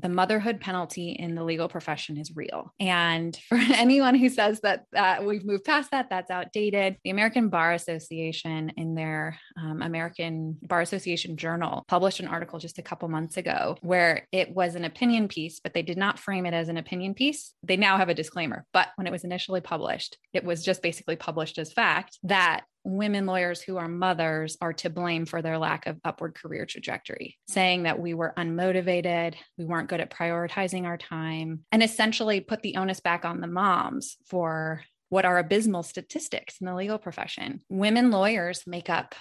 the 0.00 0.08
motherhood 0.08 0.60
penalty 0.60 1.10
in 1.10 1.34
the 1.34 1.44
legal 1.44 1.68
profession 1.68 2.16
is 2.16 2.34
real. 2.34 2.72
And 2.80 3.36
for 3.48 3.58
anyone 3.58 4.14
who 4.14 4.28
says 4.28 4.60
that, 4.60 4.84
that 4.92 5.24
we've 5.24 5.44
moved 5.44 5.64
past 5.64 5.90
that, 5.90 6.08
that's 6.10 6.30
outdated. 6.30 6.96
The 7.04 7.10
American 7.10 7.48
Bar 7.48 7.72
Association, 7.72 8.72
in 8.76 8.94
their 8.94 9.38
um, 9.56 9.82
American 9.82 10.58
Bar 10.62 10.80
Association 10.80 11.36
Journal, 11.36 11.84
published 11.88 12.20
an 12.20 12.28
article 12.28 12.58
just 12.58 12.78
a 12.78 12.82
couple 12.82 13.08
months 13.08 13.36
ago 13.36 13.76
where 13.80 14.26
it 14.32 14.54
was 14.54 14.74
an 14.74 14.84
opinion 14.84 15.28
piece, 15.28 15.60
but 15.60 15.74
they 15.74 15.82
did 15.82 15.98
not 15.98 16.18
frame 16.18 16.46
it 16.46 16.54
as 16.54 16.68
an 16.68 16.76
opinion 16.76 17.14
piece. 17.14 17.54
They 17.62 17.76
now 17.76 17.96
have 17.96 18.08
a 18.08 18.14
disclaimer. 18.14 18.64
But 18.72 18.88
when 18.96 19.06
it 19.06 19.12
was 19.12 19.24
initially 19.24 19.60
published, 19.60 20.18
it 20.32 20.44
was 20.44 20.64
just 20.64 20.82
basically 20.82 21.16
published 21.16 21.58
as 21.58 21.72
fact 21.72 22.18
that 22.24 22.64
women 22.84 23.26
lawyers 23.26 23.60
who 23.60 23.76
are 23.76 23.88
mothers 23.88 24.56
are 24.60 24.72
to 24.74 24.90
blame 24.90 25.26
for 25.26 25.42
their 25.42 25.58
lack 25.58 25.86
of 25.86 25.98
upward 26.04 26.34
career 26.34 26.66
trajectory, 26.66 27.38
saying 27.48 27.84
that 27.84 27.98
we 27.98 28.14
were 28.14 28.34
unmotivated, 28.36 29.34
we 29.56 29.64
weren't 29.64 29.88
good 29.88 30.00
at 30.00 30.10
prioritizing 30.10 30.84
our 30.84 30.98
time, 30.98 31.64
and 31.72 31.82
essentially 31.82 32.40
put 32.40 32.62
the 32.62 32.76
onus 32.76 33.00
back 33.00 33.24
on 33.24 33.40
the 33.40 33.46
moms 33.46 34.16
for 34.26 34.82
what 35.08 35.24
are 35.24 35.38
abysmal 35.38 35.82
statistics 35.82 36.60
in 36.60 36.66
the 36.66 36.74
legal 36.74 36.98
profession. 36.98 37.62
Women 37.68 38.10
lawyers 38.10 38.64
make 38.66 38.90
up 38.90 39.14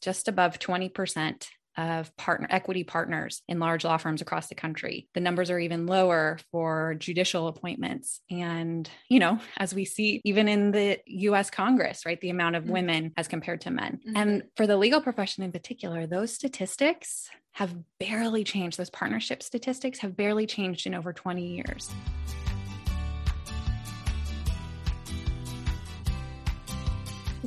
just 0.00 0.28
above 0.28 0.58
20% 0.58 1.46
of 1.76 2.14
partner 2.16 2.46
equity 2.50 2.84
partners 2.84 3.42
in 3.48 3.58
large 3.58 3.84
law 3.84 3.96
firms 3.96 4.20
across 4.20 4.48
the 4.48 4.54
country. 4.54 5.08
The 5.14 5.20
numbers 5.20 5.50
are 5.50 5.58
even 5.58 5.86
lower 5.86 6.38
for 6.50 6.94
judicial 6.98 7.48
appointments. 7.48 8.20
And, 8.30 8.88
you 9.08 9.18
know, 9.18 9.38
as 9.56 9.74
we 9.74 9.84
see 9.84 10.20
even 10.24 10.48
in 10.48 10.70
the 10.70 10.98
US 11.06 11.50
Congress, 11.50 12.04
right, 12.04 12.20
the 12.20 12.30
amount 12.30 12.56
of 12.56 12.64
mm-hmm. 12.64 12.72
women 12.72 13.12
as 13.16 13.28
compared 13.28 13.62
to 13.62 13.70
men. 13.70 14.00
Mm-hmm. 14.06 14.16
And 14.16 14.42
for 14.56 14.66
the 14.66 14.76
legal 14.76 15.00
profession 15.00 15.42
in 15.42 15.52
particular, 15.52 16.06
those 16.06 16.34
statistics 16.34 17.30
have 17.52 17.74
barely 18.00 18.44
changed. 18.44 18.78
Those 18.78 18.90
partnership 18.90 19.42
statistics 19.42 19.98
have 20.00 20.16
barely 20.16 20.46
changed 20.46 20.86
in 20.86 20.94
over 20.94 21.12
20 21.12 21.46
years. 21.46 21.90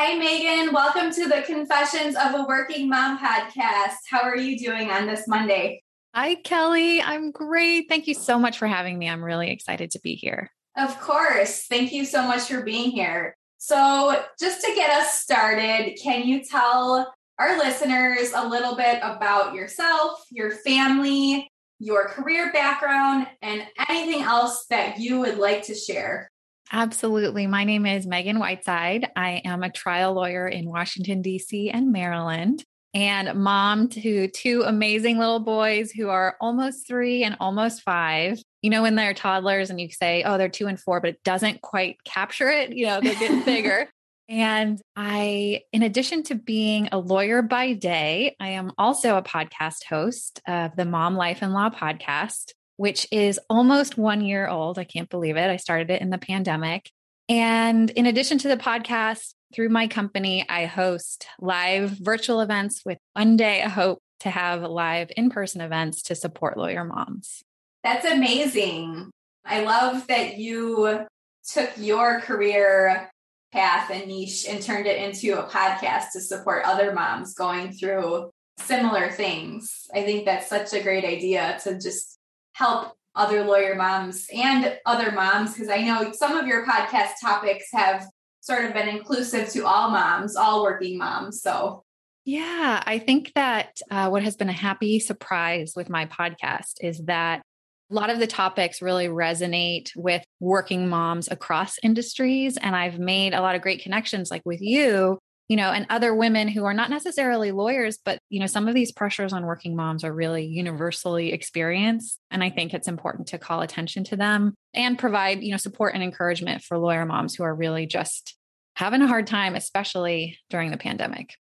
Hi, 0.00 0.14
Megan. 0.14 0.72
Welcome 0.72 1.10
to 1.10 1.26
the 1.26 1.42
Confessions 1.42 2.14
of 2.14 2.32
a 2.32 2.44
Working 2.46 2.88
Mom 2.88 3.18
podcast. 3.18 3.96
How 4.08 4.22
are 4.22 4.36
you 4.36 4.56
doing 4.56 4.92
on 4.92 5.08
this 5.08 5.26
Monday? 5.26 5.82
Hi, 6.14 6.36
Kelly. 6.36 7.02
I'm 7.02 7.32
great. 7.32 7.88
Thank 7.88 8.06
you 8.06 8.14
so 8.14 8.38
much 8.38 8.58
for 8.58 8.68
having 8.68 8.96
me. 8.96 9.08
I'm 9.08 9.24
really 9.24 9.50
excited 9.50 9.90
to 9.90 9.98
be 9.98 10.14
here. 10.14 10.52
Of 10.76 11.00
course. 11.00 11.64
Thank 11.68 11.92
you 11.92 12.04
so 12.04 12.22
much 12.22 12.42
for 12.42 12.62
being 12.62 12.92
here. 12.92 13.36
So, 13.56 14.22
just 14.38 14.64
to 14.64 14.72
get 14.76 14.88
us 14.88 15.20
started, 15.20 15.98
can 16.00 16.28
you 16.28 16.44
tell 16.44 17.12
our 17.40 17.58
listeners 17.58 18.30
a 18.36 18.48
little 18.48 18.76
bit 18.76 19.00
about 19.02 19.52
yourself, 19.52 20.24
your 20.30 20.52
family, 20.52 21.50
your 21.80 22.06
career 22.06 22.52
background, 22.52 23.26
and 23.42 23.66
anything 23.88 24.22
else 24.22 24.64
that 24.70 25.00
you 25.00 25.18
would 25.18 25.38
like 25.38 25.64
to 25.64 25.74
share? 25.74 26.30
Absolutely. 26.70 27.46
My 27.46 27.64
name 27.64 27.86
is 27.86 28.06
Megan 28.06 28.38
Whiteside. 28.38 29.10
I 29.16 29.42
am 29.44 29.62
a 29.62 29.70
trial 29.70 30.12
lawyer 30.12 30.46
in 30.46 30.68
Washington, 30.68 31.22
D.C. 31.22 31.70
and 31.70 31.92
Maryland, 31.92 32.62
and 32.92 33.38
mom 33.40 33.88
to 33.88 34.28
two 34.28 34.62
amazing 34.66 35.18
little 35.18 35.40
boys 35.40 35.90
who 35.90 36.08
are 36.08 36.36
almost 36.40 36.86
three 36.86 37.24
and 37.24 37.36
almost 37.40 37.82
five. 37.82 38.38
You 38.60 38.70
know, 38.70 38.82
when 38.82 38.96
they're 38.96 39.14
toddlers 39.14 39.70
and 39.70 39.80
you 39.80 39.88
say, 39.90 40.24
oh, 40.24 40.36
they're 40.36 40.48
two 40.50 40.66
and 40.66 40.78
four, 40.78 41.00
but 41.00 41.10
it 41.10 41.24
doesn't 41.24 41.62
quite 41.62 42.04
capture 42.04 42.48
it, 42.48 42.76
you 42.76 42.86
know, 42.86 43.00
they're 43.00 43.14
getting 43.14 43.42
bigger. 43.44 43.88
And 44.28 44.78
I, 44.94 45.62
in 45.72 45.82
addition 45.82 46.22
to 46.24 46.34
being 46.34 46.90
a 46.92 46.98
lawyer 46.98 47.40
by 47.40 47.72
day, 47.72 48.36
I 48.38 48.48
am 48.48 48.72
also 48.76 49.16
a 49.16 49.22
podcast 49.22 49.84
host 49.84 50.42
of 50.46 50.76
the 50.76 50.84
Mom 50.84 51.16
Life 51.16 51.38
and 51.40 51.54
Law 51.54 51.70
podcast 51.70 52.52
which 52.78 53.06
is 53.10 53.38
almost 53.50 53.98
one 53.98 54.22
year 54.22 54.48
old. 54.48 54.78
I 54.78 54.84
can't 54.84 55.10
believe 55.10 55.36
it. 55.36 55.50
I 55.50 55.56
started 55.56 55.90
it 55.90 56.00
in 56.00 56.10
the 56.10 56.16
pandemic. 56.16 56.90
And 57.28 57.90
in 57.90 58.06
addition 58.06 58.38
to 58.38 58.48
the 58.48 58.56
podcast, 58.56 59.34
through 59.52 59.68
my 59.68 59.88
company, 59.88 60.46
I 60.48 60.66
host 60.66 61.26
live 61.40 61.90
virtual 61.90 62.40
events 62.40 62.82
with 62.86 62.98
one 63.14 63.36
day 63.36 63.62
I 63.62 63.68
hope 63.68 63.98
to 64.20 64.30
have 64.30 64.62
live 64.62 65.10
in 65.16 65.28
person 65.28 65.60
events 65.60 66.02
to 66.02 66.14
support 66.14 66.56
lawyer 66.56 66.84
moms. 66.84 67.42
That's 67.82 68.04
amazing. 68.04 69.10
I 69.44 69.62
love 69.64 70.06
that 70.06 70.38
you 70.38 71.06
took 71.50 71.70
your 71.78 72.20
career 72.20 73.10
path 73.52 73.90
and 73.90 74.06
niche 74.06 74.46
and 74.48 74.62
turned 74.62 74.86
it 74.86 75.02
into 75.02 75.38
a 75.38 75.48
podcast 75.48 76.12
to 76.12 76.20
support 76.20 76.64
other 76.64 76.92
moms 76.92 77.34
going 77.34 77.72
through 77.72 78.30
similar 78.58 79.10
things. 79.10 79.86
I 79.94 80.02
think 80.02 80.26
that's 80.26 80.48
such 80.48 80.74
a 80.74 80.82
great 80.82 81.04
idea 81.04 81.58
to 81.64 81.74
just 81.80 82.17
help 82.58 82.92
other 83.14 83.44
lawyer 83.44 83.74
moms 83.74 84.26
and 84.34 84.78
other 84.84 85.12
moms 85.12 85.54
because 85.54 85.68
I 85.68 85.82
know 85.82 86.12
some 86.12 86.36
of 86.36 86.46
your 86.46 86.66
podcast 86.66 87.12
topics 87.20 87.66
have 87.72 88.04
sort 88.40 88.64
of 88.64 88.74
been 88.74 88.88
inclusive 88.88 89.48
to 89.50 89.64
all 89.66 89.90
moms, 89.90 90.34
all 90.34 90.62
working 90.62 90.98
moms. 90.98 91.40
So, 91.40 91.84
yeah, 92.24 92.82
I 92.84 92.98
think 92.98 93.32
that 93.34 93.78
uh, 93.90 94.08
what 94.08 94.22
has 94.22 94.36
been 94.36 94.48
a 94.48 94.52
happy 94.52 94.98
surprise 94.98 95.72
with 95.76 95.88
my 95.88 96.06
podcast 96.06 96.74
is 96.80 96.98
that 97.04 97.42
a 97.90 97.94
lot 97.94 98.10
of 98.10 98.18
the 98.18 98.26
topics 98.26 98.82
really 98.82 99.06
resonate 99.06 99.90
with 99.96 100.22
working 100.40 100.88
moms 100.88 101.28
across 101.30 101.78
industries. 101.82 102.56
And 102.56 102.76
I've 102.76 102.98
made 102.98 103.34
a 103.34 103.40
lot 103.40 103.54
of 103.54 103.62
great 103.62 103.82
connections, 103.82 104.30
like 104.30 104.42
with 104.44 104.60
you, 104.60 105.18
you 105.48 105.56
know, 105.56 105.70
and 105.70 105.86
other 105.88 106.14
women 106.14 106.46
who 106.46 106.64
are 106.66 106.74
not 106.74 106.90
necessarily 106.90 107.52
lawyers, 107.52 107.98
but, 108.04 108.20
you 108.28 108.38
know, 108.38 108.46
some 108.46 108.68
of 108.68 108.74
these 108.74 108.92
pressures 108.92 109.32
on 109.32 109.46
working 109.46 109.74
moms 109.74 110.04
are 110.04 110.12
really 110.12 110.44
universally 110.44 111.32
experienced. 111.32 112.18
And 112.30 112.44
I 112.44 112.50
think 112.50 112.74
it's 112.74 112.88
important 112.88 113.28
to 113.28 113.38
call 113.38 113.62
attention 113.62 114.04
to 114.04 114.16
them 114.16 114.54
and 114.74 114.98
provide, 114.98 115.42
you 115.42 115.50
know, 115.50 115.56
support 115.56 115.94
and 115.94 116.02
encouragement 116.02 116.62
for 116.62 116.76
lawyer 116.76 117.06
moms 117.06 117.34
who 117.34 117.44
are 117.44 117.54
really 117.54 117.86
just 117.86 118.36
having 118.76 119.00
a 119.00 119.08
hard 119.08 119.26
time, 119.26 119.56
especially 119.56 120.38
during 120.50 120.70
the 120.70 120.76
pandemic. 120.76 121.34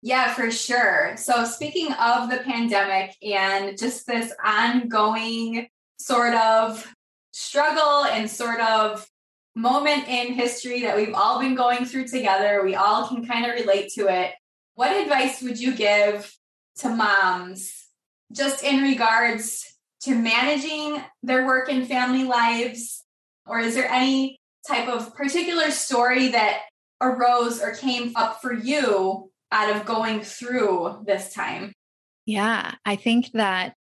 Yeah, 0.00 0.32
for 0.34 0.50
sure. 0.50 1.14
So, 1.16 1.44
speaking 1.44 1.92
of 1.92 2.28
the 2.28 2.38
pandemic 2.38 3.14
and 3.22 3.78
just 3.78 4.04
this 4.06 4.32
ongoing 4.44 5.68
sort 5.98 6.34
of 6.34 6.92
struggle 7.30 8.04
and 8.06 8.28
sort 8.28 8.60
of 8.60 9.06
moment 9.54 10.08
in 10.08 10.32
history 10.32 10.82
that 10.82 10.96
we've 10.96 11.14
all 11.14 11.40
been 11.40 11.54
going 11.54 11.84
through 11.84 12.08
together. 12.08 12.62
We 12.64 12.74
all 12.74 13.08
can 13.08 13.26
kind 13.26 13.46
of 13.46 13.54
relate 13.54 13.92
to 13.94 14.08
it. 14.08 14.32
What 14.74 14.96
advice 14.96 15.42
would 15.42 15.60
you 15.60 15.74
give 15.74 16.34
to 16.78 16.88
moms 16.88 17.86
just 18.32 18.64
in 18.64 18.82
regards 18.82 19.64
to 20.02 20.14
managing 20.14 21.02
their 21.22 21.46
work 21.46 21.70
and 21.70 21.86
family 21.86 22.24
lives? 22.24 23.04
Or 23.46 23.60
is 23.60 23.74
there 23.74 23.90
any 23.90 24.40
type 24.66 24.88
of 24.88 25.14
particular 25.14 25.70
story 25.70 26.28
that 26.28 26.62
arose 27.00 27.60
or 27.60 27.74
came 27.74 28.12
up 28.16 28.40
for 28.40 28.52
you 28.52 29.30
out 29.50 29.76
of 29.76 29.84
going 29.84 30.22
through 30.22 31.04
this 31.06 31.34
time? 31.34 31.72
Yeah, 32.24 32.74
I 32.86 32.96
think 32.96 33.32
that 33.32 33.74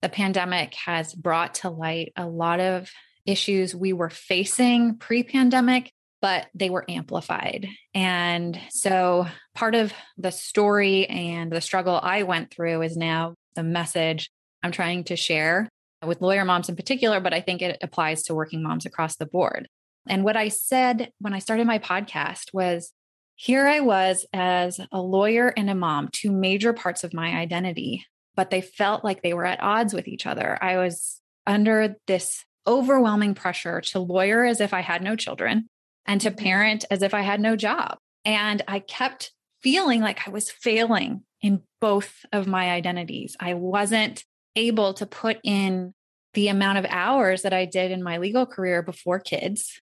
the 0.00 0.08
pandemic 0.08 0.74
has 0.86 1.12
brought 1.12 1.56
to 1.56 1.70
light 1.70 2.12
a 2.16 2.26
lot 2.26 2.60
of 2.60 2.90
issues 3.28 3.74
we 3.74 3.92
were 3.92 4.10
facing 4.10 4.96
pre 4.96 5.22
pandemic, 5.22 5.92
but 6.20 6.46
they 6.54 6.70
were 6.70 6.84
amplified. 6.88 7.68
And 7.94 8.58
so 8.70 9.26
part 9.54 9.74
of 9.74 9.92
the 10.16 10.32
story 10.32 11.06
and 11.06 11.52
the 11.52 11.60
struggle 11.60 12.00
I 12.02 12.22
went 12.22 12.50
through 12.50 12.82
is 12.82 12.96
now 12.96 13.34
the 13.54 13.62
message 13.62 14.30
I'm 14.62 14.72
trying 14.72 15.04
to 15.04 15.16
share 15.16 15.68
with 16.04 16.22
lawyer 16.22 16.44
moms 16.44 16.68
in 16.68 16.76
particular, 16.76 17.20
but 17.20 17.34
I 17.34 17.40
think 17.40 17.60
it 17.60 17.78
applies 17.82 18.22
to 18.24 18.34
working 18.34 18.62
moms 18.62 18.86
across 18.86 19.16
the 19.16 19.26
board. 19.26 19.68
And 20.08 20.24
what 20.24 20.36
I 20.36 20.48
said 20.48 21.10
when 21.20 21.34
I 21.34 21.38
started 21.38 21.66
my 21.66 21.78
podcast 21.78 22.54
was 22.54 22.92
here 23.34 23.68
I 23.68 23.80
was 23.80 24.26
as 24.32 24.80
a 24.90 25.00
lawyer 25.00 25.52
and 25.56 25.68
a 25.68 25.74
mom, 25.74 26.08
two 26.12 26.32
major 26.32 26.72
parts 26.72 27.04
of 27.04 27.14
my 27.14 27.36
identity, 27.36 28.06
but 28.34 28.50
they 28.50 28.62
felt 28.62 29.04
like 29.04 29.22
they 29.22 29.34
were 29.34 29.44
at 29.44 29.62
odds 29.62 29.92
with 29.92 30.08
each 30.08 30.26
other. 30.26 30.58
I 30.60 30.78
was 30.78 31.20
under 31.46 31.96
this 32.06 32.44
overwhelming 32.68 33.34
pressure 33.34 33.80
to 33.80 33.98
lawyer 33.98 34.44
as 34.44 34.60
if 34.60 34.72
I 34.72 34.80
had 34.80 35.02
no 35.02 35.16
children 35.16 35.68
and 36.06 36.20
to 36.20 36.30
mm-hmm. 36.30 36.44
parent 36.44 36.84
as 36.90 37.02
if 37.02 37.14
I 37.14 37.22
had 37.22 37.40
no 37.40 37.56
job. 37.56 37.98
And 38.24 38.62
I 38.68 38.78
kept 38.80 39.32
feeling 39.62 40.00
like 40.00 40.28
I 40.28 40.30
was 40.30 40.50
failing 40.50 41.22
in 41.40 41.62
both 41.80 42.24
of 42.32 42.46
my 42.46 42.70
identities. 42.70 43.36
I 43.40 43.54
wasn't 43.54 44.24
able 44.54 44.94
to 44.94 45.06
put 45.06 45.38
in 45.42 45.94
the 46.34 46.48
amount 46.48 46.78
of 46.78 46.86
hours 46.88 47.42
that 47.42 47.52
I 47.52 47.64
did 47.64 47.90
in 47.90 48.02
my 48.02 48.18
legal 48.18 48.46
career 48.46 48.82
before 48.82 49.18
kids. 49.18 49.80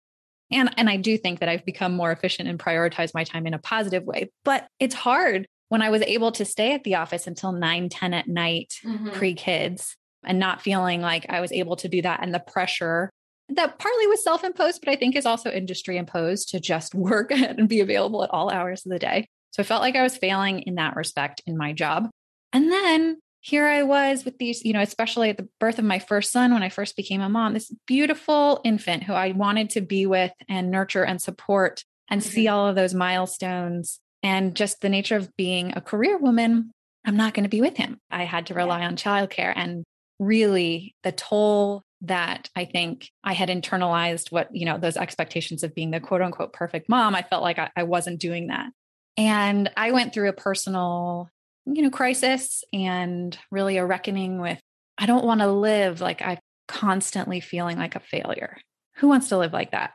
And, 0.51 0.73
and 0.77 0.89
I 0.89 0.97
do 0.97 1.17
think 1.17 1.41
that 1.41 1.49
I've 1.49 1.65
become 1.65 1.93
more 1.93 2.11
efficient 2.11 2.49
and 2.49 2.59
prioritize 2.59 3.15
my 3.15 3.25
time 3.25 3.47
in 3.47 3.55
a 3.55 3.59
positive 3.59 4.05
way. 4.05 4.31
But 4.45 4.67
it's 4.81 4.95
hard 4.95 5.47
when 5.69 5.83
I 5.83 5.91
was 5.91 6.03
able 6.03 6.33
to 6.33 6.45
stay 6.45 6.73
at 6.75 6.83
the 6.83 6.97
office 6.97 7.27
until 7.27 7.53
9, 7.53 7.89
10 7.89 8.15
at 8.15 8.27
night, 8.27 8.75
mm-hmm. 8.85 9.11
pre 9.11 9.35
kids, 9.35 9.97
and 10.25 10.39
not 10.39 10.63
feeling 10.63 11.01
like 11.01 11.27
I 11.29 11.41
was 11.41 11.53
able 11.53 11.77
to 11.77 11.89
do 11.89 12.03
that. 12.03 12.21
And 12.23 12.35
the 12.35 12.41
pressure 12.41 13.11
that 13.57 13.79
partly 13.79 14.07
was 14.07 14.23
self 14.23 14.45
imposed, 14.45 14.81
but 14.85 14.91
I 14.91 14.97
think 14.97 15.17
is 15.17 15.27
also 15.27 15.51
industry 15.51 15.97
imposed 15.97 16.51
to 16.51 16.61
just 16.61 16.95
work 16.95 17.31
and 17.33 17.69
be 17.69 17.81
available 17.81 18.23
at 18.23 18.31
all 18.31 18.51
hours 18.51 18.85
of 18.85 18.93
the 18.93 18.99
day. 18.99 19.27
So 19.53 19.63
I 19.63 19.67
felt 19.67 19.83
like 19.83 19.97
I 19.97 20.03
was 20.03 20.17
failing 20.17 20.61
in 20.61 20.77
that 20.77 20.97
respect 20.97 21.43
in 21.47 21.57
my 21.57 21.73
job. 21.73 22.09
And 22.53 22.71
then 22.71 23.19
here 23.41 23.67
I 23.67 23.83
was 23.83 24.25
with 24.25 24.39
these, 24.39 24.65
you 24.65 24.73
know, 24.73 24.81
especially 24.81 25.31
at 25.31 25.39
the 25.39 25.49
birth 25.59 25.79
of 25.79 25.85
my 25.85 25.99
first 25.99 26.31
son, 26.31 26.53
when 26.53 26.63
I 26.63 26.69
first 26.69 26.95
became 26.95 27.21
a 27.21 27.29
mom, 27.29 27.55
this 27.55 27.73
beautiful 27.87 28.61
infant 28.65 29.05
who 29.05 29.15
I 29.15 29.33
wanted 29.33 29.71
to 29.71 29.81
be 29.81 30.07
with 30.07 30.33
and 30.49 30.71
nurture 30.71 31.05
and 31.05 31.21
support 31.21 31.85
and 32.09 32.21
mm-hmm. 32.21 32.31
see 32.31 32.49
all 32.49 32.69
of 32.69 32.77
those 32.77 32.95
milestones. 32.95 33.99
And 34.23 34.55
just 34.55 34.83
the 34.83 34.91
nature 34.91 35.17
of 35.17 35.35
being 35.37 35.73
a 35.75 35.81
career 35.81 36.19
woman, 36.19 36.71
I'm 37.07 37.17
not 37.17 37.33
going 37.33 37.45
to 37.45 37.51
be 37.51 37.63
with 37.63 37.79
him. 37.79 37.99
I 38.11 38.25
had 38.25 38.47
to 38.47 38.55
rely 38.55 38.85
on 38.85 38.97
childcare. 38.97 39.53
And 39.57 39.85
really, 40.21 40.95
the 41.03 41.11
toll 41.11 41.83
that 42.03 42.49
I 42.55 42.65
think 42.65 43.11
I 43.25 43.33
had 43.33 43.49
internalized 43.49 44.31
what, 44.31 44.55
you 44.55 44.65
know, 44.65 44.79
those 44.79 44.97
expectations 44.97 45.65
of 45.65 45.75
being 45.75 45.91
the 45.91 46.01
quote 46.01 46.23
unquote 46.23 46.53
perfect 46.53 46.89
mom, 46.89 47.17
I 47.17 47.23
felt 47.23 47.43
like 47.43 47.59
I, 47.59 47.71
I 47.77 47.83
wasn't 47.83 48.21
doing 48.21 48.47
that. 48.47 48.71
And 49.17 49.69
I 49.77 49.91
went 49.91 50.15
through 50.15 50.29
a 50.29 50.33
personal 50.33 51.29
you 51.67 51.83
know, 51.83 51.91
crisis 51.91 52.65
and 52.73 53.37
really 53.51 53.77
a 53.77 53.87
reckoning 53.87 54.41
with 54.41 54.61
I 54.99 55.07
don't 55.07 55.25
want 55.25 55.41
to 55.41 55.51
live 55.51 56.01
like 56.01 56.23
I'm 56.23 56.39
constantly 56.69 57.41
feeling 57.41 57.79
like 57.79 57.97
a 57.97 58.01
failure. 58.01 58.59
Who 58.97 59.09
wants 59.09 59.29
to 59.29 59.39
live 59.39 59.53
like 59.53 59.71
that? 59.73 59.93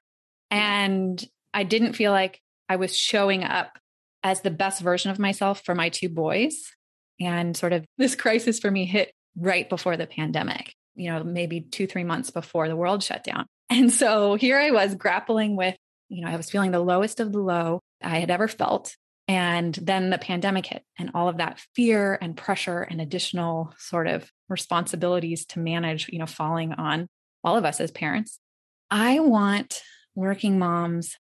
And 0.49 1.23
I 1.53 1.63
didn't 1.63 1.93
feel 1.93 2.11
like 2.11 2.41
I 2.69 2.77
was 2.77 2.95
showing 2.95 3.43
up 3.43 3.77
as 4.23 4.41
the 4.41 4.51
best 4.51 4.81
version 4.81 5.11
of 5.11 5.19
myself 5.19 5.61
for 5.63 5.75
my 5.75 5.89
two 5.89 6.09
boys. 6.09 6.71
And 7.19 7.55
sort 7.55 7.73
of 7.73 7.85
this 7.97 8.15
crisis 8.15 8.59
for 8.59 8.71
me 8.71 8.85
hit 8.85 9.11
right 9.37 9.69
before 9.69 9.97
the 9.97 10.07
pandemic, 10.07 10.73
you 10.95 11.11
know, 11.11 11.23
maybe 11.23 11.61
two, 11.61 11.87
three 11.87 12.03
months 12.03 12.29
before 12.29 12.67
the 12.67 12.75
world 12.75 13.03
shut 13.03 13.23
down. 13.23 13.45
And 13.67 13.91
so 13.91 14.35
here 14.35 14.59
I 14.59 14.69
was 14.69 14.93
grappling 14.93 15.55
with, 15.55 15.75
you 16.07 16.23
know, 16.23 16.29
I 16.29 16.35
was 16.35 16.51
feeling 16.51 16.69
the 16.69 16.79
lowest 16.79 17.19
of 17.19 17.31
the 17.31 17.39
low 17.39 17.81
I 17.99 18.19
had 18.19 18.29
ever 18.29 18.47
felt. 18.47 18.95
And 19.27 19.73
then 19.73 20.11
the 20.11 20.19
pandemic 20.19 20.67
hit, 20.67 20.83
and 20.99 21.09
all 21.15 21.29
of 21.29 21.37
that 21.37 21.59
fear 21.75 22.15
and 22.21 22.37
pressure 22.37 22.83
and 22.83 23.01
additional 23.01 23.73
sort 23.79 24.05
of 24.05 24.31
responsibilities 24.49 25.47
to 25.47 25.59
manage, 25.59 26.09
you 26.09 26.19
know, 26.19 26.27
falling 26.27 26.73
on 26.73 27.07
all 27.43 27.57
of 27.57 27.65
us 27.65 27.79
as 27.79 27.89
parents. 27.89 28.39
I 28.91 29.19
want 29.19 29.81
working 30.13 30.59
moms 30.59 31.17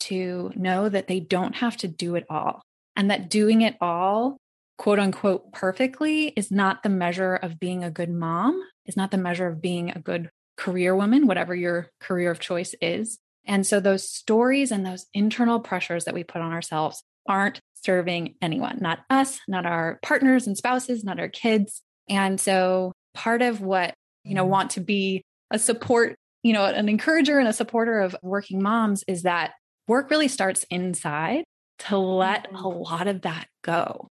to 0.00 0.52
know 0.54 0.88
that 0.88 1.08
they 1.08 1.18
don't 1.20 1.56
have 1.56 1.76
to 1.78 1.88
do 1.88 2.14
it 2.14 2.26
all 2.30 2.62
and 2.96 3.10
that 3.10 3.28
doing 3.28 3.62
it 3.62 3.76
all, 3.80 4.38
quote 4.78 4.98
unquote, 4.98 5.52
perfectly 5.52 6.28
is 6.28 6.50
not 6.50 6.82
the 6.82 6.88
measure 6.88 7.34
of 7.34 7.60
being 7.60 7.84
a 7.84 7.90
good 7.90 8.10
mom, 8.10 8.62
is 8.86 8.96
not 8.96 9.10
the 9.10 9.18
measure 9.18 9.48
of 9.48 9.60
being 9.60 9.90
a 9.90 9.98
good 9.98 10.30
career 10.56 10.96
woman, 10.96 11.26
whatever 11.26 11.54
your 11.54 11.90
career 12.00 12.30
of 12.30 12.40
choice 12.40 12.74
is. 12.80 13.18
And 13.44 13.66
so 13.66 13.80
those 13.80 14.08
stories 14.08 14.70
and 14.70 14.86
those 14.86 15.06
internal 15.12 15.60
pressures 15.60 16.04
that 16.04 16.14
we 16.14 16.24
put 16.24 16.42
on 16.42 16.52
ourselves 16.52 17.02
aren't 17.26 17.60
serving 17.74 18.34
anyone, 18.40 18.78
not 18.80 19.00
us, 19.10 19.40
not 19.48 19.66
our 19.66 19.98
partners 20.02 20.46
and 20.46 20.56
spouses, 20.56 21.04
not 21.04 21.20
our 21.20 21.28
kids. 21.28 21.82
And 22.08 22.40
so 22.40 22.92
part 23.14 23.42
of 23.42 23.60
what, 23.60 23.94
you 24.24 24.34
know, 24.34 24.44
want 24.44 24.72
to 24.72 24.80
be 24.80 25.22
a 25.50 25.58
support, 25.58 26.16
you 26.42 26.52
know, 26.52 26.64
an 26.64 26.88
encourager 26.88 27.38
and 27.38 27.48
a 27.48 27.52
supporter 27.52 28.00
of 28.00 28.16
working 28.22 28.62
moms 28.62 29.04
is 29.08 29.22
that 29.22 29.52
work 29.86 30.10
really 30.10 30.28
starts 30.28 30.64
inside 30.70 31.44
to 31.80 31.96
let 31.96 32.44
mm-hmm. 32.44 32.56
a 32.56 32.68
lot 32.68 33.08
of 33.08 33.22
that 33.22 33.46
go. 33.62 34.08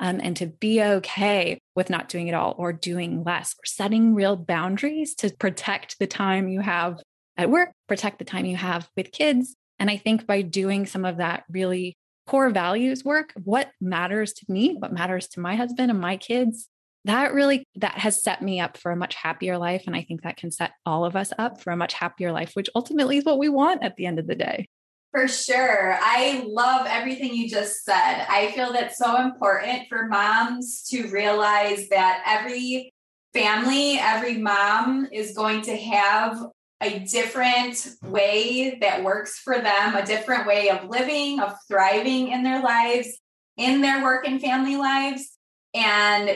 Um, 0.00 0.20
and 0.22 0.36
to 0.36 0.46
be 0.46 0.80
okay 0.82 1.58
with 1.74 1.90
not 1.90 2.08
doing 2.08 2.28
it 2.28 2.34
all 2.34 2.54
or 2.56 2.72
doing 2.72 3.24
less 3.24 3.54
or 3.54 3.66
setting 3.66 4.14
real 4.14 4.36
boundaries 4.36 5.14
to 5.16 5.34
protect 5.38 5.98
the 5.98 6.06
time 6.06 6.48
you 6.48 6.60
have 6.60 7.00
at 7.36 7.50
work, 7.50 7.70
protect 7.88 8.18
the 8.18 8.24
time 8.24 8.44
you 8.44 8.56
have 8.56 8.88
with 8.96 9.10
kids. 9.10 9.56
And 9.78 9.90
I 9.90 9.96
think 9.96 10.26
by 10.26 10.42
doing 10.42 10.86
some 10.86 11.04
of 11.04 11.16
that 11.16 11.44
really 11.50 11.96
core 12.26 12.50
values 12.50 13.04
work, 13.04 13.32
what 13.42 13.70
matters 13.80 14.32
to 14.34 14.44
me, 14.48 14.76
what 14.78 14.92
matters 14.92 15.28
to 15.28 15.40
my 15.40 15.56
husband 15.56 15.90
and 15.90 16.00
my 16.00 16.16
kids, 16.16 16.68
that 17.04 17.32
really 17.32 17.64
that 17.76 17.96
has 17.98 18.22
set 18.22 18.42
me 18.42 18.60
up 18.60 18.76
for 18.76 18.92
a 18.92 18.96
much 18.96 19.14
happier 19.14 19.56
life 19.56 19.84
and 19.86 19.96
I 19.96 20.02
think 20.02 20.22
that 20.22 20.36
can 20.36 20.50
set 20.50 20.72
all 20.84 21.04
of 21.04 21.16
us 21.16 21.32
up 21.38 21.60
for 21.60 21.72
a 21.72 21.76
much 21.76 21.94
happier 21.94 22.32
life, 22.32 22.52
which 22.54 22.68
ultimately 22.74 23.16
is 23.16 23.24
what 23.24 23.38
we 23.38 23.48
want 23.48 23.82
at 23.82 23.96
the 23.96 24.06
end 24.06 24.18
of 24.18 24.26
the 24.26 24.34
day. 24.34 24.68
For 25.10 25.26
sure. 25.26 25.96
I 26.00 26.44
love 26.46 26.86
everything 26.88 27.34
you 27.34 27.48
just 27.48 27.84
said. 27.84 28.26
I 28.28 28.52
feel 28.54 28.72
that's 28.72 28.98
so 28.98 29.20
important 29.20 29.88
for 29.88 30.06
moms 30.06 30.82
to 30.90 31.08
realize 31.08 31.88
that 31.88 32.22
every 32.26 32.92
family, 33.32 33.98
every 33.98 34.36
mom 34.36 35.08
is 35.10 35.34
going 35.34 35.62
to 35.62 35.76
have 35.76 36.38
a 36.80 37.00
different 37.00 37.88
way 38.02 38.78
that 38.80 39.02
works 39.02 39.38
for 39.38 39.58
them, 39.58 39.96
a 39.96 40.06
different 40.06 40.46
way 40.46 40.68
of 40.68 40.88
living, 40.88 41.40
of 41.40 41.56
thriving 41.66 42.28
in 42.28 42.42
their 42.42 42.62
lives, 42.62 43.18
in 43.56 43.80
their 43.80 44.02
work 44.02 44.26
and 44.26 44.40
family 44.40 44.76
lives. 44.76 45.36
And 45.74 46.30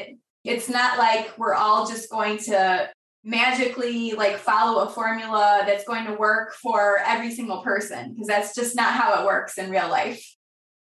it's 0.45 0.69
not 0.69 0.99
like 0.99 1.39
we're 1.39 1.55
all 1.55 1.87
just 1.87 2.11
going 2.11 2.39
to 2.39 2.91
magically 3.25 4.13
like 4.13 4.37
follow 4.37 4.83
a 4.83 4.91
formula 4.91 5.63
that's 5.67 5.85
going 5.85 6.07
to 6.07 6.15
work 6.15 6.55
for 6.55 6.99
every 7.07 7.31
single 7.31 7.63
person 7.63 8.13
because 8.13 8.27
that's 8.27 8.55
just 8.55 8.75
not 8.75 8.93
how 8.95 9.21
it 9.21 9.27
works 9.27 9.59
in 9.59 9.71
real 9.71 9.89
life. 9.89 10.25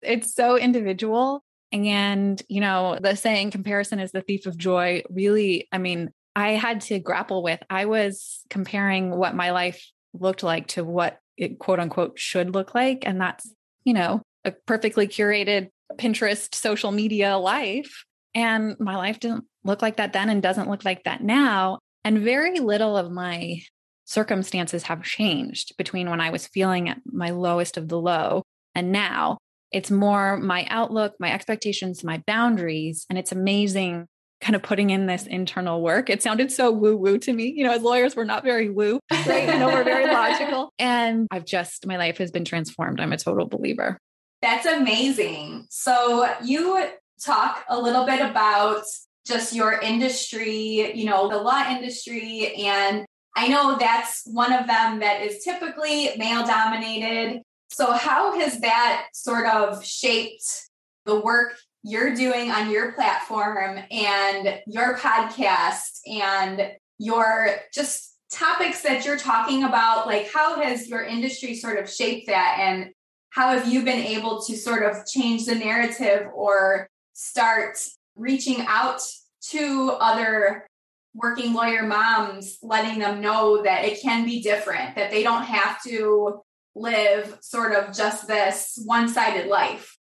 It's 0.03 0.35
so 0.35 0.57
individual. 0.57 1.43
And, 1.73 2.41
you 2.49 2.61
know, 2.61 2.99
the 3.01 3.15
saying 3.15 3.51
comparison 3.51 3.99
is 3.99 4.13
the 4.13 4.23
thief 4.23 4.47
of 4.47 4.57
joy 4.57 5.03
really, 5.11 5.69
I 5.73 5.79
mean, 5.79 6.11
I 6.37 6.53
had 6.53 6.83
to 6.83 6.99
grapple 6.99 7.43
with. 7.43 7.61
I 7.69 7.87
was 7.87 8.41
comparing 8.49 9.11
what 9.17 9.35
my 9.35 9.51
life 9.51 9.85
looked 10.15 10.43
like 10.43 10.69
to 10.69 10.85
what 10.85 11.19
it 11.37 11.59
quote 11.59 11.81
unquote 11.81 12.19
should 12.19 12.55
look 12.55 12.75
like. 12.75 13.05
And 13.07 13.21
that's, 13.21 13.53
you 13.85 13.95
know, 13.95 14.23
a 14.45 14.53
perfectly 14.53 15.09
curated 15.09 15.69
Pinterest 15.97 16.55
social 16.55 16.93
media 16.93 17.37
life. 17.39 18.05
And 18.35 18.77
my 18.79 18.97
life 18.97 19.21
didn't 19.21 19.45
look 19.65 19.83
like 19.83 19.97
that 19.97 20.13
then 20.13 20.31
and 20.31 20.43
doesn't 20.43 20.69
look 20.69 20.85
like 20.85 21.05
that 21.05 21.23
now. 21.23 21.79
And 22.05 22.21
very 22.21 22.61
little 22.61 22.97
of 22.97 23.11
my 23.11 23.61
circumstances 24.05 24.85
have 24.85 25.03
changed 25.03 25.77
between 25.77 26.09
when 26.09 26.21
I 26.21 26.31
was 26.31 26.47
feeling 26.47 26.89
at 26.89 26.99
my 27.05 27.31
lowest 27.31 27.77
of 27.77 27.89
the 27.89 28.01
low 28.01 28.43
and 28.75 28.93
now. 28.93 29.39
It's 29.71 29.91
more 29.91 30.39
my 30.39 30.67
outlook, 30.71 31.15
my 31.21 31.31
expectations, 31.31 32.03
my 32.03 32.23
boundaries. 32.27 33.05
And 33.11 33.19
it's 33.19 33.33
amazing 33.33 34.07
kind 34.41 34.55
of 34.55 34.63
putting 34.63 34.91
in 34.91 35.07
this 35.07 35.27
internal 35.27 35.83
work. 35.83 36.09
It 36.09 36.23
sounded 36.23 36.53
so 36.53 36.71
woo 36.71 36.97
woo 36.97 37.19
to 37.19 37.33
me. 37.33 37.53
You 37.57 37.65
know, 37.65 37.73
as 37.73 37.83
lawyers, 37.83 38.15
we're 38.15 38.25
not 38.25 38.45
very 38.45 38.71
woo, 38.71 39.01
right? 39.11 39.53
you 39.53 39.59
know, 39.59 39.69
we're 39.69 39.85
very 39.85 40.07
logical. 40.07 40.73
And 40.79 41.27
I've 41.31 41.45
just, 41.45 41.87
my 41.87 41.97
life 41.97 42.19
has 42.19 42.31
been 42.31 42.45
transformed. 42.45 43.01
I'm 43.01 43.13
a 43.13 43.17
total 43.17 43.47
believer. 43.47 43.99
That's 44.41 44.65
amazing. 44.65 45.67
So 45.71 46.29
you 46.43 46.89
talk 47.21 47.65
a 47.69 47.81
little 47.81 48.07
bit 48.07 48.21
about 48.21 48.85
just 49.29 49.55
your 49.55 49.79
industry, 49.81 50.97
you 50.97 51.05
know, 51.05 51.29
the 51.29 51.37
law 51.37 51.65
industry. 51.71 52.55
And 52.57 53.05
I 53.37 53.49
know 53.49 53.77
that's 53.79 54.23
one 54.27 54.53
of 54.53 54.67
them 54.67 55.01
that 55.01 55.23
is 55.23 55.45
typically 55.45 56.11
male 56.17 56.45
dominated. 56.45 57.43
So, 57.71 57.93
how 57.93 58.39
has 58.41 58.61
that 58.61 59.09
sort 59.13 59.47
of 59.47 59.85
shaped 59.85 60.69
the 61.05 61.21
work 61.21 61.57
you're 61.83 62.15
doing 62.15 62.51
on 62.51 62.71
your 62.71 62.93
platform 62.93 63.79
and 63.91 64.61
your 64.67 64.97
podcast 64.97 66.01
and 66.07 66.73
your 66.99 67.51
just 67.73 68.17
topics 68.33 68.83
that 68.83 69.07
you're 69.07 69.17
talking 69.17 69.65
about 69.65 70.07
like 70.07 70.31
how 70.31 70.61
has 70.61 70.87
your 70.87 71.03
industry 71.03 71.55
sort 71.55 71.79
of 71.79 71.89
shaped 71.89 72.27
that 72.27 72.59
and 72.61 72.91
how 73.31 73.57
have 73.57 73.73
you 73.73 73.83
been 73.83 74.05
able 74.05 74.43
to 74.43 74.55
sort 74.55 74.83
of 74.83 75.07
change 75.07 75.47
the 75.47 75.55
narrative 75.55 76.27
or 76.35 76.91
start 77.15 77.79
reaching 78.19 78.65
out 78.67 79.01
to 79.41 79.97
other 80.01 80.67
working 81.15 81.55
lawyer 81.55 81.85
moms 81.85 82.59
letting 82.63 82.99
them 82.99 83.21
know 83.21 83.63
that 83.63 83.85
it 83.85 84.01
can 84.03 84.25
be 84.25 84.43
different 84.43 84.95
that 84.95 85.11
they 85.11 85.23
don't 85.23 85.45
have 85.45 85.83
to 85.83 86.41
live 86.75 87.39
sort 87.41 87.73
of 87.73 87.97
just 87.97 88.29
this 88.29 88.79
one-sided 88.85 89.49
life 89.49 89.99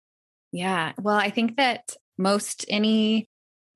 yeah. 0.55 0.93
Well, 1.01 1.17
I 1.17 1.31
think 1.31 1.57
that 1.57 1.97
most 2.17 2.65
any 2.69 3.27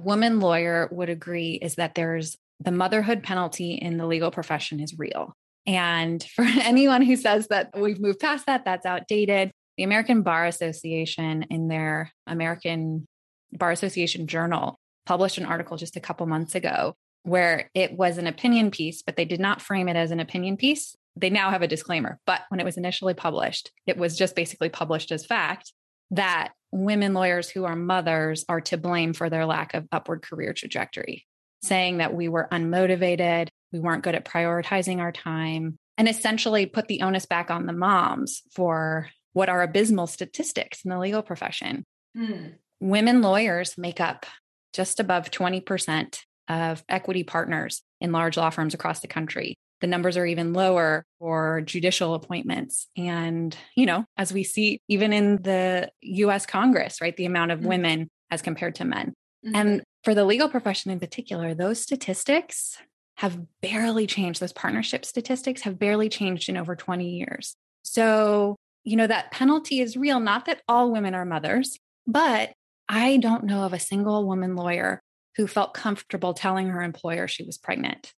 woman 0.01 0.39
lawyer 0.39 0.88
would 0.93 1.10
agree 1.10 1.55
is 1.55 1.75
that 1.75 1.93
there's 1.93 2.38
the 2.62 2.72
motherhood 2.72 3.22
penalty 3.22 3.74
in 3.74 3.98
the 3.98 4.08
legal 4.08 4.31
profession 4.31 4.79
is 4.79 4.98
real. 4.98 5.34
And 5.67 6.24
for 6.24 6.43
anyone 6.62 7.01
who 7.01 7.17
says 7.17 7.48
that 7.48 7.77
we've 7.77 8.00
moved 8.00 8.22
past 8.22 8.46
that, 8.46 8.63
that's 8.63 8.86
outdated. 8.86 9.51
The 9.75 9.84
American 9.84 10.22
Bar 10.22 10.46
Association, 10.46 11.48
in 11.50 11.67
their 11.67 12.13
American 12.25 13.05
Bar 13.51 13.72
Association 13.72 14.27
Journal 14.27 14.79
published 15.06 15.38
an 15.38 15.46
article 15.46 15.77
just 15.77 15.96
a 15.96 16.01
couple 16.01 16.25
months 16.27 16.56
ago 16.56 16.96
where 17.24 17.70
it 17.74 17.94
was 17.94 18.18
an 18.18 18.27
opinion 18.27 18.72
piece, 18.72 19.01
but 19.01 19.15
they 19.15 19.25
did 19.25 19.39
not 19.39 19.62
frame 19.62 19.89
it 19.89 19.96
as 19.96 20.12
an 20.12 20.20
opinion 20.20 20.58
piece. 20.58 20.96
They 21.15 21.29
now 21.29 21.50
have 21.50 21.62
a 21.62 21.68
disclaimer, 21.68 22.20
but 22.25 22.41
when 22.50 22.60
it 22.60 22.65
was 22.65 22.77
initially 22.77 23.13
published, 23.13 23.72
it 23.86 23.98
was 23.98 24.18
just 24.18 24.36
basically 24.36 24.70
published 24.70 25.12
as 25.12 25.25
fact 25.25 25.74
that 26.12 26.53
women 26.72 27.13
lawyers 27.13 27.50
who 27.50 27.65
are 27.65 27.75
mothers 27.75 28.46
are 28.48 28.62
to 28.62 28.77
blame 28.77 29.13
for 29.13 29.29
their 29.29 29.46
lack 29.46 29.74
of 29.74 29.88
upward 29.91 30.22
career 30.22 30.53
trajectory, 30.53 31.25
saying 31.63 31.98
that 31.98 32.13
we 32.13 32.29
were 32.29 32.48
unmotivated, 32.51 33.50
we 33.72 33.79
weren't 33.79 34.03
good 34.03 34.15
at 34.15 34.25
prioritizing 34.25 35.00
our 35.00 35.12
time, 35.12 35.77
and 35.98 36.08
essentially 36.08 36.65
put 36.65 36.88
the 36.88 37.01
onus 37.01 37.25
back 37.25 37.51
on 37.51 37.65
the 37.65 37.74
moms 37.74 38.44
for 38.53 39.10
what 39.34 39.50
are 39.50 39.62
abysmal 39.62 40.08
statistics 40.08 40.84
in 40.86 40.89
the 40.89 41.00
legal 41.00 41.22
profession. 41.22 41.84
Mm. 42.18 42.56
Women 42.79 43.21
lawyers 43.21 43.77
make 43.77 44.00
up 44.00 44.25
just 44.74 45.00
above 45.00 45.31
20% 45.31 46.19
of 46.48 46.83
equity 46.89 47.24
partners 47.24 47.81
in 48.01 48.12
large 48.12 48.38
law 48.38 48.50
firms 48.50 48.74
across 48.74 49.00
the 49.00 49.07
country. 49.07 49.57
The 49.81 49.88
numbers 49.88 50.17
are 50.17 50.25
even 50.25 50.53
lower 50.53 51.05
for 51.19 51.62
judicial 51.62 52.13
appointments. 52.13 52.88
And, 52.98 53.55
you 53.75 53.86
know, 53.86 54.05
as 54.17 54.33
we 54.33 54.43
see 54.43 54.79
even 54.88 55.13
in 55.13 55.41
the 55.41 55.89
US 56.01 56.45
Congress, 56.45 57.00
right, 57.01 57.15
the 57.15 57.25
amount 57.25 57.51
of 57.51 57.59
mm-hmm. 57.59 57.69
women 57.69 58.09
as 58.29 58.41
compared 58.41 58.75
to 58.75 58.86
men. 58.86 59.13
Mm-hmm. 59.45 59.55
And 59.55 59.83
for 60.03 60.13
the 60.13 60.25
legal 60.25 60.50
profession 60.50 60.91
in 60.91 61.00
particular, 61.00 61.53
those 61.53 61.81
statistics 61.81 62.77
have 63.17 63.39
barely 63.62 64.07
changed. 64.07 64.41
Those 64.41 64.53
partnership 64.53 65.05
statistics 65.05 65.62
have 65.62 65.79
barely 65.79 66.09
changed 66.09 66.50
in 66.50 66.57
over 66.57 66.75
20 66.75 67.09
years. 67.09 67.55
So, 67.83 68.55
you 68.83 68.95
know, 68.95 69.07
that 69.07 69.31
penalty 69.31 69.79
is 69.79 69.98
real. 69.98 70.19
Not 70.19 70.45
that 70.45 70.62
all 70.67 70.91
women 70.91 71.13
are 71.15 71.25
mothers, 71.25 71.77
but 72.07 72.51
I 72.89 73.17
don't 73.17 73.43
know 73.43 73.63
of 73.63 73.74
a 73.74 73.79
single 73.79 74.27
woman 74.27 74.55
lawyer 74.55 75.01
who 75.36 75.46
felt 75.46 75.75
comfortable 75.75 76.34
telling 76.34 76.67
her 76.69 76.81
employer 76.81 77.27
she 77.27 77.43
was 77.43 77.58
pregnant. 77.58 78.13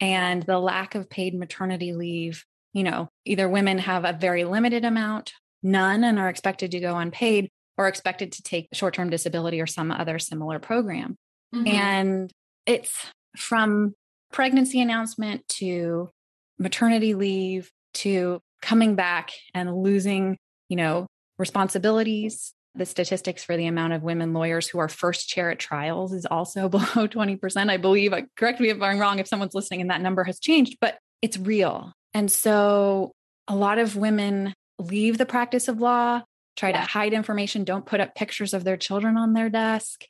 And 0.00 0.42
the 0.42 0.58
lack 0.58 0.94
of 0.94 1.08
paid 1.08 1.34
maternity 1.34 1.94
leave, 1.94 2.44
you 2.74 2.84
know, 2.84 3.08
either 3.24 3.48
women 3.48 3.78
have 3.78 4.04
a 4.04 4.12
very 4.12 4.44
limited 4.44 4.84
amount, 4.84 5.32
none, 5.62 6.04
and 6.04 6.18
are 6.18 6.28
expected 6.28 6.72
to 6.72 6.80
go 6.80 6.96
unpaid, 6.96 7.48
or 7.78 7.88
expected 7.88 8.32
to 8.32 8.42
take 8.42 8.68
short 8.72 8.94
term 8.94 9.08
disability 9.08 9.60
or 9.60 9.66
some 9.66 9.90
other 9.90 10.18
similar 10.18 10.58
program. 10.58 11.16
Mm-hmm. 11.54 11.68
And 11.68 12.32
it's 12.66 12.94
from 13.36 13.94
pregnancy 14.30 14.80
announcement 14.80 15.46
to 15.48 16.10
maternity 16.58 17.14
leave 17.14 17.70
to 17.94 18.40
coming 18.60 18.94
back 18.94 19.30
and 19.54 19.74
losing, 19.74 20.36
you 20.68 20.76
know, 20.76 21.06
responsibilities 21.38 22.52
the 22.74 22.86
statistics 22.86 23.44
for 23.44 23.56
the 23.56 23.66
amount 23.66 23.92
of 23.92 24.02
women 24.02 24.32
lawyers 24.32 24.66
who 24.66 24.78
are 24.78 24.88
first 24.88 25.28
chair 25.28 25.50
at 25.50 25.58
trials 25.58 26.12
is 26.12 26.26
also 26.26 26.68
below 26.70 26.84
20%. 26.84 27.70
I 27.70 27.76
believe, 27.76 28.12
uh, 28.12 28.22
correct 28.36 28.60
me 28.60 28.70
if 28.70 28.80
I'm 28.80 28.98
wrong, 28.98 29.18
if 29.18 29.28
someone's 29.28 29.54
listening 29.54 29.80
and 29.80 29.90
that 29.90 30.00
number 30.00 30.24
has 30.24 30.38
changed, 30.38 30.78
but 30.80 30.98
it's 31.20 31.38
real. 31.38 31.92
And 32.14 32.30
so 32.30 33.12
a 33.48 33.56
lot 33.56 33.78
of 33.78 33.96
women 33.96 34.54
leave 34.78 35.18
the 35.18 35.26
practice 35.26 35.68
of 35.68 35.80
law, 35.80 36.22
try 36.56 36.70
yeah. 36.70 36.80
to 36.80 36.86
hide 36.86 37.12
information, 37.12 37.64
don't 37.64 37.86
put 37.86 38.00
up 38.00 38.14
pictures 38.14 38.54
of 38.54 38.64
their 38.64 38.76
children 38.76 39.16
on 39.16 39.32
their 39.32 39.48
desk, 39.48 40.04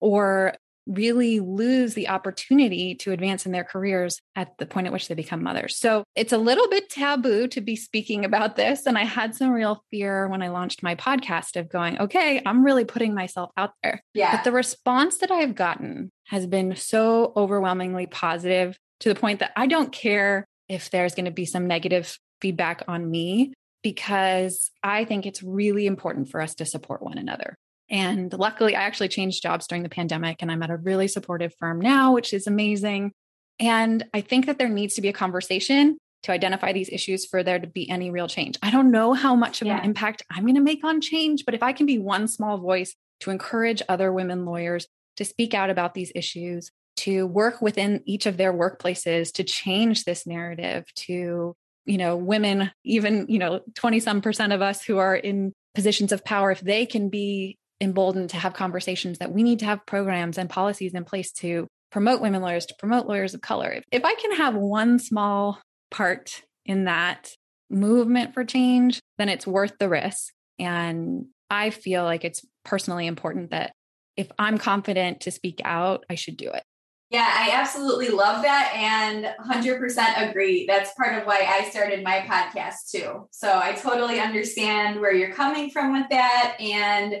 or 0.00 0.54
really 0.88 1.38
lose 1.38 1.94
the 1.94 2.08
opportunity 2.08 2.94
to 2.96 3.12
advance 3.12 3.46
in 3.46 3.52
their 3.52 3.64
careers 3.64 4.20
at 4.34 4.56
the 4.58 4.66
point 4.66 4.86
at 4.86 4.92
which 4.92 5.06
they 5.06 5.14
become 5.14 5.42
mothers. 5.42 5.76
So 5.76 6.04
it's 6.16 6.32
a 6.32 6.38
little 6.38 6.68
bit 6.68 6.88
taboo 6.88 7.46
to 7.48 7.60
be 7.60 7.76
speaking 7.76 8.24
about 8.24 8.56
this. 8.56 8.86
And 8.86 8.96
I 8.96 9.04
had 9.04 9.34
some 9.34 9.50
real 9.50 9.84
fear 9.90 10.26
when 10.28 10.42
I 10.42 10.48
launched 10.48 10.82
my 10.82 10.94
podcast 10.94 11.56
of 11.56 11.68
going, 11.68 12.00
okay, 12.00 12.40
I'm 12.44 12.64
really 12.64 12.84
putting 12.84 13.14
myself 13.14 13.50
out 13.56 13.72
there. 13.82 14.02
Yeah. 14.14 14.34
But 14.34 14.44
the 14.44 14.52
response 14.52 15.18
that 15.18 15.30
I've 15.30 15.54
gotten 15.54 16.10
has 16.26 16.46
been 16.46 16.74
so 16.74 17.32
overwhelmingly 17.36 18.06
positive 18.06 18.78
to 19.00 19.08
the 19.08 19.18
point 19.18 19.40
that 19.40 19.52
I 19.56 19.66
don't 19.66 19.92
care 19.92 20.46
if 20.68 20.90
there's 20.90 21.14
going 21.14 21.26
to 21.26 21.30
be 21.30 21.46
some 21.46 21.66
negative 21.66 22.18
feedback 22.40 22.82
on 22.88 23.10
me 23.10 23.52
because 23.82 24.70
I 24.82 25.04
think 25.04 25.26
it's 25.26 25.42
really 25.42 25.86
important 25.86 26.30
for 26.30 26.40
us 26.40 26.54
to 26.56 26.66
support 26.66 27.02
one 27.02 27.18
another. 27.18 27.56
And 27.90 28.32
luckily, 28.32 28.76
I 28.76 28.82
actually 28.82 29.08
changed 29.08 29.42
jobs 29.42 29.66
during 29.66 29.82
the 29.82 29.88
pandemic 29.88 30.42
and 30.42 30.50
I'm 30.50 30.62
at 30.62 30.70
a 30.70 30.76
really 30.76 31.08
supportive 31.08 31.54
firm 31.58 31.80
now, 31.80 32.12
which 32.12 32.34
is 32.34 32.46
amazing. 32.46 33.12
And 33.58 34.06
I 34.12 34.20
think 34.20 34.46
that 34.46 34.58
there 34.58 34.68
needs 34.68 34.94
to 34.94 35.00
be 35.00 35.08
a 35.08 35.12
conversation 35.12 35.98
to 36.24 36.32
identify 36.32 36.72
these 36.72 36.90
issues 36.90 37.24
for 37.24 37.42
there 37.42 37.58
to 37.58 37.66
be 37.66 37.88
any 37.88 38.10
real 38.10 38.28
change. 38.28 38.58
I 38.62 38.70
don't 38.70 38.90
know 38.90 39.14
how 39.14 39.34
much 39.34 39.62
of 39.62 39.68
yeah. 39.68 39.78
an 39.78 39.84
impact 39.84 40.22
I'm 40.30 40.42
going 40.42 40.56
to 40.56 40.60
make 40.60 40.84
on 40.84 41.00
change, 41.00 41.44
but 41.44 41.54
if 41.54 41.62
I 41.62 41.72
can 41.72 41.86
be 41.86 41.98
one 41.98 42.28
small 42.28 42.58
voice 42.58 42.94
to 43.20 43.30
encourage 43.30 43.82
other 43.88 44.12
women 44.12 44.44
lawyers 44.44 44.86
to 45.16 45.24
speak 45.24 45.54
out 45.54 45.70
about 45.70 45.94
these 45.94 46.12
issues, 46.14 46.70
to 46.96 47.26
work 47.26 47.62
within 47.62 48.02
each 48.04 48.26
of 48.26 48.36
their 48.36 48.52
workplaces 48.52 49.32
to 49.34 49.44
change 49.44 50.04
this 50.04 50.26
narrative, 50.26 50.84
to 50.94 51.54
you 51.86 51.96
know 51.96 52.16
women 52.16 52.70
even 52.84 53.26
you 53.28 53.38
know 53.38 53.60
20 53.74 53.98
some 53.98 54.20
percent 54.20 54.52
of 54.52 54.60
us 54.60 54.84
who 54.84 54.98
are 54.98 55.16
in 55.16 55.52
positions 55.74 56.12
of 56.12 56.24
power 56.24 56.50
if 56.50 56.60
they 56.60 56.84
can 56.84 57.08
be 57.08 57.57
emboldened 57.80 58.30
to 58.30 58.36
have 58.36 58.54
conversations 58.54 59.18
that 59.18 59.32
we 59.32 59.42
need 59.42 59.60
to 59.60 59.64
have 59.64 59.86
programs 59.86 60.38
and 60.38 60.50
policies 60.50 60.94
in 60.94 61.04
place 61.04 61.32
to 61.32 61.66
promote 61.90 62.20
women 62.20 62.42
lawyers, 62.42 62.66
to 62.66 62.74
promote 62.78 63.06
lawyers 63.06 63.34
of 63.34 63.40
color. 63.40 63.70
If, 63.70 63.84
if 63.92 64.04
I 64.04 64.14
can 64.14 64.32
have 64.36 64.54
one 64.54 64.98
small 64.98 65.60
part 65.90 66.42
in 66.66 66.84
that 66.84 67.32
movement 67.70 68.34
for 68.34 68.44
change, 68.44 69.00
then 69.16 69.28
it's 69.28 69.46
worth 69.46 69.78
the 69.78 69.88
risk. 69.88 70.32
And 70.58 71.26
I 71.50 71.70
feel 71.70 72.04
like 72.04 72.24
it's 72.24 72.44
personally 72.64 73.06
important 73.06 73.50
that 73.50 73.72
if 74.16 74.30
I'm 74.38 74.58
confident 74.58 75.20
to 75.20 75.30
speak 75.30 75.60
out, 75.64 76.04
I 76.10 76.16
should 76.16 76.36
do 76.36 76.50
it. 76.50 76.62
Yeah, 77.10 77.26
I 77.26 77.52
absolutely 77.52 78.10
love 78.10 78.42
that 78.42 78.70
and 78.74 79.32
100% 79.42 80.30
agree. 80.30 80.66
That's 80.66 80.92
part 80.92 81.16
of 81.16 81.26
why 81.26 81.46
I 81.48 81.70
started 81.70 82.04
my 82.04 82.20
podcast 82.28 82.90
too. 82.90 83.28
So 83.30 83.58
I 83.58 83.72
totally 83.72 84.20
understand 84.20 85.00
where 85.00 85.14
you're 85.14 85.32
coming 85.32 85.70
from 85.70 85.94
with 85.94 86.06
that. 86.10 86.56
And 86.60 87.16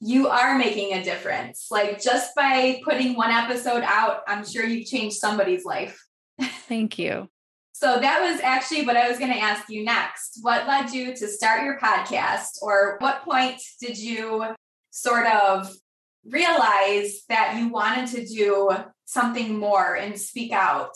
you 0.00 0.28
are 0.28 0.56
making 0.56 0.94
a 0.94 1.04
difference. 1.04 1.66
Like 1.70 2.00
just 2.02 2.34
by 2.34 2.80
putting 2.84 3.14
one 3.14 3.30
episode 3.30 3.82
out, 3.84 4.20
I'm 4.26 4.46
sure 4.46 4.64
you've 4.64 4.86
changed 4.86 5.16
somebody's 5.16 5.64
life. 5.64 6.02
Thank 6.40 6.98
you. 6.98 7.28
so 7.80 7.98
that 7.98 8.20
was 8.20 8.40
actually 8.42 8.84
what 8.84 8.96
I 8.96 9.08
was 9.08 9.18
going 9.18 9.32
to 9.32 9.38
ask 9.38 9.70
you 9.70 9.84
next. 9.84 10.40
What 10.42 10.66
led 10.66 10.90
you 10.90 11.14
to 11.16 11.28
start 11.28 11.64
your 11.64 11.78
podcast, 11.78 12.60
or 12.60 12.96
what 12.98 13.22
point 13.24 13.62
did 13.80 13.98
you 13.98 14.44
sort 14.90 15.26
of 15.26 15.72
realize 16.26 17.22
that 17.30 17.56
you 17.58 17.68
wanted 17.68 18.08
to 18.08 18.26
do 18.26 18.70
something 19.06 19.58
more 19.58 19.94
and 19.94 20.20
speak 20.20 20.52
out? 20.52 20.92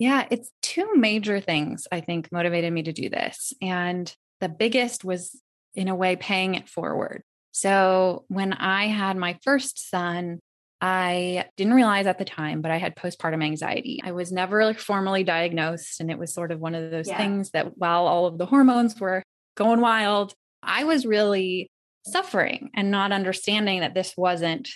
Yeah, 0.00 0.26
it's 0.30 0.50
two 0.60 0.94
major 0.96 1.40
things 1.40 1.86
I 1.92 2.00
think 2.00 2.32
motivated 2.32 2.72
me 2.72 2.82
to 2.84 2.92
do 2.92 3.08
this. 3.08 3.52
And 3.62 4.12
the 4.40 4.48
biggest 4.48 5.04
was, 5.04 5.40
in 5.74 5.88
a 5.88 5.94
way, 5.94 6.16
paying 6.16 6.56
it 6.56 6.68
forward. 6.68 7.22
So 7.52 8.24
when 8.28 8.52
I 8.52 8.86
had 8.86 9.16
my 9.16 9.38
first 9.42 9.90
son, 9.90 10.40
I 10.80 11.46
didn't 11.56 11.74
realize 11.74 12.06
at 12.06 12.18
the 12.18 12.24
time, 12.24 12.60
but 12.62 12.70
I 12.70 12.76
had 12.76 12.94
postpartum 12.94 13.42
anxiety. 13.42 14.00
I 14.04 14.12
was 14.12 14.30
never 14.30 14.64
like 14.64 14.78
formally 14.78 15.24
diagnosed. 15.24 16.00
And 16.00 16.10
it 16.10 16.18
was 16.18 16.32
sort 16.32 16.52
of 16.52 16.60
one 16.60 16.74
of 16.74 16.90
those 16.90 17.08
yeah. 17.08 17.16
things 17.16 17.50
that 17.50 17.76
while 17.76 18.06
all 18.06 18.26
of 18.26 18.38
the 18.38 18.46
hormones 18.46 18.98
were 19.00 19.22
going 19.56 19.80
wild, 19.80 20.34
I 20.62 20.84
was 20.84 21.04
really 21.04 21.68
suffering 22.06 22.70
and 22.74 22.90
not 22.90 23.12
understanding 23.12 23.80
that 23.80 23.94
this 23.94 24.14
wasn't 24.16 24.68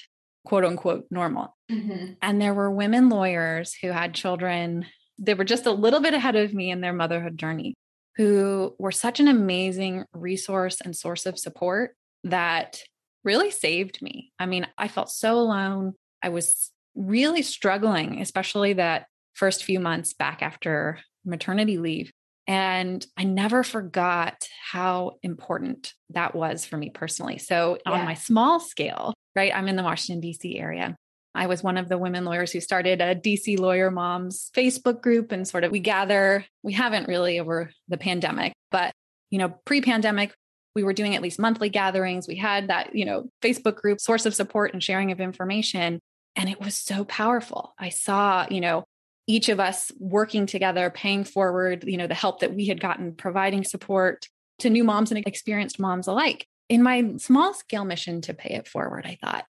quote 0.44 0.64
unquote 0.64 1.06
normal. 1.10 1.56
Mm-hmm. 1.70 2.14
And 2.20 2.40
there 2.40 2.54
were 2.54 2.70
women 2.70 3.08
lawyers 3.08 3.74
who 3.80 3.88
had 3.88 4.14
children, 4.14 4.86
they 5.18 5.34
were 5.34 5.44
just 5.44 5.66
a 5.66 5.72
little 5.72 6.00
bit 6.00 6.14
ahead 6.14 6.34
of 6.34 6.52
me 6.52 6.70
in 6.70 6.80
their 6.80 6.92
motherhood 6.92 7.38
journey, 7.38 7.74
who 8.16 8.74
were 8.78 8.90
such 8.90 9.20
an 9.20 9.28
amazing 9.28 10.04
resource 10.12 10.80
and 10.80 10.96
source 10.96 11.26
of 11.26 11.38
support 11.38 11.94
that 12.24 12.78
really 13.24 13.50
saved 13.50 14.00
me. 14.02 14.32
I 14.38 14.46
mean, 14.46 14.66
I 14.76 14.88
felt 14.88 15.10
so 15.10 15.38
alone. 15.38 15.94
I 16.22 16.28
was 16.30 16.70
really 16.94 17.42
struggling, 17.42 18.20
especially 18.20 18.74
that 18.74 19.06
first 19.34 19.64
few 19.64 19.80
months 19.80 20.12
back 20.12 20.42
after 20.42 20.98
maternity 21.24 21.78
leave. 21.78 22.10
And 22.46 23.04
I 23.16 23.24
never 23.24 23.62
forgot 23.62 24.46
how 24.70 25.12
important 25.22 25.92
that 26.10 26.34
was 26.34 26.64
for 26.64 26.76
me 26.76 26.90
personally. 26.90 27.38
So, 27.38 27.78
yeah. 27.86 27.92
on 27.92 28.04
my 28.04 28.14
small 28.14 28.58
scale, 28.58 29.14
right, 29.36 29.54
I'm 29.54 29.68
in 29.68 29.76
the 29.76 29.84
Washington, 29.84 30.20
D.C. 30.20 30.58
area. 30.58 30.96
I 31.34 31.46
was 31.46 31.62
one 31.62 31.78
of 31.78 31.88
the 31.88 31.98
women 31.98 32.24
lawyers 32.24 32.52
who 32.52 32.60
started 32.60 33.00
a 33.00 33.14
DC 33.14 33.58
Lawyer 33.58 33.90
Moms 33.90 34.50
Facebook 34.54 35.00
group 35.00 35.32
and 35.32 35.48
sort 35.48 35.64
of 35.64 35.72
we 35.72 35.80
gather, 35.80 36.44
we 36.62 36.72
haven't 36.72 37.08
really 37.08 37.40
over 37.40 37.70
the 37.88 37.96
pandemic, 37.96 38.52
but 38.70 38.92
you 39.30 39.38
know, 39.38 39.48
pre-pandemic, 39.64 40.34
we 40.74 40.84
were 40.84 40.92
doing 40.92 41.14
at 41.14 41.22
least 41.22 41.38
monthly 41.38 41.68
gatherings. 41.68 42.26
We 42.26 42.36
had 42.36 42.68
that, 42.68 42.94
you 42.94 43.04
know, 43.04 43.28
Facebook 43.42 43.76
group 43.76 44.00
source 44.00 44.26
of 44.26 44.34
support 44.34 44.72
and 44.72 44.82
sharing 44.82 45.12
of 45.12 45.20
information. 45.20 46.00
And 46.34 46.48
it 46.48 46.60
was 46.60 46.74
so 46.74 47.04
powerful. 47.04 47.74
I 47.78 47.90
saw, 47.90 48.46
you 48.50 48.60
know, 48.60 48.84
each 49.26 49.48
of 49.48 49.60
us 49.60 49.92
working 49.98 50.46
together, 50.46 50.90
paying 50.90 51.24
forward, 51.24 51.84
you 51.86 51.96
know, 51.96 52.06
the 52.06 52.14
help 52.14 52.40
that 52.40 52.54
we 52.54 52.66
had 52.66 52.80
gotten, 52.80 53.14
providing 53.14 53.64
support 53.64 54.26
to 54.58 54.70
new 54.70 54.84
moms 54.84 55.12
and 55.12 55.24
experienced 55.26 55.78
moms 55.78 56.06
alike. 56.06 56.46
In 56.68 56.82
my 56.82 57.16
small 57.18 57.54
scale 57.54 57.84
mission 57.84 58.20
to 58.22 58.34
pay 58.34 58.54
it 58.54 58.66
forward, 58.66 59.04
I 59.06 59.18
thought, 59.20 59.44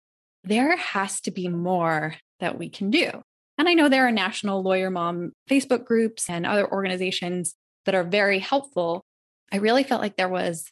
there 0.43 0.77
has 0.77 1.21
to 1.23 1.31
be 1.31 1.49
more 1.49 2.15
that 2.41 2.59
we 2.59 2.71
can 2.71 2.91
do. 2.91 3.11
And 3.59 3.69
I 3.69 3.75
know 3.75 3.89
there 3.89 4.07
are 4.07 4.13
national 4.13 4.63
lawyer 4.63 4.91
mom 4.91 5.33
Facebook 5.49 5.85
groups 5.85 6.31
and 6.31 6.47
other 6.47 6.71
organizations 6.71 7.55
that 7.85 7.95
are 7.95 8.05
very 8.05 8.39
helpful. 8.39 9.05
I 9.53 9.57
really 9.57 9.85
felt 9.85 10.01
like 10.01 10.17
there 10.17 10.29
was 10.29 10.65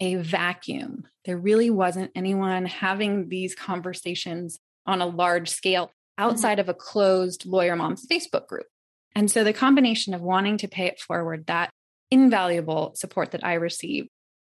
a 0.00 0.16
vacuum. 0.16 1.06
There 1.24 1.38
really 1.38 1.70
wasn't 1.70 2.12
anyone 2.14 2.66
having 2.66 3.28
these 3.28 3.54
conversations 3.54 4.58
on 4.86 5.00
a 5.00 5.06
large 5.06 5.48
scale 5.48 5.86
mm-hmm. 5.86 6.24
outside 6.24 6.58
mm-hmm. 6.58 6.60
of 6.60 6.68
a 6.68 6.74
closed 6.74 7.46
lawyer 7.46 7.76
moms 7.76 8.06
Facebook 8.06 8.46
group. 8.46 8.66
And 9.14 9.30
so 9.30 9.44
the 9.44 9.52
combination 9.52 10.12
of 10.14 10.20
wanting 10.20 10.58
to 10.58 10.68
pay 10.68 10.86
it 10.86 11.00
forward, 11.00 11.46
that 11.46 11.70
invaluable 12.10 12.92
support 12.94 13.30
that 13.30 13.44
I 13.44 13.54
received, 13.54 14.08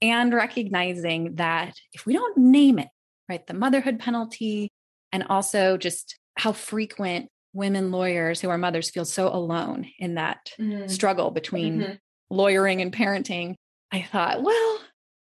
and 0.01 0.33
recognizing 0.33 1.35
that 1.35 1.75
if 1.93 2.05
we 2.05 2.13
don't 2.13 2.37
name 2.37 2.79
it, 2.79 2.89
right, 3.27 3.45
the 3.47 3.53
motherhood 3.53 3.99
penalty, 3.99 4.69
and 5.11 5.23
also 5.29 5.77
just 5.77 6.17
how 6.35 6.51
frequent 6.51 7.29
women 7.53 7.91
lawyers 7.91 8.41
who 8.41 8.49
are 8.49 8.57
mothers 8.57 8.89
feel 8.89 9.05
so 9.05 9.27
alone 9.27 9.87
in 9.97 10.15
that 10.15 10.51
mm-hmm. 10.59 10.87
struggle 10.87 11.31
between 11.31 11.79
mm-hmm. 11.79 11.93
lawyering 12.29 12.81
and 12.81 12.93
parenting, 12.93 13.55
I 13.91 14.03
thought, 14.03 14.43
well, 14.43 14.79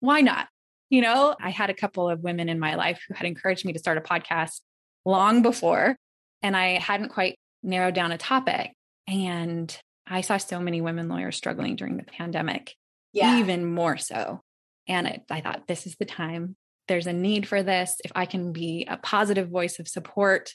why 0.02 0.20
not? 0.20 0.48
You 0.90 1.00
know, 1.00 1.34
I 1.40 1.50
had 1.50 1.70
a 1.70 1.74
couple 1.74 2.10
of 2.10 2.20
women 2.20 2.48
in 2.48 2.58
my 2.58 2.74
life 2.74 3.00
who 3.06 3.14
had 3.14 3.24
encouraged 3.24 3.64
me 3.64 3.72
to 3.72 3.78
start 3.78 3.98
a 3.98 4.02
podcast 4.02 4.60
long 5.04 5.42
before, 5.42 5.96
and 6.42 6.56
I 6.56 6.78
hadn't 6.78 7.10
quite 7.10 7.38
narrowed 7.62 7.94
down 7.94 8.12
a 8.12 8.18
topic. 8.18 8.72
And 9.06 9.74
I 10.06 10.20
saw 10.20 10.36
so 10.36 10.58
many 10.58 10.80
women 10.80 11.08
lawyers 11.08 11.36
struggling 11.36 11.76
during 11.76 11.96
the 11.96 12.02
pandemic, 12.02 12.74
yeah. 13.12 13.38
even 13.38 13.64
more 13.64 13.96
so. 13.96 14.40
And 14.88 15.06
I, 15.06 15.22
I 15.30 15.40
thought, 15.40 15.68
this 15.68 15.86
is 15.86 15.94
the 15.96 16.04
time. 16.04 16.56
There's 16.88 17.06
a 17.06 17.12
need 17.12 17.46
for 17.46 17.62
this. 17.62 17.96
If 18.04 18.10
I 18.16 18.26
can 18.26 18.52
be 18.52 18.86
a 18.90 18.96
positive 18.96 19.48
voice 19.48 19.78
of 19.78 19.86
support 19.86 20.52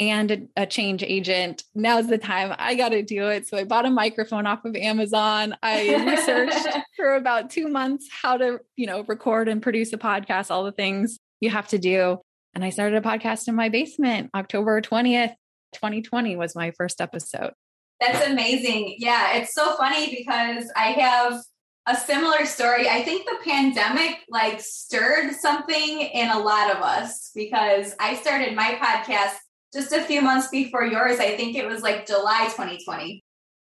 and 0.00 0.30
a, 0.30 0.62
a 0.62 0.66
change 0.66 1.02
agent, 1.02 1.62
now's 1.74 2.08
the 2.08 2.18
time. 2.18 2.54
I 2.58 2.74
got 2.74 2.88
to 2.88 3.02
do 3.02 3.28
it. 3.28 3.46
So 3.46 3.58
I 3.58 3.64
bought 3.64 3.84
a 3.84 3.90
microphone 3.90 4.46
off 4.46 4.64
of 4.64 4.74
Amazon. 4.74 5.54
I 5.62 5.94
researched 6.04 6.66
for 6.96 7.14
about 7.14 7.50
two 7.50 7.68
months 7.68 8.08
how 8.10 8.38
to, 8.38 8.60
you 8.76 8.86
know, 8.86 9.04
record 9.06 9.46
and 9.46 9.62
produce 9.62 9.92
a 9.92 9.98
podcast, 9.98 10.50
all 10.50 10.64
the 10.64 10.72
things 10.72 11.18
you 11.40 11.50
have 11.50 11.68
to 11.68 11.78
do. 11.78 12.18
And 12.54 12.64
I 12.64 12.70
started 12.70 12.96
a 12.96 13.06
podcast 13.06 13.46
in 13.46 13.54
my 13.54 13.68
basement 13.68 14.30
October 14.34 14.80
20th, 14.80 15.34
2020 15.74 16.34
was 16.34 16.56
my 16.56 16.72
first 16.72 17.00
episode. 17.00 17.52
That's 18.00 18.26
amazing. 18.26 18.96
Yeah, 18.98 19.36
it's 19.36 19.54
so 19.54 19.76
funny 19.76 20.16
because 20.16 20.72
I 20.74 20.92
have 20.92 21.42
a 21.86 21.94
similar 21.94 22.46
story. 22.46 22.88
I 22.88 23.02
think 23.02 23.26
the 23.26 23.38
pandemic 23.44 24.20
like 24.30 24.60
stirred 24.60 25.34
something 25.34 26.00
in 26.00 26.30
a 26.30 26.38
lot 26.38 26.74
of 26.74 26.82
us 26.82 27.30
because 27.34 27.94
I 28.00 28.16
started 28.16 28.54
my 28.54 28.78
podcast 28.82 29.36
just 29.72 29.92
a 29.92 30.02
few 30.02 30.22
months 30.22 30.48
before 30.48 30.84
yours. 30.84 31.18
I 31.18 31.36
think 31.36 31.56
it 31.56 31.66
was 31.66 31.82
like 31.82 32.06
July 32.06 32.46
2020. 32.46 33.22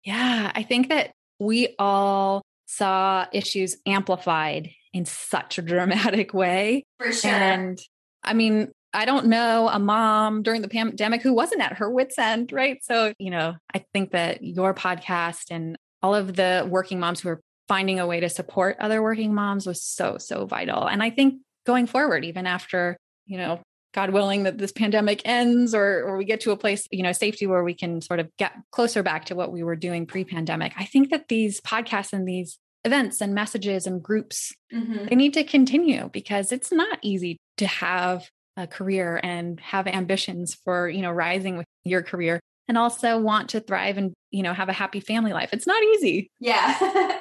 Yeah, 0.04 0.52
I 0.54 0.62
think 0.62 0.88
that 0.88 1.12
we 1.38 1.74
all 1.78 2.42
saw 2.66 3.26
issues 3.32 3.76
amplified 3.86 4.70
in 4.92 5.04
such 5.04 5.58
a 5.58 5.62
dramatic 5.62 6.32
way. 6.32 6.84
For 6.98 7.12
sure. 7.12 7.30
And 7.30 7.78
I 8.22 8.34
mean, 8.34 8.70
I 8.92 9.04
don't 9.04 9.26
know 9.26 9.68
a 9.68 9.78
mom 9.78 10.42
during 10.42 10.62
the 10.62 10.68
pandemic 10.68 11.22
who 11.22 11.32
wasn't 11.32 11.62
at 11.62 11.74
her 11.74 11.90
wits' 11.90 12.18
end, 12.18 12.52
right? 12.52 12.78
So, 12.82 13.12
you 13.18 13.30
know, 13.30 13.54
I 13.74 13.84
think 13.92 14.12
that 14.12 14.42
your 14.42 14.74
podcast 14.74 15.46
and 15.50 15.76
all 16.02 16.14
of 16.14 16.34
the 16.34 16.66
working 16.68 16.98
moms 16.98 17.20
who 17.20 17.28
are 17.28 17.40
finding 17.68 18.00
a 18.00 18.06
way 18.06 18.18
to 18.20 18.28
support 18.28 18.76
other 18.80 19.00
working 19.02 19.32
moms 19.32 19.66
was 19.66 19.82
so, 19.82 20.18
so 20.18 20.44
vital. 20.44 20.88
And 20.88 21.02
I 21.02 21.10
think 21.10 21.40
going 21.66 21.86
forward, 21.86 22.24
even 22.24 22.46
after, 22.46 22.96
you 23.26 23.38
know, 23.38 23.60
God 23.92 24.10
willing 24.10 24.44
that 24.44 24.58
this 24.58 24.72
pandemic 24.72 25.22
ends 25.24 25.74
or, 25.74 26.02
or 26.04 26.16
we 26.16 26.24
get 26.24 26.40
to 26.42 26.52
a 26.52 26.56
place, 26.56 26.86
you 26.90 27.02
know, 27.02 27.12
safety 27.12 27.46
where 27.46 27.64
we 27.64 27.74
can 27.74 28.00
sort 28.00 28.20
of 28.20 28.28
get 28.36 28.52
closer 28.70 29.02
back 29.02 29.26
to 29.26 29.34
what 29.34 29.52
we 29.52 29.62
were 29.62 29.76
doing 29.76 30.06
pre 30.06 30.24
pandemic. 30.24 30.72
I 30.76 30.84
think 30.84 31.10
that 31.10 31.28
these 31.28 31.60
podcasts 31.60 32.12
and 32.12 32.26
these 32.26 32.58
events 32.84 33.20
and 33.20 33.34
messages 33.34 33.86
and 33.86 34.02
groups, 34.02 34.52
mm-hmm. 34.72 35.06
they 35.06 35.16
need 35.16 35.34
to 35.34 35.44
continue 35.44 36.08
because 36.12 36.52
it's 36.52 36.72
not 36.72 36.98
easy 37.02 37.36
to 37.58 37.66
have 37.66 38.28
a 38.56 38.66
career 38.66 39.20
and 39.22 39.60
have 39.60 39.86
ambitions 39.86 40.54
for, 40.54 40.88
you 40.88 41.02
know, 41.02 41.10
rising 41.10 41.56
with 41.56 41.66
your 41.84 42.02
career 42.02 42.40
and 42.68 42.78
also 42.78 43.18
want 43.18 43.50
to 43.50 43.60
thrive 43.60 43.98
and, 43.98 44.12
you 44.30 44.42
know, 44.42 44.54
have 44.54 44.68
a 44.68 44.72
happy 44.72 45.00
family 45.00 45.32
life. 45.32 45.50
It's 45.52 45.66
not 45.66 45.82
easy. 45.82 46.30
Yeah. 46.38 46.76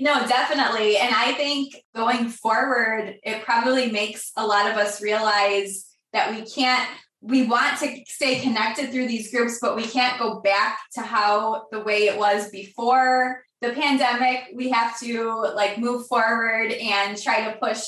no, 0.00 0.26
definitely. 0.26 0.96
And 0.96 1.14
I 1.14 1.32
think 1.34 1.76
going 1.94 2.28
forward, 2.28 3.14
it 3.22 3.44
probably 3.44 3.92
makes 3.92 4.32
a 4.36 4.44
lot 4.44 4.70
of 4.70 4.76
us 4.76 5.00
realize 5.00 5.87
that 6.12 6.30
we 6.30 6.42
can't 6.42 6.88
we 7.20 7.46
want 7.46 7.78
to 7.80 8.00
stay 8.06 8.40
connected 8.40 8.90
through 8.90 9.08
these 9.08 9.32
groups, 9.32 9.58
but 9.60 9.74
we 9.74 9.82
can't 9.82 10.18
go 10.20 10.40
back 10.40 10.78
to 10.94 11.00
how 11.00 11.66
the 11.72 11.80
way 11.80 12.06
it 12.06 12.16
was 12.16 12.48
before 12.50 13.42
the 13.60 13.70
pandemic. 13.70 14.50
We 14.54 14.70
have 14.70 14.98
to 15.00 15.32
like 15.54 15.78
move 15.78 16.06
forward 16.06 16.70
and 16.70 17.20
try 17.20 17.50
to 17.50 17.58
push 17.58 17.82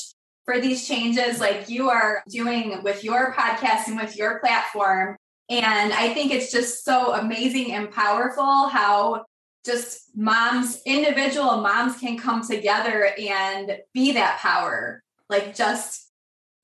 for 0.44 0.59
these 0.61 0.87
changes 0.88 1.38
like 1.38 1.68
you 1.68 1.90
are 1.90 2.22
doing 2.28 2.83
with 2.83 3.04
your 3.04 3.33
podcast 3.35 3.87
and 3.87 3.96
with 3.96 4.16
your 4.16 4.40
platform. 4.40 5.16
And 5.48 5.92
I 5.92 6.12
think 6.12 6.33
it's 6.33 6.50
just 6.50 6.85
so 6.85 7.14
amazing 7.14 7.72
and 7.72 7.90
powerful 7.90 8.66
how 8.66 9.26
just 9.64 10.11
moms, 10.16 10.80
individual 10.87 11.61
moms 11.61 11.98
can 11.98 12.18
come 12.18 12.44
together 12.44 13.11
and 13.20 13.78
be 13.92 14.12
that 14.12 14.38
power, 14.40 15.02
like 15.28 15.54
just 15.54 16.09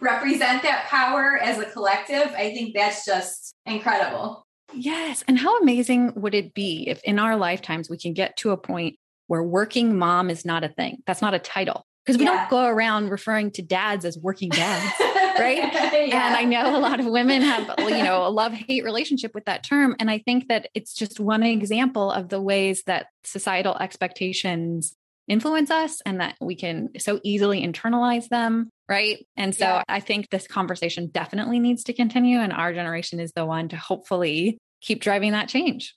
represent 0.00 0.62
that 0.62 0.86
power 0.88 1.38
as 1.38 1.58
a 1.58 1.64
collective. 1.64 2.32
I 2.36 2.52
think 2.52 2.74
that's 2.74 3.04
just 3.04 3.54
incredible. 3.64 4.46
Yes. 4.74 5.24
And 5.28 5.38
how 5.38 5.58
amazing 5.60 6.12
would 6.16 6.34
it 6.34 6.54
be 6.54 6.88
if 6.88 7.02
in 7.04 7.18
our 7.18 7.36
lifetimes 7.36 7.88
we 7.88 7.98
can 7.98 8.12
get 8.12 8.36
to 8.38 8.50
a 8.50 8.56
point 8.56 8.96
where 9.28 9.42
working 9.42 9.96
mom 9.96 10.28
is 10.30 10.44
not 10.44 10.64
a 10.64 10.68
thing? 10.68 10.98
That's 11.06 11.22
not 11.22 11.34
a 11.34 11.38
title 11.38 11.86
because 12.06 12.18
we 12.18 12.24
yeah. 12.24 12.36
don't 12.36 12.50
go 12.50 12.66
around 12.66 13.10
referring 13.10 13.50
to 13.50 13.62
dads 13.62 14.04
as 14.04 14.16
working 14.18 14.48
dads 14.48 14.84
right 15.38 15.58
yeah. 15.58 16.28
and 16.28 16.36
i 16.36 16.44
know 16.44 16.76
a 16.76 16.80
lot 16.80 17.00
of 17.00 17.06
women 17.06 17.42
have 17.42 17.74
you 17.78 18.02
know 18.02 18.26
a 18.26 18.30
love 18.30 18.52
hate 18.52 18.84
relationship 18.84 19.34
with 19.34 19.44
that 19.44 19.64
term 19.64 19.96
and 19.98 20.10
i 20.10 20.18
think 20.18 20.48
that 20.48 20.68
it's 20.74 20.94
just 20.94 21.20
one 21.20 21.42
example 21.42 22.10
of 22.10 22.28
the 22.28 22.40
ways 22.40 22.82
that 22.86 23.06
societal 23.24 23.76
expectations 23.78 24.94
influence 25.28 25.70
us 25.70 26.00
and 26.06 26.20
that 26.20 26.36
we 26.40 26.54
can 26.54 26.88
so 26.98 27.20
easily 27.24 27.66
internalize 27.66 28.28
them 28.28 28.70
right 28.88 29.26
and 29.36 29.54
so 29.54 29.64
yeah. 29.64 29.82
i 29.88 30.00
think 30.00 30.30
this 30.30 30.46
conversation 30.46 31.08
definitely 31.08 31.58
needs 31.58 31.84
to 31.84 31.92
continue 31.92 32.38
and 32.38 32.52
our 32.52 32.72
generation 32.72 33.20
is 33.20 33.32
the 33.32 33.44
one 33.44 33.68
to 33.68 33.76
hopefully 33.76 34.58
keep 34.80 35.00
driving 35.00 35.32
that 35.32 35.48
change 35.48 35.94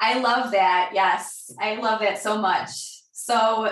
i 0.00 0.18
love 0.18 0.52
that 0.52 0.90
yes 0.94 1.52
i 1.60 1.76
love 1.76 2.02
it 2.02 2.18
so 2.18 2.38
much 2.38 3.02
so 3.12 3.70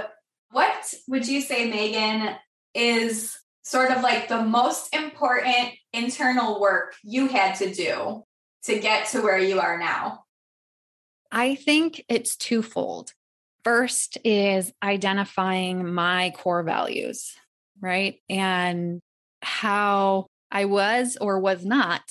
what 0.52 0.94
would 1.08 1.26
you 1.26 1.40
say, 1.40 1.68
Megan, 1.68 2.36
is 2.74 3.36
sort 3.64 3.90
of 3.90 4.02
like 4.02 4.28
the 4.28 4.42
most 4.42 4.94
important 4.94 5.70
internal 5.92 6.60
work 6.60 6.94
you 7.02 7.26
had 7.26 7.54
to 7.56 7.72
do 7.72 8.24
to 8.64 8.78
get 8.78 9.08
to 9.08 9.22
where 9.22 9.38
you 9.38 9.60
are 9.60 9.78
now? 9.78 10.24
I 11.30 11.54
think 11.54 12.04
it's 12.08 12.36
twofold. 12.36 13.12
First 13.64 14.18
is 14.24 14.72
identifying 14.82 15.92
my 15.92 16.32
core 16.36 16.62
values, 16.62 17.34
right? 17.82 18.16
And 18.30 19.00
how 19.42 20.26
I 20.50 20.64
was 20.64 21.18
or 21.20 21.38
was 21.40 21.64
not 21.64 22.02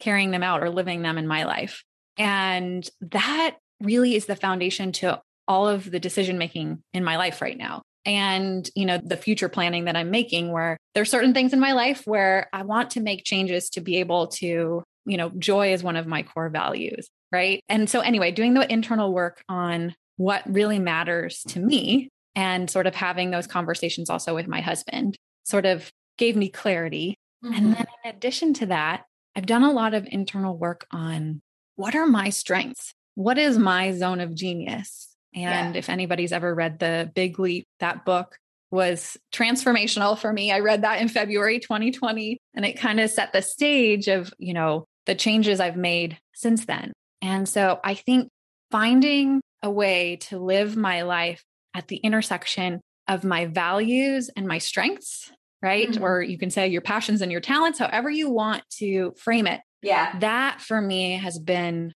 carrying 0.00 0.30
them 0.30 0.42
out 0.42 0.62
or 0.62 0.68
living 0.68 1.02
them 1.02 1.16
in 1.16 1.26
my 1.26 1.44
life. 1.44 1.82
And 2.18 2.88
that 3.00 3.56
really 3.80 4.14
is 4.14 4.26
the 4.26 4.36
foundation 4.36 4.92
to 4.92 5.20
all 5.48 5.68
of 5.68 5.90
the 5.90 6.00
decision 6.00 6.38
making 6.38 6.82
in 6.92 7.04
my 7.04 7.16
life 7.16 7.40
right 7.40 7.56
now 7.56 7.82
and 8.06 8.70
you 8.74 8.86
know 8.86 8.98
the 8.98 9.16
future 9.16 9.48
planning 9.48 9.84
that 9.84 9.96
i'm 9.96 10.10
making 10.10 10.50
where 10.50 10.78
there's 10.94 11.10
certain 11.10 11.34
things 11.34 11.52
in 11.52 11.60
my 11.60 11.72
life 11.72 12.02
where 12.06 12.48
i 12.52 12.62
want 12.62 12.90
to 12.90 13.00
make 13.00 13.24
changes 13.24 13.68
to 13.68 13.80
be 13.80 13.96
able 13.98 14.28
to 14.28 14.82
you 15.04 15.16
know 15.16 15.30
joy 15.38 15.72
is 15.72 15.82
one 15.82 15.96
of 15.96 16.06
my 16.06 16.22
core 16.22 16.48
values 16.48 17.08
right 17.32 17.60
and 17.68 17.90
so 17.90 18.00
anyway 18.00 18.30
doing 18.30 18.54
the 18.54 18.72
internal 18.72 19.12
work 19.12 19.42
on 19.48 19.94
what 20.16 20.42
really 20.46 20.78
matters 20.78 21.42
to 21.48 21.60
me 21.60 22.08
and 22.36 22.70
sort 22.70 22.86
of 22.86 22.94
having 22.94 23.32
those 23.32 23.48
conversations 23.48 24.08
also 24.08 24.34
with 24.34 24.46
my 24.46 24.60
husband 24.60 25.16
sort 25.42 25.66
of 25.66 25.90
gave 26.18 26.36
me 26.36 26.48
clarity 26.48 27.18
mm-hmm. 27.44 27.54
and 27.54 27.74
then 27.74 27.86
in 28.04 28.10
addition 28.10 28.54
to 28.54 28.66
that 28.66 29.04
i've 29.34 29.46
done 29.46 29.64
a 29.64 29.72
lot 29.72 29.94
of 29.94 30.06
internal 30.12 30.56
work 30.56 30.86
on 30.92 31.40
what 31.74 31.96
are 31.96 32.06
my 32.06 32.30
strengths 32.30 32.92
what 33.16 33.38
is 33.38 33.58
my 33.58 33.90
zone 33.92 34.20
of 34.20 34.34
genius 34.34 35.16
and 35.36 35.74
yeah. 35.74 35.78
if 35.78 35.90
anybody's 35.90 36.32
ever 36.32 36.54
read 36.54 36.78
The 36.78 37.12
Big 37.14 37.38
Leap, 37.38 37.68
that 37.78 38.06
book 38.06 38.38
was 38.70 39.18
transformational 39.32 40.18
for 40.18 40.32
me. 40.32 40.50
I 40.50 40.60
read 40.60 40.82
that 40.82 41.00
in 41.00 41.08
February 41.08 41.60
2020 41.60 42.38
and 42.54 42.64
it 42.64 42.78
kind 42.78 42.98
of 42.98 43.10
set 43.10 43.32
the 43.32 43.42
stage 43.42 44.08
of, 44.08 44.32
you 44.38 44.54
know, 44.54 44.86
the 45.04 45.14
changes 45.14 45.60
I've 45.60 45.76
made 45.76 46.18
since 46.34 46.64
then. 46.64 46.92
And 47.20 47.46
so 47.48 47.78
I 47.84 47.94
think 47.94 48.28
finding 48.70 49.42
a 49.62 49.70
way 49.70 50.16
to 50.16 50.38
live 50.38 50.74
my 50.74 51.02
life 51.02 51.44
at 51.76 51.88
the 51.88 51.96
intersection 51.96 52.80
of 53.06 53.22
my 53.22 53.46
values 53.46 54.30
and 54.36 54.48
my 54.48 54.58
strengths 54.58 55.30
right? 55.62 55.90
Mm-hmm. 55.90 56.04
Or 56.04 56.22
you 56.22 56.38
can 56.38 56.50
say 56.50 56.68
your 56.68 56.82
passions 56.82 57.22
and 57.22 57.32
your 57.32 57.40
talents, 57.40 57.78
however 57.78 58.10
you 58.10 58.30
want 58.30 58.62
to 58.78 59.12
frame 59.18 59.46
it. 59.46 59.60
Yeah. 59.82 60.18
That 60.18 60.60
for 60.60 60.80
me 60.80 61.12
has 61.12 61.38
been 61.38 61.92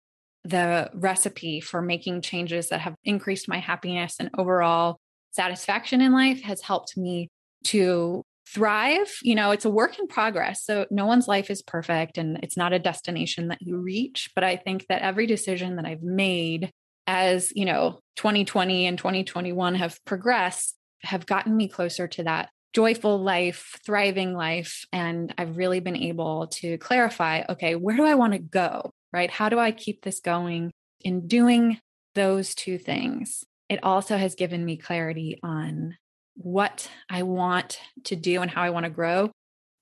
the 0.44 0.90
recipe 0.94 1.60
for 1.60 1.82
making 1.82 2.22
changes 2.22 2.68
that 2.68 2.80
have 2.80 2.94
increased 3.04 3.48
my 3.48 3.58
happiness 3.58 4.16
and 4.20 4.30
overall 4.38 4.98
satisfaction 5.32 6.00
in 6.00 6.12
life 6.12 6.42
has 6.42 6.62
helped 6.62 6.96
me 6.96 7.28
to 7.64 8.22
thrive. 8.48 9.12
You 9.22 9.34
know, 9.34 9.50
it's 9.50 9.64
a 9.64 9.70
work 9.70 9.98
in 9.98 10.06
progress. 10.06 10.64
So 10.64 10.86
no 10.90 11.06
one's 11.06 11.26
life 11.26 11.50
is 11.50 11.62
perfect 11.62 12.16
and 12.16 12.38
it's 12.42 12.56
not 12.56 12.72
a 12.72 12.78
destination 12.78 13.48
that 13.48 13.60
you 13.60 13.76
reach. 13.78 14.30
But 14.34 14.44
I 14.44 14.56
think 14.56 14.86
that 14.88 15.02
every 15.02 15.26
decision 15.26 15.76
that 15.76 15.84
I've 15.84 16.02
made 16.02 16.70
as, 17.06 17.52
you 17.54 17.64
know, 17.64 18.00
2020 18.16 18.86
and 18.86 18.98
2021 18.98 19.74
have 19.76 20.04
progressed 20.04 20.74
have 21.02 21.26
gotten 21.26 21.56
me 21.56 21.68
closer 21.68 22.08
to 22.08 22.24
that 22.24 22.48
joyful 22.72 23.22
life, 23.22 23.78
thriving 23.84 24.34
life. 24.34 24.84
And 24.92 25.32
I've 25.38 25.56
really 25.56 25.80
been 25.80 25.96
able 25.96 26.48
to 26.48 26.78
clarify 26.78 27.42
okay, 27.48 27.74
where 27.74 27.96
do 27.96 28.04
I 28.04 28.14
want 28.14 28.32
to 28.32 28.38
go? 28.38 28.90
Right? 29.12 29.30
How 29.30 29.48
do 29.48 29.58
I 29.58 29.70
keep 29.70 30.02
this 30.02 30.20
going? 30.20 30.72
In 31.04 31.28
doing 31.28 31.78
those 32.14 32.54
two 32.54 32.78
things, 32.78 33.44
it 33.68 33.82
also 33.82 34.16
has 34.16 34.34
given 34.34 34.64
me 34.64 34.76
clarity 34.76 35.38
on 35.42 35.96
what 36.34 36.90
I 37.08 37.22
want 37.22 37.80
to 38.04 38.16
do 38.16 38.42
and 38.42 38.50
how 38.50 38.62
I 38.62 38.70
want 38.70 38.84
to 38.84 38.90
grow 38.90 39.30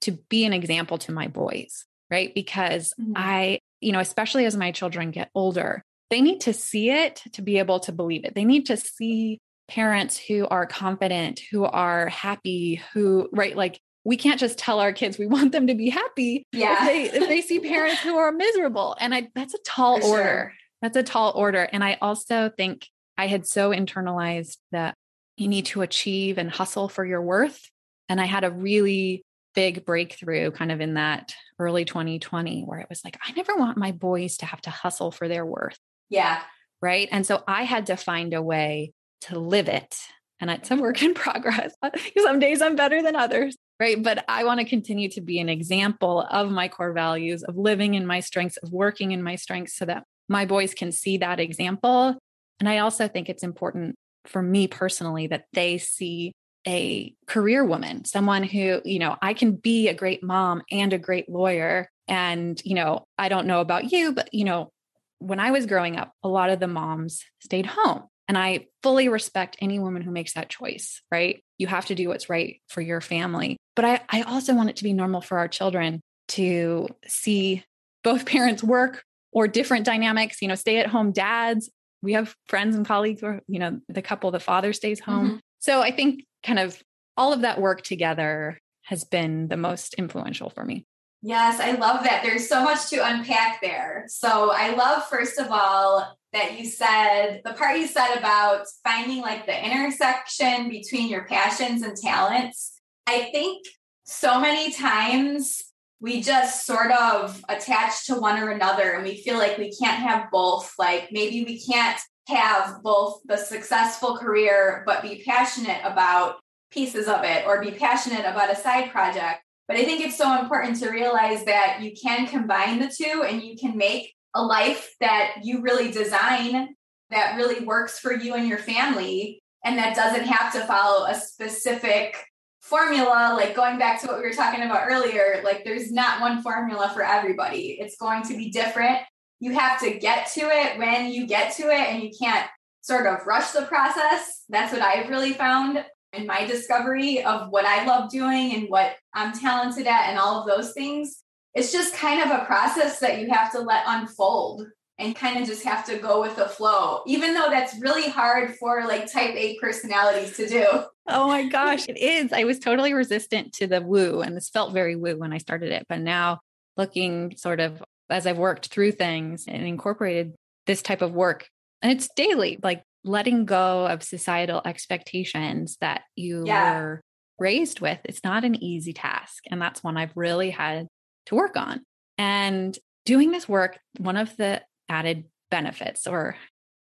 to 0.02 0.12
be 0.12 0.44
an 0.44 0.52
example 0.52 0.98
to 0.98 1.12
my 1.12 1.28
boys, 1.28 1.86
right? 2.10 2.34
Because 2.34 2.94
mm-hmm. 3.00 3.12
I, 3.16 3.58
you 3.80 3.92
know, 3.92 4.00
especially 4.00 4.44
as 4.44 4.56
my 4.56 4.70
children 4.70 5.10
get 5.10 5.30
older, 5.34 5.82
they 6.10 6.20
need 6.20 6.40
to 6.42 6.52
see 6.52 6.90
it 6.90 7.22
to 7.32 7.42
be 7.42 7.58
able 7.58 7.80
to 7.80 7.92
believe 7.92 8.24
it. 8.24 8.34
They 8.34 8.44
need 8.44 8.66
to 8.66 8.76
see 8.76 9.40
parents 9.68 10.18
who 10.18 10.46
are 10.46 10.66
confident, 10.66 11.40
who 11.50 11.64
are 11.64 12.08
happy, 12.08 12.82
who, 12.92 13.28
right? 13.32 13.56
Like 13.56 13.80
we 14.04 14.16
can't 14.16 14.38
just 14.38 14.58
tell 14.58 14.80
our 14.80 14.92
kids 14.92 15.18
we 15.18 15.26
want 15.26 15.52
them 15.52 15.66
to 15.66 15.74
be 15.74 15.88
happy 15.88 16.46
yeah. 16.52 16.86
if 16.86 16.86
they 16.86 17.18
if 17.18 17.28
they 17.28 17.40
see 17.40 17.60
parents 17.68 18.00
who 18.00 18.16
are 18.16 18.32
miserable. 18.32 18.96
And 19.00 19.14
I 19.14 19.28
that's 19.34 19.54
a 19.54 19.58
tall 19.64 20.00
For 20.00 20.06
order. 20.06 20.22
Sure. 20.22 20.52
That's 20.82 20.96
a 20.96 21.02
tall 21.02 21.32
order. 21.34 21.62
And 21.72 21.82
I 21.82 21.96
also 22.02 22.50
think 22.54 22.86
I 23.16 23.26
had 23.26 23.46
so 23.46 23.70
internalized 23.70 24.58
that 24.72 24.94
you 25.36 25.48
need 25.48 25.66
to 25.66 25.82
achieve 25.82 26.36
and 26.36 26.50
hustle 26.50 26.88
for 26.88 27.04
your 27.04 27.22
worth. 27.22 27.70
And 28.08 28.20
I 28.20 28.26
had 28.26 28.44
a 28.44 28.50
really 28.50 29.24
big 29.54 29.84
breakthrough 29.84 30.50
kind 30.50 30.70
of 30.70 30.80
in 30.80 30.94
that 30.94 31.34
early 31.58 31.84
2020 31.84 32.62
where 32.62 32.80
it 32.80 32.88
was 32.88 33.02
like, 33.04 33.16
I 33.26 33.32
never 33.32 33.56
want 33.56 33.78
my 33.78 33.92
boys 33.92 34.36
to 34.38 34.46
have 34.46 34.60
to 34.62 34.70
hustle 34.70 35.10
for 35.10 35.28
their 35.28 35.46
worth. 35.46 35.78
Yeah. 36.14 36.42
Right. 36.80 37.08
And 37.10 37.26
so 37.26 37.42
I 37.46 37.64
had 37.64 37.86
to 37.86 37.96
find 37.96 38.34
a 38.34 38.42
way 38.42 38.92
to 39.22 39.38
live 39.38 39.68
it. 39.68 39.96
And 40.40 40.50
it's 40.50 40.70
a 40.70 40.76
work 40.76 41.02
in 41.02 41.14
progress. 41.24 41.74
Some 42.18 42.38
days 42.38 42.60
I'm 42.60 42.76
better 42.76 43.02
than 43.02 43.16
others. 43.16 43.56
Right. 43.80 44.00
But 44.00 44.24
I 44.28 44.44
want 44.44 44.60
to 44.60 44.66
continue 44.66 45.08
to 45.10 45.20
be 45.20 45.40
an 45.40 45.48
example 45.48 46.20
of 46.30 46.50
my 46.50 46.68
core 46.68 46.92
values, 46.92 47.42
of 47.42 47.56
living 47.56 47.94
in 47.94 48.06
my 48.06 48.20
strengths, 48.20 48.56
of 48.58 48.70
working 48.70 49.12
in 49.12 49.22
my 49.22 49.36
strengths 49.36 49.76
so 49.76 49.84
that 49.86 50.04
my 50.28 50.44
boys 50.44 50.74
can 50.74 50.92
see 50.92 51.18
that 51.18 51.40
example. 51.40 52.16
And 52.60 52.68
I 52.68 52.78
also 52.78 53.08
think 53.08 53.28
it's 53.28 53.42
important 53.42 53.96
for 54.26 54.42
me 54.42 54.68
personally 54.68 55.26
that 55.26 55.46
they 55.52 55.78
see 55.78 56.32
a 56.66 57.14
career 57.26 57.64
woman, 57.64 58.04
someone 58.04 58.42
who, 58.42 58.80
you 58.84 58.98
know, 58.98 59.16
I 59.20 59.34
can 59.34 59.52
be 59.52 59.88
a 59.88 59.94
great 59.94 60.22
mom 60.22 60.62
and 60.70 60.92
a 60.92 60.98
great 60.98 61.28
lawyer. 61.28 61.88
And, 62.08 62.60
you 62.64 62.74
know, 62.74 63.04
I 63.18 63.28
don't 63.28 63.46
know 63.46 63.60
about 63.60 63.92
you, 63.92 64.12
but, 64.12 64.32
you 64.32 64.44
know, 64.44 64.70
when 65.18 65.40
I 65.40 65.50
was 65.50 65.66
growing 65.66 65.96
up, 65.96 66.12
a 66.22 66.28
lot 66.28 66.50
of 66.50 66.60
the 66.60 66.66
moms 66.66 67.24
stayed 67.40 67.66
home. 67.66 68.04
And 68.26 68.38
I 68.38 68.66
fully 68.82 69.08
respect 69.08 69.56
any 69.60 69.78
woman 69.78 70.02
who 70.02 70.10
makes 70.10 70.32
that 70.34 70.48
choice, 70.48 71.02
right? 71.10 71.42
You 71.58 71.66
have 71.66 71.86
to 71.86 71.94
do 71.94 72.08
what's 72.08 72.30
right 72.30 72.60
for 72.68 72.80
your 72.80 73.00
family. 73.00 73.58
But 73.76 73.84
I, 73.84 74.00
I 74.08 74.22
also 74.22 74.54
want 74.54 74.70
it 74.70 74.76
to 74.76 74.84
be 74.84 74.92
normal 74.92 75.20
for 75.20 75.38
our 75.38 75.48
children 75.48 76.00
to 76.28 76.88
see 77.06 77.64
both 78.02 78.26
parents 78.26 78.62
work 78.62 79.04
or 79.32 79.48
different 79.48 79.84
dynamics, 79.84 80.40
you 80.40 80.48
know, 80.48 80.54
stay 80.54 80.78
at 80.78 80.86
home 80.86 81.12
dads. 81.12 81.70
We 82.02 82.14
have 82.14 82.34
friends 82.46 82.76
and 82.76 82.86
colleagues 82.86 83.22
where, 83.22 83.42
you 83.48 83.58
know, 83.58 83.80
the 83.88 84.02
couple, 84.02 84.30
the 84.30 84.40
father 84.40 84.72
stays 84.72 85.00
home. 85.00 85.26
Mm-hmm. 85.26 85.36
So 85.58 85.82
I 85.82 85.90
think 85.90 86.24
kind 86.44 86.58
of 86.58 86.80
all 87.16 87.32
of 87.32 87.40
that 87.42 87.60
work 87.60 87.82
together 87.82 88.58
has 88.82 89.04
been 89.04 89.48
the 89.48 89.56
most 89.56 89.94
influential 89.94 90.50
for 90.50 90.64
me. 90.64 90.86
Yes, 91.26 91.58
I 91.58 91.70
love 91.70 92.04
that. 92.04 92.22
There's 92.22 92.50
so 92.50 92.62
much 92.62 92.90
to 92.90 92.96
unpack 92.98 93.62
there. 93.62 94.04
So 94.08 94.52
I 94.52 94.74
love, 94.74 95.06
first 95.08 95.38
of 95.38 95.46
all, 95.50 96.18
that 96.34 96.58
you 96.58 96.66
said 96.66 97.40
the 97.46 97.54
part 97.54 97.78
you 97.78 97.86
said 97.86 98.18
about 98.18 98.66
finding 98.84 99.22
like 99.22 99.46
the 99.46 99.64
intersection 99.64 100.68
between 100.68 101.08
your 101.08 101.24
passions 101.24 101.80
and 101.80 101.96
talents. 101.96 102.78
I 103.06 103.30
think 103.32 103.64
so 104.04 104.38
many 104.38 104.70
times 104.70 105.62
we 105.98 106.20
just 106.20 106.66
sort 106.66 106.90
of 106.90 107.42
attach 107.48 108.06
to 108.08 108.16
one 108.16 108.38
or 108.38 108.50
another 108.50 108.90
and 108.90 109.02
we 109.02 109.22
feel 109.22 109.38
like 109.38 109.56
we 109.56 109.74
can't 109.74 110.02
have 110.02 110.30
both. 110.30 110.74
Like 110.78 111.08
maybe 111.10 111.42
we 111.42 111.58
can't 111.64 111.98
have 112.28 112.82
both 112.82 113.22
the 113.24 113.38
successful 113.38 114.18
career, 114.18 114.82
but 114.84 115.00
be 115.00 115.22
passionate 115.26 115.80
about 115.84 116.36
pieces 116.70 117.08
of 117.08 117.24
it 117.24 117.46
or 117.46 117.62
be 117.62 117.70
passionate 117.70 118.26
about 118.26 118.52
a 118.52 118.56
side 118.56 118.90
project. 118.90 119.40
But 119.66 119.76
I 119.76 119.84
think 119.84 120.04
it's 120.04 120.18
so 120.18 120.38
important 120.38 120.78
to 120.80 120.90
realize 120.90 121.44
that 121.44 121.78
you 121.80 121.92
can 122.00 122.26
combine 122.26 122.78
the 122.78 122.92
two 122.94 123.22
and 123.22 123.42
you 123.42 123.56
can 123.56 123.76
make 123.76 124.14
a 124.34 124.42
life 124.42 124.94
that 125.00 125.36
you 125.42 125.62
really 125.62 125.90
design 125.90 126.74
that 127.10 127.36
really 127.36 127.64
works 127.64 127.98
for 127.98 128.12
you 128.12 128.34
and 128.34 128.48
your 128.48 128.58
family 128.58 129.42
and 129.64 129.78
that 129.78 129.96
doesn't 129.96 130.26
have 130.26 130.52
to 130.52 130.66
follow 130.66 131.06
a 131.06 131.14
specific 131.14 132.16
formula. 132.60 133.34
Like 133.36 133.54
going 133.54 133.78
back 133.78 134.00
to 134.00 134.06
what 134.06 134.18
we 134.18 134.24
were 134.24 134.32
talking 134.32 134.62
about 134.62 134.88
earlier 134.90 135.40
like 135.44 135.64
there's 135.64 135.90
not 135.92 136.20
one 136.20 136.42
formula 136.42 136.90
for 136.92 137.02
everybody. 137.02 137.78
It's 137.80 137.96
going 137.96 138.22
to 138.24 138.36
be 138.36 138.50
different. 138.50 138.98
You 139.40 139.52
have 139.52 139.80
to 139.80 139.98
get 139.98 140.28
to 140.32 140.40
it. 140.42 140.78
When 140.78 141.10
you 141.10 141.26
get 141.26 141.54
to 141.56 141.64
it 141.64 141.88
and 141.88 142.02
you 142.02 142.10
can't 142.18 142.48
sort 142.84 143.06
of 143.06 143.26
rush 143.26 143.52
the 143.52 143.62
process 143.62 144.44
that's 144.50 144.70
what 144.70 144.82
i've 144.82 145.08
really 145.08 145.32
found 145.32 145.82
in 146.14 146.26
my 146.26 146.44
discovery 146.46 147.22
of 147.22 147.50
what 147.50 147.64
I 147.64 147.84
love 147.84 148.10
doing 148.10 148.54
and 148.54 148.68
what 148.68 148.96
I'm 149.12 149.32
talented 149.32 149.86
at 149.86 150.10
and 150.10 150.18
all 150.18 150.40
of 150.40 150.46
those 150.46 150.72
things. 150.72 151.22
It's 151.54 151.72
just 151.72 151.94
kind 151.94 152.20
of 152.20 152.30
a 152.30 152.44
process 152.44 152.98
that 153.00 153.20
you 153.20 153.30
have 153.30 153.52
to 153.52 153.60
let 153.60 153.84
unfold 153.86 154.66
and 154.98 155.16
kind 155.16 155.40
of 155.40 155.46
just 155.46 155.64
have 155.64 155.84
to 155.86 155.98
go 155.98 156.20
with 156.20 156.36
the 156.36 156.48
flow, 156.48 157.02
even 157.06 157.34
though 157.34 157.48
that's 157.50 157.80
really 157.80 158.08
hard 158.08 158.54
for 158.56 158.86
like 158.86 159.10
type 159.10 159.34
A 159.34 159.58
personalities 159.58 160.36
to 160.36 160.48
do. 160.48 160.66
Oh 161.06 161.26
my 161.26 161.46
gosh, 161.48 161.86
it 161.88 161.98
is. 161.98 162.32
I 162.32 162.44
was 162.44 162.58
totally 162.58 162.94
resistant 162.94 163.52
to 163.54 163.66
the 163.66 163.82
woo, 163.82 164.20
and 164.20 164.36
this 164.36 164.48
felt 164.48 164.72
very 164.72 164.96
woo 164.96 165.18
when 165.18 165.32
I 165.32 165.38
started 165.38 165.72
it. 165.72 165.84
But 165.88 166.00
now, 166.00 166.40
looking 166.76 167.36
sort 167.36 167.60
of 167.60 167.82
as 168.08 168.26
I've 168.26 168.38
worked 168.38 168.68
through 168.68 168.92
things 168.92 169.46
and 169.46 169.66
incorporated 169.66 170.34
this 170.66 170.80
type 170.80 171.02
of 171.02 171.12
work, 171.12 171.48
and 171.82 171.92
it's 171.92 172.08
daily, 172.16 172.58
like 172.62 172.82
letting 173.04 173.44
go 173.44 173.86
of 173.86 174.02
societal 174.02 174.62
expectations 174.64 175.76
that 175.80 176.02
you 176.16 176.44
yeah. 176.46 176.80
were 176.80 177.00
raised 177.38 177.80
with 177.80 177.98
it's 178.04 178.22
not 178.22 178.44
an 178.44 178.54
easy 178.62 178.92
task 178.92 179.44
and 179.50 179.60
that's 179.60 179.82
one 179.82 179.96
i've 179.96 180.16
really 180.16 180.50
had 180.50 180.86
to 181.26 181.34
work 181.34 181.56
on 181.56 181.80
and 182.16 182.78
doing 183.04 183.32
this 183.32 183.48
work 183.48 183.78
one 183.98 184.16
of 184.16 184.36
the 184.36 184.62
added 184.88 185.24
benefits 185.50 186.06
or 186.06 186.36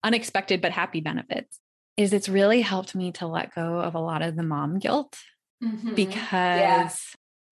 unexpected 0.04 0.62
but 0.62 0.72
happy 0.72 1.02
benefits 1.02 1.60
is 1.98 2.14
it's 2.14 2.30
really 2.30 2.62
helped 2.62 2.94
me 2.94 3.12
to 3.12 3.26
let 3.26 3.56
go 3.56 3.80
of 3.80 3.96
a 3.96 4.00
lot 4.00 4.22
of 4.22 4.36
the 4.36 4.44
mom 4.44 4.78
guilt 4.78 5.18
mm-hmm. 5.64 5.94
because 5.96 6.30
yeah. 6.30 6.90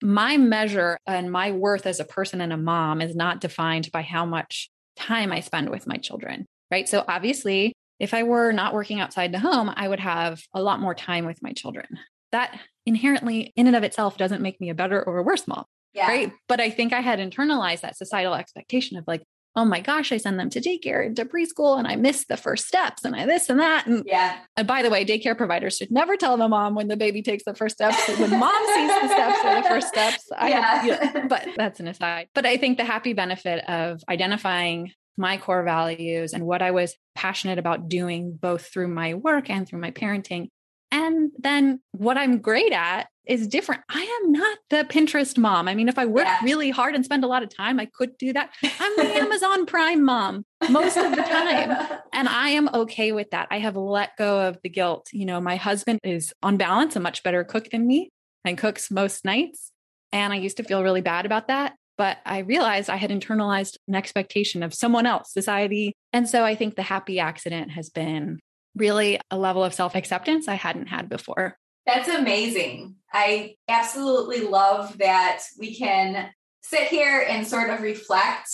my 0.02 0.36
measure 0.36 0.98
and 1.06 1.32
my 1.32 1.50
worth 1.50 1.86
as 1.86 2.00
a 2.00 2.04
person 2.04 2.40
and 2.40 2.52
a 2.52 2.56
mom 2.56 3.00
is 3.00 3.16
not 3.16 3.40
defined 3.40 3.90
by 3.92 4.02
how 4.02 4.24
much 4.24 4.70
time 4.96 5.32
I 5.32 5.40
spend 5.40 5.70
with 5.70 5.86
my 5.86 5.96
children, 5.96 6.46
right? 6.70 6.88
So 6.88 7.04
obviously, 7.06 7.74
if 7.98 8.14
I 8.14 8.22
were 8.22 8.52
not 8.52 8.74
working 8.74 9.00
outside 9.00 9.32
the 9.32 9.38
home, 9.38 9.72
I 9.74 9.88
would 9.88 10.00
have 10.00 10.42
a 10.52 10.62
lot 10.62 10.80
more 10.80 10.94
time 10.94 11.26
with 11.26 11.42
my 11.42 11.52
children. 11.52 11.86
That 12.32 12.58
inherently, 12.86 13.52
in 13.56 13.66
and 13.66 13.76
of 13.76 13.84
itself, 13.84 14.16
doesn't 14.16 14.42
make 14.42 14.60
me 14.60 14.70
a 14.70 14.74
better 14.74 15.02
or 15.02 15.18
a 15.18 15.22
worse 15.22 15.46
mom. 15.46 15.64
Yeah. 15.92 16.08
Right. 16.08 16.32
But 16.48 16.60
I 16.60 16.70
think 16.70 16.92
I 16.92 17.00
had 17.00 17.20
internalized 17.20 17.82
that 17.82 17.96
societal 17.96 18.34
expectation 18.34 18.98
of 18.98 19.04
like, 19.06 19.22
oh 19.56 19.64
my 19.64 19.80
gosh, 19.80 20.10
I 20.10 20.16
send 20.16 20.38
them 20.40 20.50
to 20.50 20.60
daycare 20.60 21.06
and 21.06 21.14
to 21.14 21.24
preschool 21.24 21.78
and 21.78 21.86
I 21.86 21.94
miss 21.94 22.24
the 22.24 22.36
first 22.36 22.66
steps 22.66 23.04
and 23.04 23.14
I 23.14 23.24
this 23.24 23.48
and 23.48 23.60
that. 23.60 23.86
And, 23.86 24.02
yeah. 24.04 24.38
and 24.56 24.66
by 24.66 24.82
the 24.82 24.90
way, 24.90 25.04
daycare 25.04 25.36
providers 25.36 25.76
should 25.76 25.92
never 25.92 26.16
tell 26.16 26.36
the 26.36 26.48
mom 26.48 26.74
when 26.74 26.88
the 26.88 26.96
baby 26.96 27.22
takes 27.22 27.44
the 27.44 27.54
first 27.54 27.76
steps. 27.76 28.08
When 28.18 28.30
mom 28.30 28.66
sees 28.74 28.88
the 28.88 29.08
steps 29.08 29.44
or 29.44 29.54
the 29.54 29.68
first 29.68 29.88
steps. 29.88 30.28
I, 30.36 30.48
yeah. 30.48 30.84
yeah. 30.84 31.26
But 31.28 31.48
that's 31.56 31.78
an 31.78 31.86
aside. 31.86 32.26
But 32.34 32.46
I 32.46 32.56
think 32.56 32.78
the 32.78 32.84
happy 32.84 33.12
benefit 33.12 33.64
of 33.68 34.02
identifying 34.08 34.90
my 35.16 35.36
core 35.36 35.62
values 35.62 36.32
and 36.32 36.44
what 36.46 36.62
I 36.62 36.70
was 36.70 36.96
passionate 37.14 37.58
about 37.58 37.88
doing, 37.88 38.36
both 38.40 38.72
through 38.72 38.88
my 38.88 39.14
work 39.14 39.50
and 39.50 39.66
through 39.66 39.80
my 39.80 39.90
parenting. 39.90 40.48
And 40.90 41.32
then 41.38 41.80
what 41.92 42.16
I'm 42.16 42.38
great 42.38 42.72
at 42.72 43.08
is 43.26 43.48
different. 43.48 43.82
I 43.88 44.02
am 44.22 44.32
not 44.32 44.58
the 44.70 44.86
Pinterest 44.88 45.36
mom. 45.38 45.66
I 45.66 45.74
mean, 45.74 45.88
if 45.88 45.98
I 45.98 46.06
work 46.06 46.26
yeah. 46.26 46.38
really 46.44 46.70
hard 46.70 46.94
and 46.94 47.04
spend 47.04 47.24
a 47.24 47.26
lot 47.26 47.42
of 47.42 47.54
time, 47.54 47.80
I 47.80 47.86
could 47.86 48.16
do 48.18 48.32
that. 48.32 48.50
I'm 48.62 48.96
the 48.96 49.02
Amazon 49.16 49.66
Prime 49.66 50.04
mom 50.04 50.44
most 50.70 50.96
of 50.96 51.10
the 51.10 51.22
time. 51.22 52.00
And 52.16 52.28
I 52.28 52.50
am 52.50 52.70
okay 52.72 53.10
with 53.10 53.32
that. 53.32 53.48
I 53.50 53.58
have 53.58 53.74
let 53.74 54.16
go 54.16 54.46
of 54.46 54.58
the 54.62 54.68
guilt. 54.68 55.08
You 55.12 55.26
know, 55.26 55.40
my 55.40 55.56
husband 55.56 55.98
is 56.04 56.32
on 56.44 56.56
balance 56.56 56.94
a 56.94 57.00
much 57.00 57.24
better 57.24 57.42
cook 57.42 57.70
than 57.70 57.88
me. 57.88 58.10
and 58.44 58.56
cooks 58.56 58.88
most 58.88 59.24
nights. 59.24 59.72
And 60.12 60.32
I 60.32 60.36
used 60.36 60.58
to 60.58 60.62
feel 60.62 60.84
really 60.84 61.00
bad 61.00 61.26
about 61.26 61.48
that. 61.48 61.74
But 61.96 62.18
I 62.26 62.38
realized 62.38 62.90
I 62.90 62.96
had 62.96 63.10
internalized 63.10 63.76
an 63.86 63.94
expectation 63.94 64.62
of 64.62 64.74
someone 64.74 65.06
else, 65.06 65.32
society. 65.32 65.94
And 66.12 66.28
so 66.28 66.44
I 66.44 66.54
think 66.54 66.74
the 66.74 66.82
happy 66.82 67.20
accident 67.20 67.70
has 67.72 67.90
been 67.90 68.40
really 68.74 69.20
a 69.30 69.38
level 69.38 69.62
of 69.62 69.74
self 69.74 69.94
acceptance 69.94 70.48
I 70.48 70.54
hadn't 70.54 70.88
had 70.88 71.08
before. 71.08 71.56
That's 71.86 72.08
amazing. 72.08 72.96
I 73.12 73.56
absolutely 73.68 74.40
love 74.40 74.98
that 74.98 75.42
we 75.58 75.76
can 75.76 76.30
sit 76.62 76.88
here 76.88 77.24
and 77.28 77.46
sort 77.46 77.70
of 77.70 77.82
reflect. 77.82 78.48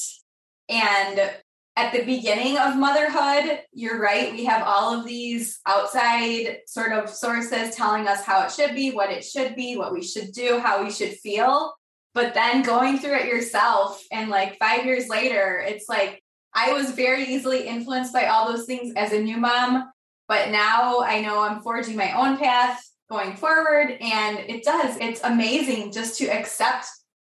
And 0.68 1.30
at 1.76 1.92
the 1.92 2.04
beginning 2.04 2.58
of 2.58 2.76
motherhood, 2.76 3.60
you're 3.72 4.00
right. 4.00 4.32
We 4.32 4.44
have 4.44 4.62
all 4.66 4.98
of 4.98 5.06
these 5.06 5.60
outside 5.64 6.58
sort 6.66 6.92
of 6.92 7.08
sources 7.08 7.74
telling 7.74 8.06
us 8.08 8.24
how 8.24 8.44
it 8.44 8.50
should 8.50 8.74
be, 8.74 8.90
what 8.90 9.10
it 9.10 9.24
should 9.24 9.54
be, 9.54 9.76
what 9.76 9.92
we 9.92 10.02
should 10.02 10.32
do, 10.32 10.58
how 10.58 10.82
we 10.82 10.90
should 10.90 11.14
feel. 11.14 11.72
But 12.12 12.34
then 12.34 12.62
going 12.62 12.98
through 12.98 13.16
it 13.16 13.26
yourself 13.26 14.02
and 14.10 14.30
like 14.30 14.58
five 14.58 14.84
years 14.84 15.08
later, 15.08 15.64
it's 15.64 15.88
like 15.88 16.22
I 16.52 16.72
was 16.72 16.90
very 16.90 17.24
easily 17.24 17.68
influenced 17.68 18.12
by 18.12 18.26
all 18.26 18.50
those 18.50 18.66
things 18.66 18.92
as 18.96 19.12
a 19.12 19.20
new 19.20 19.36
mom. 19.36 19.90
But 20.26 20.50
now 20.50 21.00
I 21.00 21.20
know 21.20 21.40
I'm 21.40 21.62
forging 21.62 21.96
my 21.96 22.12
own 22.12 22.36
path 22.36 22.82
going 23.08 23.36
forward. 23.36 23.96
And 24.00 24.38
it 24.38 24.64
does, 24.64 24.96
it's 25.00 25.20
amazing 25.22 25.92
just 25.92 26.18
to 26.18 26.26
accept 26.26 26.86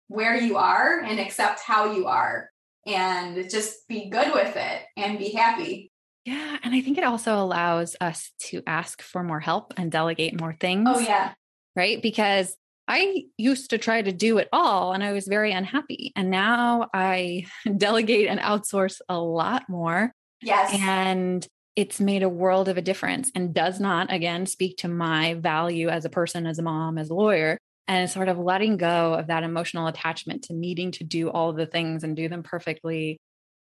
where 0.07 0.35
you 0.35 0.57
are 0.57 0.99
and 0.99 1.19
accept 1.19 1.61
how 1.61 1.93
you 1.93 2.07
are 2.07 2.49
and 2.85 3.49
just 3.49 3.87
be 3.87 4.09
good 4.09 4.33
with 4.33 4.55
it 4.55 4.81
and 4.97 5.17
be 5.17 5.31
happy. 5.31 5.91
Yeah. 6.25 6.57
And 6.63 6.75
I 6.75 6.81
think 6.81 6.97
it 6.97 7.03
also 7.03 7.41
allows 7.41 7.95
us 7.99 8.31
to 8.49 8.61
ask 8.67 9.01
for 9.01 9.23
more 9.23 9.39
help 9.39 9.73
and 9.77 9.91
delegate 9.91 10.39
more 10.39 10.55
things. 10.59 10.87
Oh, 10.91 10.99
yeah. 10.99 11.33
Right. 11.75 12.01
Because 12.01 12.55
I 12.87 13.23
used 13.37 13.69
to 13.69 13.77
try 13.77 14.01
to 14.01 14.11
do 14.11 14.37
it 14.37 14.49
all 14.51 14.93
and 14.93 15.03
I 15.03 15.13
was 15.13 15.27
very 15.27 15.51
unhappy. 15.51 16.11
And 16.15 16.29
now 16.29 16.89
I 16.93 17.45
delegate 17.77 18.27
and 18.27 18.39
outsource 18.39 18.99
a 19.07 19.19
lot 19.19 19.69
more. 19.69 20.11
Yes. 20.41 20.73
And 20.73 21.47
it's 21.75 21.99
made 21.99 22.23
a 22.23 22.29
world 22.29 22.67
of 22.67 22.77
a 22.77 22.81
difference 22.81 23.31
and 23.33 23.53
does 23.53 23.79
not, 23.79 24.11
again, 24.11 24.45
speak 24.45 24.77
to 24.77 24.87
my 24.87 25.35
value 25.35 25.87
as 25.87 26.03
a 26.03 26.09
person, 26.09 26.45
as 26.45 26.59
a 26.59 26.63
mom, 26.63 26.97
as 26.97 27.09
a 27.09 27.13
lawyer. 27.13 27.57
And 27.87 28.09
sort 28.09 28.29
of 28.29 28.37
letting 28.37 28.77
go 28.77 29.15
of 29.15 29.27
that 29.27 29.43
emotional 29.43 29.87
attachment 29.87 30.43
to 30.43 30.53
needing 30.53 30.91
to 30.93 31.03
do 31.03 31.29
all 31.29 31.51
the 31.51 31.65
things 31.65 32.03
and 32.03 32.15
do 32.15 32.29
them 32.29 32.41
perfectly. 32.41 33.17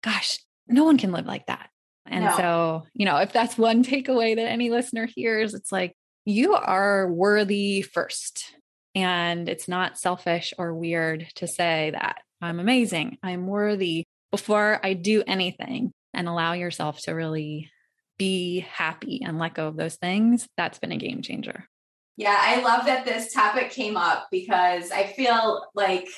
Gosh, 0.03 0.39
no 0.67 0.85
one 0.85 0.99
can 0.99 1.13
live 1.13 1.27
like 1.27 1.47
that. 1.47 1.71
And 2.07 2.25
no. 2.25 2.37
so, 2.37 2.83
you 2.95 3.05
know, 3.05 3.19
if 3.19 3.33
that's 3.33 3.59
one 3.59 3.85
takeaway 3.85 4.35
that 4.35 4.49
any 4.49 4.71
listener 4.71 5.07
hears, 5.07 5.55
it's 5.55 5.71
like 5.71 5.95
you 6.25 6.55
are 6.55 7.11
worthy 7.11 7.83
first. 7.83 8.55
And 8.97 9.49
it's 9.49 9.69
not 9.69 9.99
selfish 9.99 10.55
or 10.57 10.75
weird 10.75 11.29
to 11.37 11.47
say 11.47 11.91
that 11.93 12.23
I'm 12.41 12.59
amazing, 12.59 13.19
I'm 13.23 13.47
worthy 13.47 14.05
before 14.31 14.81
I 14.83 14.95
do 14.95 15.23
anything 15.27 15.93
and 16.15 16.27
allow 16.29 16.55
yourself 16.55 17.01
to 17.03 17.13
really 17.13 17.71
be 18.19 18.61
happy 18.61 19.21
and 19.23 19.39
let 19.39 19.55
go 19.55 19.69
of 19.69 19.77
those 19.77 19.97
things, 19.97 20.49
that's 20.57 20.79
been 20.79 20.93
a 20.93 20.97
game 20.97 21.21
changer. 21.21 21.69
Yeah, 22.17 22.37
I 22.39 22.63
love 22.63 22.87
that 22.87 23.05
this 23.05 23.35
topic 23.35 23.71
came 23.71 23.99
up 23.99 24.29
because 24.31 24.91
I 24.91 25.05
feel 25.05 25.67
like 25.75 26.09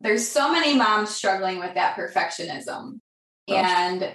there's 0.00 0.26
so 0.26 0.52
many 0.52 0.76
moms 0.76 1.10
struggling 1.10 1.58
with 1.58 1.74
that 1.74 1.96
perfectionism. 1.96 3.00
Oh. 3.48 3.54
And 3.54 4.14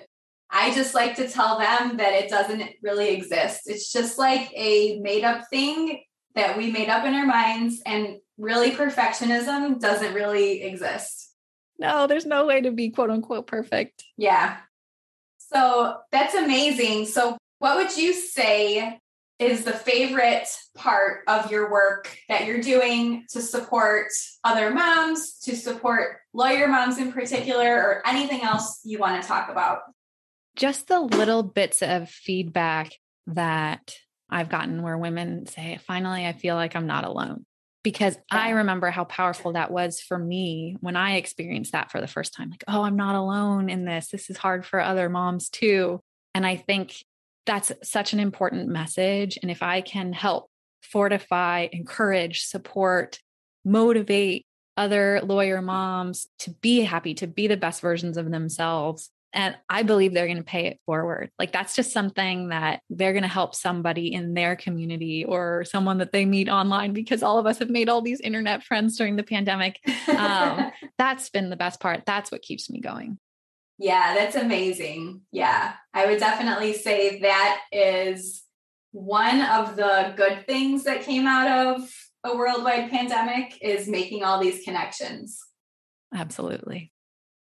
I 0.49 0.73
just 0.73 0.95
like 0.95 1.17
to 1.17 1.27
tell 1.27 1.59
them 1.59 1.97
that 1.97 2.13
it 2.13 2.29
doesn't 2.29 2.63
really 2.81 3.09
exist. 3.09 3.63
It's 3.65 3.91
just 3.91 4.17
like 4.17 4.49
a 4.55 4.99
made 5.01 5.25
up 5.25 5.49
thing 5.49 6.01
that 6.35 6.57
we 6.57 6.71
made 6.71 6.89
up 6.89 7.05
in 7.05 7.13
our 7.13 7.25
minds. 7.25 7.81
And 7.85 8.17
really, 8.37 8.71
perfectionism 8.71 9.79
doesn't 9.79 10.13
really 10.13 10.63
exist. 10.63 11.31
No, 11.77 12.07
there's 12.07 12.25
no 12.25 12.45
way 12.45 12.61
to 12.61 12.71
be 12.71 12.89
quote 12.89 13.09
unquote 13.09 13.47
perfect. 13.47 14.03
Yeah. 14.17 14.57
So 15.37 15.97
that's 16.11 16.35
amazing. 16.35 17.05
So, 17.05 17.37
what 17.59 17.77
would 17.77 17.97
you 17.97 18.13
say 18.13 18.99
is 19.39 19.63
the 19.63 19.73
favorite 19.73 20.47
part 20.75 21.21
of 21.27 21.51
your 21.51 21.69
work 21.69 22.17
that 22.29 22.45
you're 22.45 22.61
doing 22.61 23.25
to 23.31 23.41
support 23.41 24.07
other 24.43 24.71
moms, 24.71 25.39
to 25.39 25.55
support 25.55 26.17
lawyer 26.33 26.67
moms 26.67 26.97
in 26.97 27.11
particular, 27.11 27.65
or 27.65 28.01
anything 28.05 28.41
else 28.43 28.79
you 28.83 28.97
want 28.97 29.21
to 29.21 29.27
talk 29.27 29.49
about? 29.49 29.79
Just 30.55 30.87
the 30.87 31.01
little 31.01 31.43
bits 31.43 31.81
of 31.81 32.09
feedback 32.09 32.93
that 33.27 33.93
I've 34.29 34.49
gotten 34.49 34.81
where 34.81 34.97
women 34.97 35.45
say, 35.45 35.79
finally, 35.85 36.25
I 36.25 36.33
feel 36.33 36.55
like 36.55 36.75
I'm 36.75 36.87
not 36.87 37.05
alone. 37.05 37.45
Because. 37.83 38.17
I 38.31 38.49
remember 38.51 38.89
how 38.89 39.03
powerful 39.03 39.53
that 39.53 39.71
was 39.71 40.01
for 40.01 40.17
me 40.17 40.75
when 40.79 40.95
I 40.95 41.17
experienced 41.17 41.73
that 41.73 41.91
for 41.91 42.01
the 42.01 42.07
first 42.07 42.33
time. 42.33 42.49
Like, 42.49 42.63
oh, 42.67 42.81
I'm 42.81 42.95
not 42.95 43.15
alone 43.15 43.69
in 43.69 43.85
this. 43.85 44.07
This 44.07 44.29
is 44.29 44.37
hard 44.37 44.65
for 44.65 44.79
other 44.79 45.07
moms 45.07 45.49
too. 45.49 46.01
And 46.33 46.45
I 46.45 46.55
think 46.55 46.95
that's 47.45 47.71
such 47.83 48.13
an 48.13 48.19
important 48.19 48.69
message. 48.69 49.37
And 49.41 49.51
if 49.51 49.61
I 49.61 49.81
can 49.81 50.13
help 50.13 50.49
fortify, 50.81 51.67
encourage, 51.71 52.43
support, 52.43 53.19
motivate 53.63 54.45
other 54.77 55.21
lawyer 55.23 55.61
moms 55.61 56.27
to 56.39 56.51
be 56.51 56.81
happy, 56.81 57.13
to 57.15 57.27
be 57.27 57.47
the 57.47 57.57
best 57.57 57.81
versions 57.81 58.17
of 58.17 58.29
themselves. 58.29 59.09
And 59.35 59.55
I 59.69 59.83
believe 59.83 60.13
they're 60.13 60.27
going 60.27 60.37
to 60.37 60.43
pay 60.43 60.67
it 60.67 60.79
forward. 60.85 61.29
Like 61.37 61.51
that's 61.51 61.75
just 61.75 61.91
something 61.91 62.49
that 62.49 62.81
they're 62.89 63.13
going 63.13 63.23
to 63.23 63.29
help 63.29 63.53
somebody 63.53 64.13
in 64.13 64.33
their 64.33 64.55
community 64.55 65.25
or 65.25 65.65
someone 65.65 65.97
that 65.97 66.13
they 66.13 66.25
meet 66.25 66.49
online 66.49 66.93
because 66.93 67.21
all 67.21 67.37
of 67.37 67.45
us 67.45 67.59
have 67.59 67.69
made 67.69 67.89
all 67.89 68.01
these 68.01 68.21
internet 68.21 68.63
friends 68.63 68.97
during 68.97 69.17
the 69.17 69.23
pandemic. 69.23 69.79
Um, 70.07 70.71
that's 70.97 71.29
been 71.29 71.49
the 71.49 71.57
best 71.57 71.79
part. 71.79 72.03
That's 72.05 72.31
what 72.31 72.41
keeps 72.41 72.69
me 72.69 72.79
going. 72.79 73.19
Yeah, 73.77 74.13
that's 74.15 74.37
amazing. 74.37 75.21
Yeah, 75.31 75.73
I 75.93 76.05
would 76.05 76.19
definitely 76.19 76.73
say 76.73 77.19
that 77.19 77.61
is 77.71 78.43
one 78.91 79.41
of 79.41 79.75
the 79.75 80.13
good 80.15 80.47
things 80.47 80.85
that 80.85 81.03
came 81.03 81.27
out 81.27 81.75
of 81.75 81.91
a 82.23 82.35
worldwide 82.35 82.89
pandemic 82.89 83.57
is 83.61 83.87
making 83.87 84.23
all 84.23 84.39
these 84.39 84.63
connections. 84.63 85.41
Absolutely. 86.13 86.93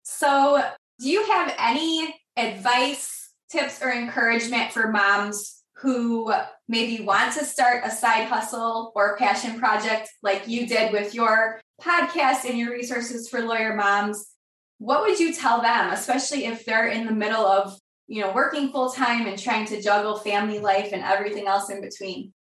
So, 0.03 0.63
do 1.01 1.09
you 1.09 1.25
have 1.27 1.55
any 1.59 2.15
advice, 2.37 3.31
tips, 3.51 3.83
or 3.83 3.91
encouragement 3.91 4.73
for 4.73 4.91
moms 4.91 5.63
who 5.77 6.33
maybe 6.69 7.05
want 7.05 7.33
to 7.35 7.45
start 7.45 7.85
a 7.85 7.91
side 7.91 8.27
hustle 8.27 8.93
or 8.97 9.17
passion 9.17 9.59
project 9.59 10.11
like 10.23 10.49
you 10.49 10.67
did 10.67 10.93
with 10.93 11.15
your 11.15 11.61
podcast 11.81 12.45
and 12.49 12.59
your 12.59 12.73
resources 12.73 13.29
for 13.29 13.41
lawyer 13.41 13.75
moms? 13.75 14.33
what 14.79 15.03
would 15.03 15.19
you 15.19 15.33
tell 15.33 15.61
them, 15.61 15.91
especially 15.91 16.47
if 16.47 16.65
they're 16.65 16.89
in 16.89 17.07
the 17.07 17.13
middle 17.13 17.45
of, 17.45 17.79
you 18.07 18.23
know, 18.23 18.33
working 18.33 18.71
full 18.71 18.91
time 18.91 19.27
and 19.27 19.39
trying 19.39 19.67
to 19.67 19.83
juggle 19.83 20.17
family 20.19 20.61
life 20.61 20.91
and 20.93 21.03
everything 21.03 21.47
else 21.47 21.69
in 21.69 21.81
between? 21.81 22.33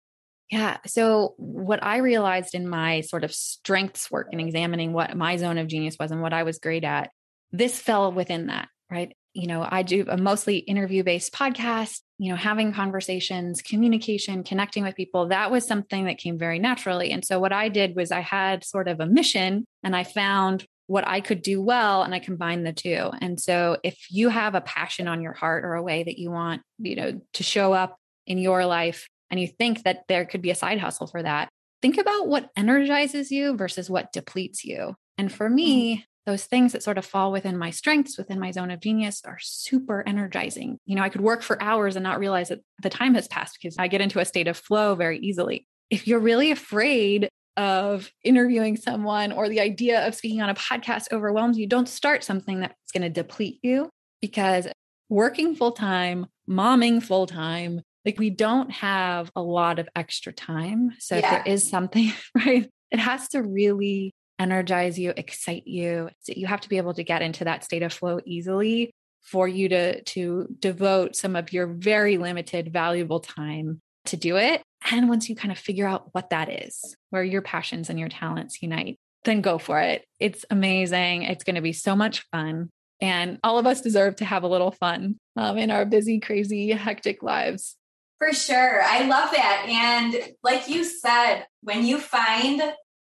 Yeah. 0.51 0.77
So, 0.87 1.35
what 1.39 1.83
I 1.83 1.97
realized 1.99 2.55
in 2.55 2.69
my 2.69 3.01
sort 3.01 3.25
of 3.25 3.35
strengths 3.35 4.11
work 4.11 4.29
and 4.31 4.41
examining 4.41 4.93
what 4.93 5.17
my 5.17 5.39
zone 5.39 5.59
of 5.59 5.67
genius 5.67 5.97
was 5.99 6.13
and 6.13 6.23
what 6.23 6.33
I 6.33 6.45
was 6.45 6.59
great 6.59 6.85
at, 6.85 7.11
this 7.53 7.81
fell 7.81 8.13
within 8.13 8.47
that, 8.47 8.69
right? 8.91 9.13
You 9.33 9.47
know, 9.47 9.67
I 9.69 9.83
do 9.83 10.07
a 10.09 10.17
mostly 10.17 10.59
interview 10.59 11.03
based 11.03 11.33
podcast, 11.33 12.01
you 12.19 12.31
know, 12.31 12.37
having 12.37 12.73
conversations, 12.73 13.61
communication, 13.61 14.43
connecting 14.43 14.83
with 14.83 14.97
people. 14.97 15.29
That 15.29 15.51
was 15.51 15.67
something 15.67 16.07
that 16.07 16.19
came 16.19 16.39
very 16.39 16.59
naturally. 16.59 17.13
And 17.13 17.25
so, 17.25 17.39
what 17.39 17.53
I 17.53 17.69
did 17.69 17.97
was 17.97 18.11
I 18.11 18.21
had 18.21 18.65
sort 18.65 18.89
of 18.89 19.01
a 19.01 19.07
mission 19.07 19.67
and 19.83 19.95
I 19.95 20.05
found 20.05 20.67
what 20.87 21.07
I 21.07 21.21
could 21.21 21.43
do 21.43 21.61
well 21.61 22.03
and 22.03 22.15
I 22.15 22.19
combine 22.19 22.63
the 22.63 22.73
two. 22.73 23.11
And 23.21 23.41
so 23.41 23.77
if 23.83 24.07
you 24.09 24.29
have 24.29 24.55
a 24.55 24.61
passion 24.61 25.09
on 25.09 25.21
your 25.21 25.33
heart 25.33 25.65
or 25.65 25.75
a 25.75 25.83
way 25.83 26.05
that 26.05 26.19
you 26.19 26.31
want, 26.31 26.63
you 26.79 26.97
know, 26.97 27.21
to 27.35 27.43
show 27.43 27.73
up 27.73 27.97
in 28.27 28.39
your 28.39 28.67
life 28.67 29.09
and 29.31 29.41
you 29.41 29.49
think 29.49 29.83
that 29.83 30.05
there 30.09 30.25
could 30.25 30.43
be 30.43 30.51
a 30.51 30.55
side 30.55 30.79
hustle 30.79 31.09
for 31.09 31.23
that, 31.23 31.49
think 31.83 31.99
about 31.99 32.29
what 32.29 32.51
energizes 32.57 33.31
you 33.31 33.57
versus 33.57 33.91
what 33.91 34.13
depletes 34.13 34.65
you. 34.65 34.95
And 35.19 35.33
for 35.33 35.49
me, 35.51 35.97
mm-hmm. 35.97 36.03
Those 36.27 36.45
things 36.45 36.73
that 36.73 36.83
sort 36.83 36.99
of 36.99 37.07
fall 37.07 37.31
within 37.31 37.57
my 37.57 37.71
strengths, 37.71 38.19
within 38.19 38.41
my 38.41 38.51
zone 38.51 38.71
of 38.71 38.81
genius 38.81 39.23
are 39.25 39.39
super 39.41 40.03
energizing. 40.07 40.79
You 40.85 40.97
know, 40.97 41.03
I 41.03 41.09
could 41.09 41.21
work 41.21 41.43
for 41.43 41.63
hours 41.63 41.97
and 41.97 42.03
not 42.03 42.19
realize 42.19 42.49
that 42.49 42.61
the 42.83 42.91
time 42.91 43.15
has 43.15 43.29
passed 43.29 43.57
because 43.61 43.77
I 43.79 43.89
get 43.89 44.01
into 44.01 44.19
a 44.19 44.25
state 44.25 44.49
of 44.49 44.57
flow 44.57 44.97
very 44.97 45.19
easily. 45.21 45.67
If 45.89 46.09
you're 46.09 46.19
really 46.19 46.51
afraid 46.51 47.29
of 47.57 48.11
interviewing 48.23 48.77
someone 48.77 49.33
or 49.33 49.49
the 49.49 49.61
idea 49.61 50.07
of 50.07 50.15
speaking 50.15 50.43
on 50.43 50.51
a 50.51 50.55
podcast 50.55 51.13
overwhelms 51.13 51.57
you, 51.57 51.67
don't 51.67 51.89
start 51.89 52.25
something 52.25 52.61
that's 52.61 52.93
going 52.93 53.03
to 53.03 53.09
deplete 53.09 53.61
you 53.63 53.89
because 54.21 54.67
working 55.09 55.55
full 55.55 55.73
time, 55.73 56.27
momming 56.51 57.03
full 57.03 57.27
time, 57.27 57.81
like 58.05 58.19
we 58.19 58.31
don't 58.31 58.71
have 58.71 59.31
a 59.37 59.43
lot 59.43 59.79
of 59.79 59.89
extra 59.95 60.33
time. 60.33 60.91
So 60.99 61.17
yeah. 61.17 61.19
if 61.19 61.31
there 61.31 61.55
is 61.55 61.71
something, 61.71 62.13
right, 62.35 62.69
it 62.91 62.99
has 62.99 63.29
to 63.29 63.43
really 63.43 64.13
energize 64.39 64.99
you, 64.99 65.13
excite 65.17 65.67
you. 65.67 66.11
So 66.21 66.33
you 66.37 66.47
have 66.47 66.61
to 66.63 66.69
be 66.69 66.77
able 66.77 66.95
to 66.95 67.05
get 67.05 67.23
into 67.23 67.45
that 67.45 67.65
state 67.65 67.83
of 67.83 67.93
flow 67.93 68.21
easily 68.25 68.91
for 69.23 69.49
you 69.49 69.69
to 69.69 70.03
to 70.03 70.47
devote 70.61 71.17
some 71.17 71.37
of 71.37 71.53
your 71.53 71.67
very 71.67 72.17
limited 72.17 72.73
valuable 72.73 73.21
time 73.21 73.81
to 74.07 74.17
do 74.17 74.37
it. 74.37 74.63
And 74.91 75.09
once 75.09 75.29
you 75.29 75.35
kind 75.35 75.51
of 75.51 75.59
figure 75.59 75.87
out 75.87 76.09
what 76.13 76.31
that 76.31 76.51
is, 76.65 76.97
where 77.11 77.25
your 77.25 77.43
passions 77.43 77.91
and 77.91 77.99
your 77.99 78.09
talents 78.09 78.63
unite, 78.63 78.99
then 79.25 79.41
go 79.41 79.59
for 79.59 79.81
it. 79.81 80.05
It's 80.21 80.45
amazing. 80.51 81.25
It's 81.25 81.45
going 81.45 81.57
to 81.57 81.63
be 81.63 81.73
so 81.73 81.97
much 81.97 82.25
fun. 82.31 82.71
And 83.01 83.39
all 83.43 83.59
of 83.59 83.67
us 83.67 83.81
deserve 83.81 84.17
to 84.17 84.25
have 84.25 84.43
a 84.43 84.49
little 84.49 84.71
fun 84.71 85.17
um, 85.37 85.59
in 85.59 85.71
our 85.71 85.85
busy, 85.85 86.21
crazy, 86.21 86.71
hectic 86.71 87.23
lives. 87.23 87.77
For 88.19 88.33
sure. 88.33 88.81
I 88.83 89.07
love 89.07 89.31
that. 89.33 89.67
And 89.69 90.33
like 90.43 90.69
you 90.69 90.85
said, 90.85 91.45
when 91.63 91.85
you 91.85 91.99
find 91.99 92.63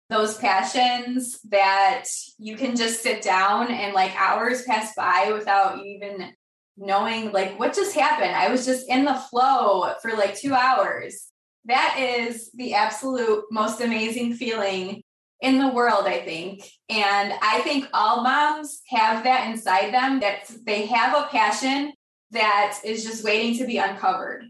those 0.09 0.37
passions 0.37 1.39
that 1.49 2.05
you 2.37 2.55
can 2.55 2.75
just 2.75 3.01
sit 3.01 3.23
down 3.23 3.71
and 3.71 3.93
like 3.93 4.15
hours 4.19 4.63
pass 4.63 4.93
by 4.95 5.31
without 5.33 5.79
you 5.79 5.85
even 5.85 6.31
knowing 6.77 7.31
like 7.31 7.57
what 7.59 7.73
just 7.73 7.95
happened. 7.95 8.35
I 8.35 8.49
was 8.49 8.65
just 8.65 8.87
in 8.89 9.05
the 9.05 9.15
flow 9.15 9.93
for 10.01 10.11
like 10.11 10.35
two 10.35 10.53
hours. 10.53 11.27
That 11.65 11.97
is 11.99 12.51
the 12.53 12.75
absolute 12.75 13.45
most 13.51 13.81
amazing 13.81 14.35
feeling 14.35 15.01
in 15.41 15.57
the 15.57 15.69
world, 15.69 16.05
I 16.05 16.19
think. 16.19 16.63
And 16.89 17.33
I 17.41 17.61
think 17.61 17.87
all 17.93 18.23
moms 18.23 18.81
have 18.89 19.23
that 19.23 19.49
inside 19.49 19.93
them 19.93 20.19
that 20.19 20.49
they 20.65 20.85
have 20.85 21.15
a 21.15 21.27
passion 21.27 21.93
that 22.31 22.79
is 22.83 23.03
just 23.03 23.23
waiting 23.23 23.57
to 23.57 23.65
be 23.65 23.77
uncovered. 23.77 24.43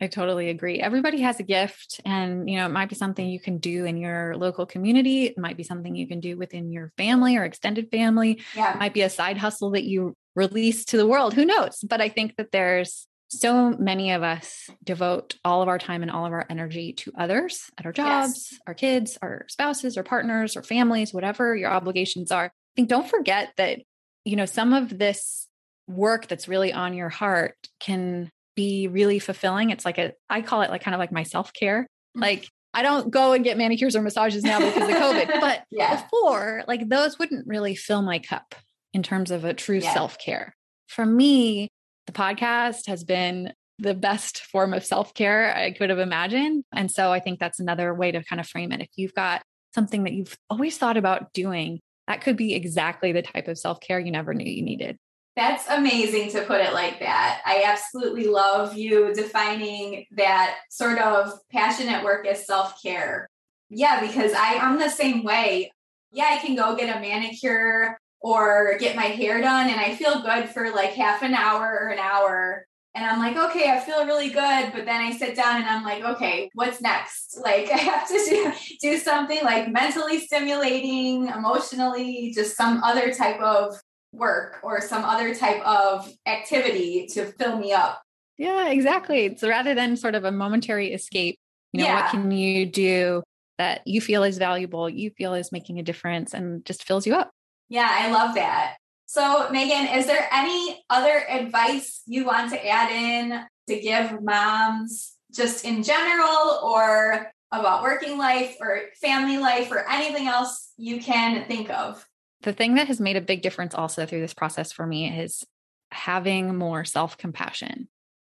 I 0.00 0.06
totally 0.06 0.48
agree. 0.48 0.80
Everybody 0.80 1.20
has 1.22 1.40
a 1.40 1.42
gift 1.42 2.00
and 2.04 2.48
you 2.48 2.56
know 2.56 2.66
it 2.66 2.72
might 2.72 2.88
be 2.88 2.94
something 2.94 3.26
you 3.26 3.40
can 3.40 3.58
do 3.58 3.84
in 3.84 3.96
your 3.96 4.36
local 4.36 4.64
community, 4.64 5.24
it 5.24 5.38
might 5.38 5.56
be 5.56 5.64
something 5.64 5.94
you 5.94 6.06
can 6.06 6.20
do 6.20 6.36
within 6.36 6.70
your 6.70 6.92
family 6.96 7.36
or 7.36 7.44
extended 7.44 7.90
family. 7.90 8.40
Yeah. 8.54 8.74
It 8.74 8.78
might 8.78 8.94
be 8.94 9.02
a 9.02 9.10
side 9.10 9.38
hustle 9.38 9.70
that 9.70 9.84
you 9.84 10.14
release 10.34 10.84
to 10.86 10.96
the 10.96 11.06
world, 11.06 11.34
who 11.34 11.44
knows? 11.44 11.80
But 11.82 12.00
I 12.00 12.08
think 12.08 12.36
that 12.36 12.52
there's 12.52 13.06
so 13.28 13.70
many 13.70 14.12
of 14.12 14.22
us 14.22 14.70
devote 14.82 15.36
all 15.44 15.60
of 15.60 15.68
our 15.68 15.78
time 15.78 16.02
and 16.02 16.10
all 16.10 16.24
of 16.24 16.32
our 16.32 16.46
energy 16.48 16.94
to 16.94 17.12
others 17.18 17.64
at 17.76 17.84
our 17.84 17.92
jobs, 17.92 18.48
yes. 18.52 18.60
our 18.66 18.74
kids, 18.74 19.18
our 19.20 19.44
spouses, 19.48 19.96
our 19.96 20.02
partners, 20.02 20.56
or 20.56 20.62
families, 20.62 21.12
whatever 21.12 21.54
your 21.54 21.70
obligations 21.70 22.32
are. 22.32 22.46
I 22.46 22.50
think 22.76 22.88
don't 22.88 23.08
forget 23.08 23.52
that 23.56 23.80
you 24.24 24.36
know 24.36 24.46
some 24.46 24.72
of 24.72 24.98
this 24.98 25.46
work 25.86 26.26
that's 26.28 26.48
really 26.48 26.72
on 26.72 26.94
your 26.94 27.08
heart 27.08 27.56
can 27.80 28.30
be 28.58 28.88
really 28.88 29.20
fulfilling. 29.20 29.70
It's 29.70 29.84
like 29.84 29.98
a, 29.98 30.14
I 30.28 30.42
call 30.42 30.62
it 30.62 30.70
like 30.70 30.82
kind 30.82 30.96
of 30.96 30.98
like 30.98 31.12
my 31.12 31.22
self 31.22 31.52
care. 31.52 31.86
Mm. 32.16 32.22
Like 32.22 32.48
I 32.74 32.82
don't 32.82 33.08
go 33.08 33.32
and 33.32 33.44
get 33.44 33.56
manicures 33.56 33.94
or 33.94 34.02
massages 34.02 34.42
now 34.42 34.58
because 34.58 34.88
of 34.88 34.96
COVID, 34.96 35.28
but 35.40 35.62
yeah. 35.70 36.02
before, 36.02 36.64
like 36.66 36.88
those 36.88 37.20
wouldn't 37.20 37.46
really 37.46 37.76
fill 37.76 38.02
my 38.02 38.18
cup 38.18 38.56
in 38.92 39.04
terms 39.04 39.30
of 39.30 39.44
a 39.44 39.54
true 39.54 39.78
yeah. 39.78 39.94
self 39.94 40.18
care. 40.18 40.56
For 40.88 41.06
me, 41.06 41.68
the 42.06 42.12
podcast 42.12 42.88
has 42.88 43.04
been 43.04 43.52
the 43.78 43.94
best 43.94 44.40
form 44.40 44.74
of 44.74 44.84
self 44.84 45.14
care 45.14 45.54
I 45.56 45.70
could 45.70 45.90
have 45.90 46.00
imagined. 46.00 46.64
And 46.74 46.90
so 46.90 47.12
I 47.12 47.20
think 47.20 47.38
that's 47.38 47.60
another 47.60 47.94
way 47.94 48.10
to 48.10 48.24
kind 48.24 48.40
of 48.40 48.48
frame 48.48 48.72
it. 48.72 48.80
If 48.80 48.90
you've 48.96 49.14
got 49.14 49.42
something 49.72 50.02
that 50.02 50.14
you've 50.14 50.36
always 50.50 50.76
thought 50.76 50.96
about 50.96 51.32
doing, 51.32 51.78
that 52.08 52.22
could 52.22 52.36
be 52.36 52.54
exactly 52.54 53.12
the 53.12 53.22
type 53.22 53.46
of 53.46 53.56
self 53.56 53.78
care 53.78 54.00
you 54.00 54.10
never 54.10 54.34
knew 54.34 54.50
you 54.50 54.64
needed. 54.64 54.98
That's 55.38 55.68
amazing 55.68 56.30
to 56.30 56.42
put 56.42 56.60
it 56.60 56.72
like 56.72 56.98
that. 56.98 57.42
I 57.46 57.62
absolutely 57.64 58.26
love 58.26 58.76
you 58.76 59.14
defining 59.14 60.04
that 60.16 60.56
sort 60.68 60.98
of 60.98 61.30
passionate 61.52 62.02
work 62.02 62.26
as 62.26 62.44
self 62.44 62.82
care. 62.82 63.28
Yeah, 63.70 64.00
because 64.04 64.32
I, 64.32 64.56
I'm 64.56 64.80
the 64.80 64.88
same 64.88 65.22
way. 65.22 65.70
Yeah, 66.10 66.26
I 66.28 66.38
can 66.38 66.56
go 66.56 66.74
get 66.74 66.96
a 66.96 66.98
manicure 66.98 67.96
or 68.20 68.78
get 68.80 68.96
my 68.96 69.04
hair 69.04 69.40
done 69.40 69.70
and 69.70 69.78
I 69.78 69.94
feel 69.94 70.22
good 70.22 70.48
for 70.48 70.72
like 70.72 70.94
half 70.94 71.22
an 71.22 71.34
hour 71.34 71.82
or 71.82 71.88
an 71.90 72.00
hour. 72.00 72.66
And 72.96 73.06
I'm 73.06 73.20
like, 73.20 73.36
okay, 73.50 73.70
I 73.70 73.78
feel 73.78 74.06
really 74.06 74.30
good. 74.30 74.72
But 74.72 74.86
then 74.86 75.00
I 75.00 75.12
sit 75.12 75.36
down 75.36 75.58
and 75.58 75.66
I'm 75.66 75.84
like, 75.84 76.02
okay, 76.16 76.50
what's 76.54 76.80
next? 76.80 77.38
Like, 77.44 77.70
I 77.70 77.76
have 77.76 78.08
to 78.08 78.24
do, 78.28 78.52
do 78.80 78.98
something 78.98 79.44
like 79.44 79.70
mentally 79.70 80.18
stimulating, 80.18 81.28
emotionally, 81.28 82.32
just 82.34 82.56
some 82.56 82.82
other 82.82 83.14
type 83.14 83.40
of 83.40 83.76
work 84.12 84.58
or 84.62 84.80
some 84.80 85.04
other 85.04 85.34
type 85.34 85.60
of 85.66 86.10
activity 86.26 87.06
to 87.14 87.26
fill 87.26 87.58
me 87.58 87.72
up. 87.72 88.02
Yeah, 88.36 88.68
exactly. 88.68 89.36
So 89.36 89.48
rather 89.48 89.74
than 89.74 89.96
sort 89.96 90.14
of 90.14 90.24
a 90.24 90.32
momentary 90.32 90.92
escape, 90.92 91.38
you 91.72 91.80
know, 91.80 91.86
yeah. 91.86 92.02
what 92.02 92.10
can 92.10 92.30
you 92.30 92.66
do 92.66 93.22
that 93.58 93.82
you 93.84 94.00
feel 94.00 94.22
is 94.22 94.38
valuable, 94.38 94.88
you 94.88 95.10
feel 95.10 95.34
is 95.34 95.52
making 95.52 95.78
a 95.78 95.82
difference 95.82 96.32
and 96.32 96.64
just 96.64 96.84
fills 96.84 97.06
you 97.06 97.14
up? 97.14 97.30
Yeah, 97.68 97.88
I 97.90 98.10
love 98.10 98.34
that. 98.36 98.76
So, 99.06 99.48
Megan, 99.50 99.98
is 99.98 100.06
there 100.06 100.28
any 100.32 100.84
other 100.88 101.24
advice 101.28 102.02
you 102.06 102.24
want 102.24 102.50
to 102.52 102.66
add 102.66 102.90
in 102.92 103.44
to 103.68 103.80
give 103.80 104.22
moms 104.22 105.14
just 105.34 105.64
in 105.64 105.82
general 105.82 106.60
or 106.62 107.30
about 107.50 107.82
working 107.82 108.18
life 108.18 108.56
or 108.60 108.82
family 109.00 109.38
life 109.38 109.70
or 109.72 109.88
anything 109.88 110.28
else 110.28 110.72
you 110.76 111.00
can 111.00 111.44
think 111.46 111.70
of? 111.70 112.06
The 112.42 112.52
thing 112.52 112.74
that 112.74 112.86
has 112.86 113.00
made 113.00 113.16
a 113.16 113.20
big 113.20 113.42
difference 113.42 113.74
also 113.74 114.06
through 114.06 114.20
this 114.20 114.34
process 114.34 114.72
for 114.72 114.86
me 114.86 115.08
is 115.18 115.44
having 115.90 116.56
more 116.56 116.84
self 116.84 117.16
compassion. 117.18 117.88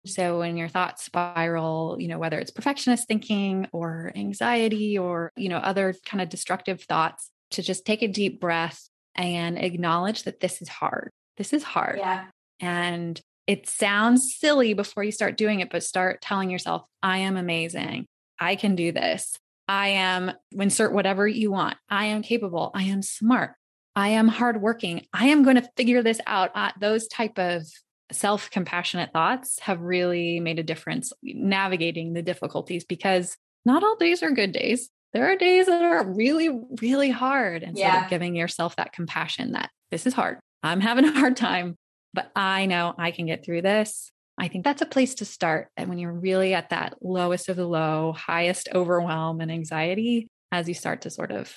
So 0.06 0.40
when 0.40 0.58
your 0.58 0.68
thoughts 0.68 1.06
spiral, 1.06 1.96
you 2.00 2.10
know, 2.10 2.20
whether 2.20 2.38
it's 2.38 2.52
perfectionist 2.52 3.08
thinking 3.08 3.68
or 3.72 4.12
anxiety 4.16 4.98
or, 4.98 5.32
you 5.38 5.48
know, 5.48 5.58
other 5.58 5.96
kind 6.06 6.22
of 6.22 6.28
destructive 6.28 6.82
thoughts, 6.82 7.30
to 7.52 7.62
just 7.62 7.86
take 7.86 8.02
a 8.02 8.08
deep 8.08 8.40
breath 8.42 8.90
and 9.16 9.58
acknowledge 9.58 10.24
that 10.24 10.40
this 10.40 10.62
is 10.62 10.68
hard. 10.68 11.12
This 11.38 11.54
is 11.54 11.64
hard. 11.64 12.00
Yeah. 12.00 12.26
And 12.60 13.20
it 13.48 13.70
sounds 13.70 14.36
silly 14.38 14.74
before 14.74 15.04
you 15.04 15.12
start 15.12 15.38
doing 15.38 15.60
it, 15.60 15.70
but 15.70 15.84
start 15.84 16.22
telling 16.22 16.50
yourself, 16.50 16.84
I 17.02 17.20
am 17.20 17.38
amazing. 17.38 18.06
I 18.40 18.56
can 18.56 18.76
do 18.76 18.92
this. 18.92 19.38
I 19.68 19.90
am, 19.90 20.32
insert 20.52 20.94
whatever 20.94 21.28
you 21.28 21.52
want. 21.52 21.78
I 21.90 22.06
am 22.06 22.22
capable. 22.22 22.72
I 22.74 22.84
am 22.84 23.02
smart. 23.02 23.56
I 23.96 24.10
am 24.10 24.28
hardworking. 24.28 25.06
I 25.14 25.28
am 25.28 25.44
going 25.44 25.56
to 25.56 25.70
figure 25.78 26.02
this 26.02 26.20
out. 26.26 26.52
Uh, 26.56 26.72
those 26.80 27.08
type 27.08 27.38
of 27.38 27.64
self 28.12 28.50
compassionate 28.50 29.12
thoughts 29.12 29.60
have 29.60 29.82
really 29.82 30.40
made 30.40 30.60
a 30.60 30.64
difference 30.64 31.14
navigating 31.22 32.14
the 32.14 32.22
difficulties 32.22 32.84
because 32.84 33.38
not 33.66 33.84
all 33.84 33.96
days 33.96 34.24
are 34.24 34.32
good 34.32 34.52
days. 34.52 34.90
There 35.14 35.32
are 35.32 35.36
days 35.36 35.68
that 35.68 35.84
are 35.84 36.12
really, 36.12 36.50
really 36.82 37.12
hard. 37.12 37.62
And 37.64 37.78
yeah. 37.78 37.94
sort 37.94 38.04
of 38.06 38.10
giving 38.10 38.36
yourself 38.36 38.76
that 38.78 38.94
compassion 38.94 39.52
that 39.52 39.70
this 39.92 40.08
is 40.08 40.14
hard. 40.14 40.40
I'm 40.64 40.80
having 40.82 41.06
a 41.06 41.12
hard 41.12 41.38
time, 41.38 41.76
but 42.14 42.32
I 42.36 42.66
know 42.66 42.96
I 42.98 43.12
can 43.12 43.28
get 43.28 43.46
through 43.46 43.62
this. 43.62 44.12
I 44.38 44.48
think 44.48 44.64
that's 44.64 44.82
a 44.82 44.88
place 44.88 45.16
to 45.16 45.26
start. 45.26 45.68
And 45.78 45.90
when 45.90 46.00
you're 46.00 46.12
really 46.12 46.56
at 46.56 46.72
that 46.72 46.96
lowest 47.02 47.50
of 47.50 47.58
the 47.58 47.68
low, 47.68 48.14
highest 48.14 48.70
overwhelm 48.74 49.40
and 49.42 49.52
anxiety, 49.52 50.28
as 50.52 50.68
you 50.68 50.74
start 50.74 51.02
to 51.02 51.12
sort 51.12 51.32
of 51.32 51.54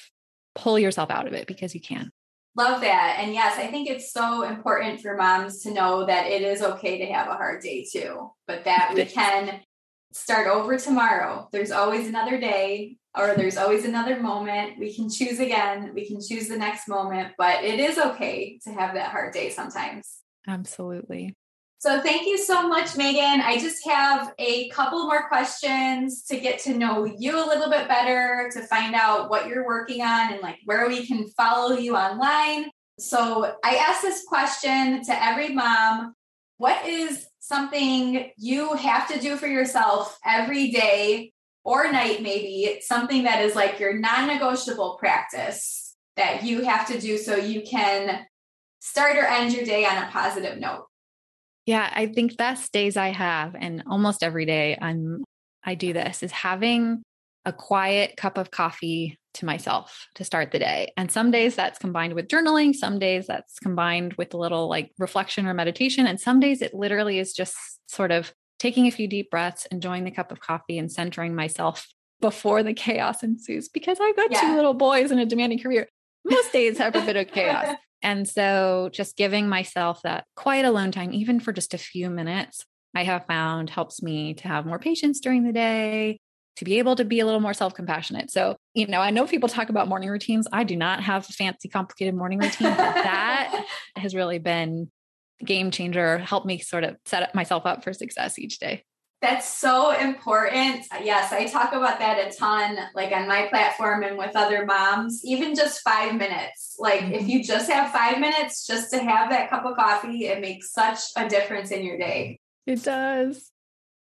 pull 0.54 0.78
yourself 0.78 1.10
out 1.10 1.26
of 1.26 1.32
it 1.32 1.46
because 1.46 1.74
you 1.74 1.80
can. 1.80 2.10
Love 2.56 2.80
that. 2.80 3.18
And 3.20 3.34
yes, 3.34 3.58
I 3.58 3.66
think 3.66 3.88
it's 3.88 4.12
so 4.12 4.42
important 4.42 5.00
for 5.00 5.14
moms 5.16 5.62
to 5.62 5.72
know 5.72 6.06
that 6.06 6.26
it 6.26 6.40
is 6.40 6.62
okay 6.62 6.98
to 6.98 7.12
have 7.12 7.28
a 7.28 7.34
hard 7.34 7.62
day 7.62 7.86
too, 7.90 8.30
but 8.46 8.64
that 8.64 8.92
we 8.94 9.04
can 9.04 9.60
start 10.12 10.46
over 10.46 10.78
tomorrow. 10.78 11.48
There's 11.52 11.70
always 11.70 12.08
another 12.08 12.40
day 12.40 12.96
or 13.14 13.34
there's 13.34 13.58
always 13.58 13.84
another 13.84 14.20
moment. 14.20 14.78
We 14.78 14.94
can 14.94 15.10
choose 15.10 15.38
again. 15.38 15.92
We 15.94 16.06
can 16.06 16.18
choose 16.26 16.48
the 16.48 16.56
next 16.56 16.88
moment, 16.88 17.34
but 17.36 17.62
it 17.62 17.78
is 17.78 17.98
okay 17.98 18.58
to 18.64 18.72
have 18.72 18.94
that 18.94 19.10
hard 19.10 19.34
day 19.34 19.50
sometimes. 19.50 20.20
Absolutely. 20.48 21.34
So 21.86 22.00
thank 22.00 22.26
you 22.26 22.36
so 22.36 22.66
much, 22.66 22.96
Megan. 22.96 23.40
I 23.42 23.60
just 23.60 23.86
have 23.86 24.34
a 24.40 24.68
couple 24.70 25.04
more 25.04 25.28
questions 25.28 26.24
to 26.24 26.36
get 26.36 26.58
to 26.64 26.76
know 26.76 27.04
you 27.04 27.36
a 27.36 27.46
little 27.46 27.70
bit 27.70 27.86
better, 27.86 28.50
to 28.54 28.62
find 28.62 28.96
out 28.96 29.30
what 29.30 29.46
you're 29.46 29.64
working 29.64 30.02
on 30.02 30.32
and 30.32 30.42
like 30.42 30.58
where 30.64 30.88
we 30.88 31.06
can 31.06 31.28
follow 31.36 31.76
you 31.76 31.94
online. 31.94 32.70
So 32.98 33.54
I 33.62 33.76
asked 33.76 34.02
this 34.02 34.24
question 34.26 35.04
to 35.04 35.24
every 35.24 35.54
mom. 35.54 36.14
What 36.56 36.84
is 36.88 37.28
something 37.38 38.32
you 38.36 38.74
have 38.74 39.06
to 39.12 39.20
do 39.20 39.36
for 39.36 39.46
yourself 39.46 40.18
every 40.26 40.72
day 40.72 41.30
or 41.62 41.92
night, 41.92 42.20
maybe 42.20 42.80
something 42.80 43.22
that 43.22 43.44
is 43.44 43.54
like 43.54 43.78
your 43.78 43.96
non 43.96 44.26
negotiable 44.26 44.96
practice 44.98 45.94
that 46.16 46.42
you 46.42 46.64
have 46.64 46.88
to 46.88 46.98
do 46.98 47.16
so 47.16 47.36
you 47.36 47.62
can 47.62 48.26
start 48.80 49.16
or 49.16 49.24
end 49.24 49.52
your 49.52 49.64
day 49.64 49.86
on 49.86 50.02
a 50.02 50.10
positive 50.10 50.58
note? 50.58 50.86
Yeah, 51.66 51.90
I 51.92 52.06
think 52.06 52.36
best 52.36 52.72
days 52.72 52.96
I 52.96 53.08
have, 53.08 53.56
and 53.58 53.82
almost 53.88 54.22
every 54.22 54.46
day 54.46 54.78
I'm 54.80 55.24
I 55.64 55.74
do 55.74 55.92
this, 55.92 56.22
is 56.22 56.30
having 56.30 57.02
a 57.44 57.52
quiet 57.52 58.16
cup 58.16 58.38
of 58.38 58.52
coffee 58.52 59.18
to 59.34 59.44
myself 59.44 60.06
to 60.14 60.24
start 60.24 60.52
the 60.52 60.60
day. 60.60 60.92
And 60.96 61.10
some 61.10 61.30
days 61.30 61.56
that's 61.56 61.78
combined 61.78 62.14
with 62.14 62.28
journaling, 62.28 62.74
some 62.74 62.98
days 62.98 63.26
that's 63.26 63.58
combined 63.58 64.14
with 64.14 64.32
a 64.32 64.36
little 64.36 64.68
like 64.68 64.92
reflection 64.98 65.46
or 65.46 65.54
meditation, 65.54 66.06
and 66.06 66.20
some 66.20 66.38
days 66.38 66.62
it 66.62 66.72
literally 66.72 67.18
is 67.18 67.32
just 67.32 67.56
sort 67.88 68.12
of 68.12 68.32
taking 68.60 68.86
a 68.86 68.92
few 68.92 69.08
deep 69.08 69.30
breaths, 69.30 69.66
enjoying 69.66 70.04
the 70.04 70.10
cup 70.12 70.30
of 70.30 70.40
coffee, 70.40 70.78
and 70.78 70.90
centering 70.90 71.34
myself 71.34 71.88
before 72.20 72.62
the 72.62 72.72
chaos 72.72 73.22
ensues 73.22 73.68
because 73.68 73.98
I've 74.00 74.16
got 74.16 74.30
yeah. 74.30 74.40
two 74.40 74.54
little 74.54 74.72
boys 74.72 75.10
and 75.10 75.20
a 75.20 75.26
demanding 75.26 75.58
career. 75.58 75.88
Most 76.24 76.52
days 76.52 76.78
have 76.78 76.94
a 76.94 77.02
bit 77.02 77.16
of 77.16 77.28
chaos. 77.28 77.76
And 78.06 78.28
so 78.28 78.88
just 78.92 79.16
giving 79.16 79.48
myself 79.48 80.00
that 80.02 80.26
quiet 80.36 80.64
alone 80.64 80.92
time, 80.92 81.12
even 81.12 81.40
for 81.40 81.52
just 81.52 81.74
a 81.74 81.78
few 81.78 82.08
minutes, 82.08 82.64
I 82.94 83.02
have 83.02 83.26
found 83.26 83.68
helps 83.68 84.00
me 84.00 84.32
to 84.34 84.46
have 84.46 84.64
more 84.64 84.78
patience 84.78 85.18
during 85.18 85.42
the 85.42 85.52
day, 85.52 86.20
to 86.58 86.64
be 86.64 86.78
able 86.78 86.94
to 86.94 87.04
be 87.04 87.18
a 87.18 87.26
little 87.26 87.40
more 87.40 87.52
self 87.52 87.74
compassionate. 87.74 88.30
So, 88.30 88.54
you 88.74 88.86
know, 88.86 89.00
I 89.00 89.10
know 89.10 89.26
people 89.26 89.48
talk 89.48 89.70
about 89.70 89.88
morning 89.88 90.08
routines. 90.08 90.46
I 90.52 90.62
do 90.62 90.76
not 90.76 91.02
have 91.02 91.28
a 91.28 91.32
fancy, 91.32 91.68
complicated 91.68 92.14
morning 92.14 92.38
routine, 92.38 92.68
but 92.68 92.94
that 92.94 93.66
has 93.96 94.14
really 94.14 94.38
been 94.38 94.88
game 95.44 95.72
changer, 95.72 96.18
helped 96.18 96.46
me 96.46 96.60
sort 96.60 96.84
of 96.84 96.94
set 97.06 97.34
myself 97.34 97.66
up 97.66 97.82
for 97.82 97.92
success 97.92 98.38
each 98.38 98.60
day. 98.60 98.84
That's 99.22 99.48
so 99.48 99.92
important. 99.92 100.84
Yes, 101.02 101.32
I 101.32 101.46
talk 101.46 101.72
about 101.72 101.98
that 102.00 102.18
a 102.18 102.36
ton, 102.36 102.76
like 102.94 103.12
on 103.12 103.26
my 103.26 103.46
platform 103.48 104.02
and 104.02 104.18
with 104.18 104.36
other 104.36 104.66
moms, 104.66 105.22
even 105.24 105.54
just 105.54 105.80
five 105.80 106.14
minutes. 106.14 106.76
Like, 106.78 107.02
if 107.02 107.22
mm-hmm. 107.22 107.28
you 107.28 107.44
just 107.44 107.70
have 107.70 107.92
five 107.92 108.20
minutes 108.20 108.66
just 108.66 108.90
to 108.90 108.98
have 108.98 109.30
that 109.30 109.48
cup 109.48 109.64
of 109.64 109.76
coffee, 109.76 110.26
it 110.26 110.40
makes 110.42 110.70
such 110.70 110.98
a 111.16 111.28
difference 111.28 111.70
in 111.70 111.82
your 111.82 111.96
day. 111.96 112.40
It 112.66 112.82
does. 112.82 113.50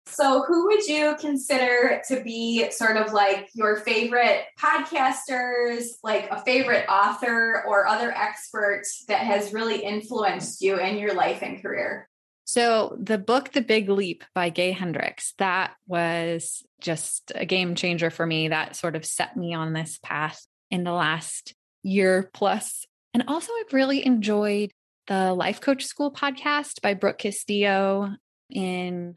So, 0.07 0.43
who 0.43 0.67
would 0.67 0.87
you 0.87 1.15
consider 1.21 2.03
to 2.09 2.23
be 2.23 2.71
sort 2.71 2.97
of 2.97 3.13
like 3.13 3.49
your 3.55 3.77
favorite 3.77 4.45
podcasters, 4.59 5.85
like 6.03 6.29
a 6.31 6.43
favorite 6.43 6.87
author 6.89 7.63
or 7.69 7.87
other 7.87 8.11
expert 8.13 8.83
that 9.09 9.21
has 9.21 9.53
really 9.53 9.85
influenced 9.85 10.61
you 10.61 10.79
in 10.79 10.99
your 10.99 11.15
life 11.15 11.43
and 11.43 11.63
career? 11.63 12.09
So, 12.53 12.99
the 13.01 13.17
book, 13.17 13.53
The 13.53 13.63
Big 13.63 13.89
Leap 13.89 14.25
by 14.35 14.51
Gay 14.51 14.73
Hendricks, 14.73 15.33
that 15.39 15.73
was 15.87 16.63
just 16.83 17.33
a 17.35 17.47
game 17.47 17.75
changer 17.77 18.11
for 18.11 18.27
me. 18.27 18.49
That 18.49 18.77
sort 18.77 18.95
of 18.95 19.07
set 19.07 19.39
me 19.39 19.55
on 19.55 19.73
this 19.73 19.99
path 20.03 20.47
in 20.71 20.85
the 20.85 20.93
last 20.93 21.55
year 21.83 22.29
plus. 22.35 22.85
And 23.15 23.25
also, 23.27 23.51
I've 23.59 23.73
really 23.73 24.05
enjoyed 24.05 24.71
the 25.07 25.33
Life 25.33 25.63
Coach 25.63 25.87
School 25.87 26.13
podcast 26.13 26.83
by 26.83 26.93
Brooke 26.93 27.17
Castillo 27.17 28.17
in 28.51 29.17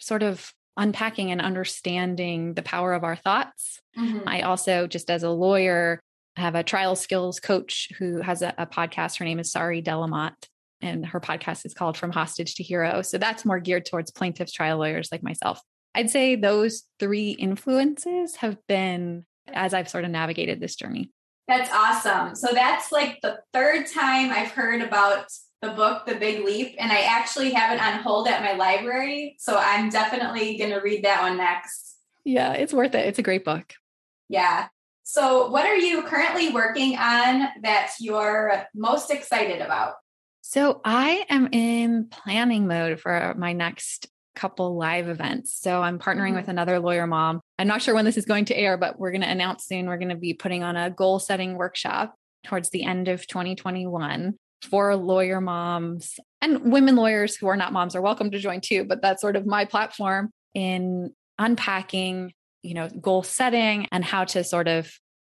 sort 0.00 0.24
of 0.24 0.52
unpacking 0.76 1.30
and 1.30 1.40
understanding 1.40 2.54
the 2.54 2.62
power 2.62 2.94
of 2.94 3.04
our 3.04 3.14
thoughts. 3.14 3.78
Mm-hmm. 3.96 4.28
I 4.28 4.40
also, 4.42 4.88
just 4.88 5.08
as 5.08 5.22
a 5.22 5.30
lawyer, 5.30 6.00
have 6.34 6.56
a 6.56 6.64
trial 6.64 6.96
skills 6.96 7.38
coach 7.38 7.92
who 8.00 8.22
has 8.22 8.42
a, 8.42 8.52
a 8.58 8.66
podcast. 8.66 9.20
Her 9.20 9.24
name 9.24 9.38
is 9.38 9.52
Sari 9.52 9.82
Delamotte 9.82 10.48
and 10.82 11.06
her 11.06 11.20
podcast 11.20 11.64
is 11.64 11.74
called 11.74 11.96
From 11.96 12.12
Hostage 12.12 12.56
to 12.56 12.62
Hero. 12.62 13.02
So 13.02 13.18
that's 13.18 13.44
more 13.44 13.60
geared 13.60 13.86
towards 13.86 14.10
plaintiffs, 14.10 14.52
trial 14.52 14.78
lawyers 14.78 15.10
like 15.10 15.22
myself. 15.22 15.60
I'd 15.94 16.10
say 16.10 16.36
those 16.36 16.84
three 16.98 17.30
influences 17.30 18.36
have 18.36 18.58
been 18.66 19.24
as 19.52 19.74
I've 19.74 19.88
sort 19.88 20.04
of 20.04 20.10
navigated 20.10 20.60
this 20.60 20.76
journey. 20.76 21.10
That's 21.48 21.70
awesome. 21.72 22.34
So 22.34 22.48
that's 22.52 22.92
like 22.92 23.20
the 23.22 23.40
third 23.52 23.86
time 23.86 24.30
I've 24.30 24.52
heard 24.52 24.80
about 24.80 25.26
the 25.60 25.70
book, 25.70 26.06
The 26.06 26.14
Big 26.14 26.44
Leap, 26.44 26.76
and 26.78 26.90
I 26.90 27.02
actually 27.02 27.52
have 27.52 27.72
it 27.72 27.82
on 27.82 28.02
hold 28.02 28.26
at 28.28 28.42
my 28.42 28.52
library. 28.52 29.36
So 29.38 29.56
I'm 29.56 29.90
definitely 29.90 30.56
going 30.58 30.70
to 30.70 30.78
read 30.78 31.04
that 31.04 31.22
one 31.22 31.36
next. 31.36 31.96
Yeah, 32.24 32.52
it's 32.52 32.72
worth 32.72 32.94
it. 32.94 33.06
It's 33.06 33.18
a 33.18 33.22
great 33.22 33.44
book. 33.44 33.74
Yeah. 34.28 34.68
So, 35.04 35.50
what 35.50 35.66
are 35.66 35.76
you 35.76 36.04
currently 36.04 36.52
working 36.52 36.96
on 36.96 37.48
that 37.62 37.92
you're 38.00 38.66
most 38.74 39.10
excited 39.10 39.60
about? 39.60 39.94
So 40.42 40.80
I 40.84 41.24
am 41.30 41.48
in 41.52 42.08
planning 42.10 42.66
mode 42.66 42.98
for 42.98 43.32
my 43.38 43.52
next 43.52 44.08
couple 44.34 44.76
live 44.76 45.08
events. 45.08 45.54
So 45.58 45.80
I'm 45.80 46.00
partnering 46.00 46.28
mm-hmm. 46.30 46.36
with 46.36 46.48
another 46.48 46.80
lawyer 46.80 47.06
mom. 47.06 47.40
I'm 47.60 47.68
not 47.68 47.80
sure 47.80 47.94
when 47.94 48.04
this 48.04 48.16
is 48.16 48.24
going 48.24 48.46
to 48.46 48.58
air, 48.58 48.76
but 48.76 48.98
we're 48.98 49.12
going 49.12 49.22
to 49.22 49.30
announce 49.30 49.64
soon 49.64 49.86
we're 49.86 49.98
going 49.98 50.08
to 50.08 50.16
be 50.16 50.34
putting 50.34 50.64
on 50.64 50.76
a 50.76 50.90
goal 50.90 51.20
setting 51.20 51.56
workshop 51.56 52.16
towards 52.44 52.70
the 52.70 52.82
end 52.82 53.06
of 53.06 53.24
2021 53.28 54.34
for 54.62 54.96
lawyer 54.96 55.40
moms 55.40 56.18
and 56.40 56.72
women 56.72 56.96
lawyers 56.96 57.36
who 57.36 57.46
are 57.46 57.56
not 57.56 57.72
moms 57.72 57.94
are 57.94 58.02
welcome 58.02 58.32
to 58.32 58.38
join 58.38 58.60
too, 58.60 58.84
but 58.84 59.00
that's 59.00 59.20
sort 59.20 59.36
of 59.36 59.46
my 59.46 59.64
platform 59.64 60.30
in 60.54 61.12
unpacking, 61.38 62.32
you 62.62 62.74
know, 62.74 62.88
goal 62.88 63.22
setting 63.22 63.86
and 63.92 64.04
how 64.04 64.24
to 64.24 64.42
sort 64.42 64.66
of 64.66 64.92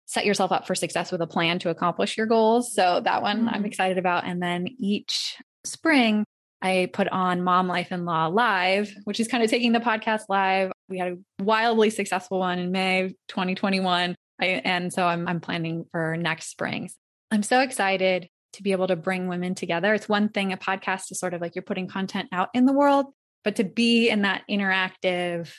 set 0.07 0.25
yourself 0.25 0.53
up 0.53 0.67
for 0.67 0.75
success 0.75 1.13
with 1.13 1.21
a 1.21 1.27
plan 1.27 1.59
to 1.59 1.71
accomplish 1.71 2.17
your 2.17 2.27
goals. 2.27 2.73
So 2.73 3.01
that 3.05 3.23
one 3.23 3.41
mm-hmm. 3.41 3.49
I'm 3.49 3.65
excited 3.65 3.99
about. 3.99 4.25
And 4.25 4.43
then 4.43 4.69
each 4.79 5.37
spring, 5.65 6.25
I 6.63 6.89
put 6.93 7.09
on 7.09 7.43
Mom 7.43 7.69
Life 7.69 7.89
and 7.91 8.07
Law 8.07 8.29
Live, 8.29 8.95
which 9.05 9.21
is 9.21 9.29
kind 9.29 9.45
of 9.45 9.51
taking 9.51 9.73
the 9.73 9.81
podcast 9.81 10.23
live. 10.29 10.73
We 10.89 10.99
had 10.99 11.13
a 11.13 11.43
wildly 11.43 11.91
successful 11.91 12.39
one 12.39 12.59
in 12.59 12.73
May 12.73 13.15
2021. 13.29 14.15
I, 14.41 14.47
and 14.47 14.93
so 14.93 15.05
I'm, 15.05 15.27
I'm 15.29 15.41
planning 15.41 15.85
for 15.91 16.17
next 16.17 16.51
spring. 16.51 16.91
I'm 17.31 17.43
so 17.43 17.61
excited 17.61 18.29
to 18.55 18.63
be 18.63 18.73
able 18.73 18.87
to 18.87 18.97
bring 18.97 19.29
women 19.29 19.55
together. 19.55 19.93
It's 19.93 20.09
one 20.09 20.29
thing, 20.29 20.53
a 20.53 20.57
podcast 20.57 21.11
is 21.11 21.19
sort 21.19 21.35
of 21.35 21.41
like 21.41 21.55
you're 21.55 21.63
putting 21.63 21.89
content 21.89 22.29
out 22.33 22.49
in 22.55 22.65
the 22.65 22.73
world, 22.73 23.07
but 23.45 23.57
to 23.57 23.65
be 23.65 24.09
in 24.09 24.23
that 24.23 24.43
interactive, 24.51 25.53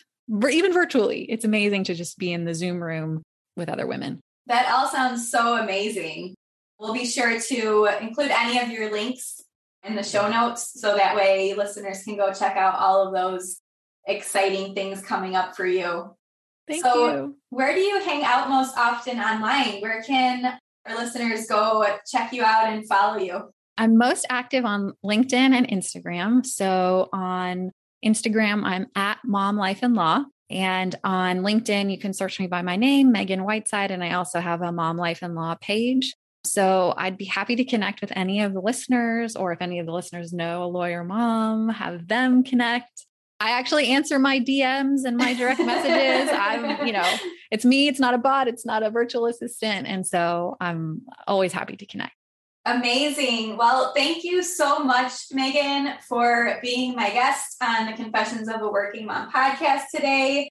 even 0.50 0.74
virtually, 0.74 1.24
it's 1.24 1.46
amazing 1.46 1.86
to 1.86 1.96
just 1.96 2.18
be 2.18 2.34
in 2.34 2.46
the 2.46 2.54
Zoom 2.54 2.82
room 2.82 3.24
with 3.56 3.70
other 3.70 3.86
women. 3.86 4.22
That 4.48 4.72
all 4.74 4.88
sounds 4.88 5.30
so 5.30 5.58
amazing. 5.62 6.36
We'll 6.80 6.94
be 6.94 7.06
sure 7.06 7.40
to 7.40 7.90
include 8.02 8.32
any 8.32 8.60
of 8.60 8.70
your 8.70 8.92
links 8.92 9.42
in 9.84 9.96
the 9.96 10.04
show 10.04 10.30
notes 10.30 10.80
so 10.80 10.96
that 10.96 11.16
way 11.16 11.54
listeners 11.54 12.04
can 12.04 12.18
go 12.18 12.34
check 12.34 12.56
out 12.56 12.80
all 12.80 13.08
of 13.08 13.14
those 13.14 13.62
exciting 14.08 14.74
things 14.74 15.02
coming 15.02 15.36
up 15.36 15.56
for 15.56 15.66
you. 15.66 16.16
Thank 16.68 16.84
so, 16.84 17.08
you. 17.08 17.38
Where 17.50 17.74
do 17.74 17.80
you 17.80 18.02
hang 18.02 18.24
out 18.24 18.50
most 18.50 18.78
often 18.78 19.20
online? 19.20 19.82
Where 19.82 20.02
can 20.04 20.60
our 20.86 20.96
listeners 20.96 21.48
go 21.48 21.86
check 22.10 22.34
you 22.34 22.44
out 22.44 22.72
and 22.72 22.88
follow 22.88 23.18
you? 23.18 23.52
I'm 23.78 23.98
most 23.98 24.26
active 24.30 24.66
on 24.66 24.94
LinkedIn 25.06 25.34
and 25.34 25.68
Instagram. 25.68 26.46
So 26.46 27.10
on 27.14 27.72
Instagram, 28.04 28.64
I'm 28.64 28.88
at 28.96 29.20
Mom 29.24 29.56
Life 29.58 29.80
and 29.82 29.94
Law. 29.94 30.26
And 30.50 30.96
on 31.04 31.40
LinkedIn, 31.40 31.92
you 31.92 32.00
can 32.00 32.14
search 32.14 32.40
me 32.40 32.48
by 32.48 32.62
my 32.62 32.76
name, 32.76 33.12
Megan 33.12 33.44
Whiteside, 33.44 33.92
and 33.92 34.04
I 34.04 34.14
also 34.14 34.40
have 34.40 34.62
a 34.62 34.72
Mom 34.72 34.98
Life 34.98 35.22
and 35.22 35.36
Law 35.36 35.56
page. 35.60 36.14
So 36.46 36.94
I'd 36.96 37.18
be 37.18 37.26
happy 37.26 37.58
to 37.58 37.66
connect 37.66 38.00
with 38.00 38.14
any 38.16 38.42
of 38.42 38.54
the 38.54 38.62
listeners, 38.62 39.36
or 39.36 39.52
if 39.52 39.62
any 39.62 39.80
of 39.80 39.86
the 39.86 39.92
listeners 39.92 40.32
know 40.32 40.64
a 40.64 40.66
lawyer 40.66 41.04
mom, 41.04 41.70
have 41.70 42.08
them 42.08 42.44
connect. 42.44 43.06
I 43.40 43.52
actually 43.52 43.90
answer 43.90 44.18
my 44.18 44.40
DMs 44.40 45.02
and 45.06 45.16
my 45.16 45.34
direct 45.34 45.60
messages. 45.60 46.34
I'm, 46.34 46.88
you 46.88 46.94
know, 46.94 47.08
it's 47.52 47.66
me, 47.66 47.88
it's 47.88 48.00
not 48.00 48.16
a 48.16 48.18
bot, 48.18 48.48
it's 48.48 48.66
not 48.66 48.82
a 48.82 48.90
virtual 48.90 49.28
assistant. 49.28 49.88
And 49.88 50.08
so 50.08 50.58
I'm 50.60 51.04
always 51.28 51.54
happy 51.54 51.76
to 51.76 51.86
connect. 51.86 52.14
Amazing. 52.68 53.56
Well, 53.56 53.94
thank 53.96 54.26
you 54.26 54.44
so 54.44 54.80
much, 54.80 55.14
Megan, 55.32 55.94
for 56.06 56.60
being 56.62 56.98
my 56.98 57.10
guest 57.12 57.56
on 57.64 57.86
the 57.86 57.94
Confessions 57.94 58.50
of 58.50 58.62
a 58.62 58.68
Working 58.68 59.06
Mom 59.06 59.32
podcast 59.32 59.84
today. 59.96 60.50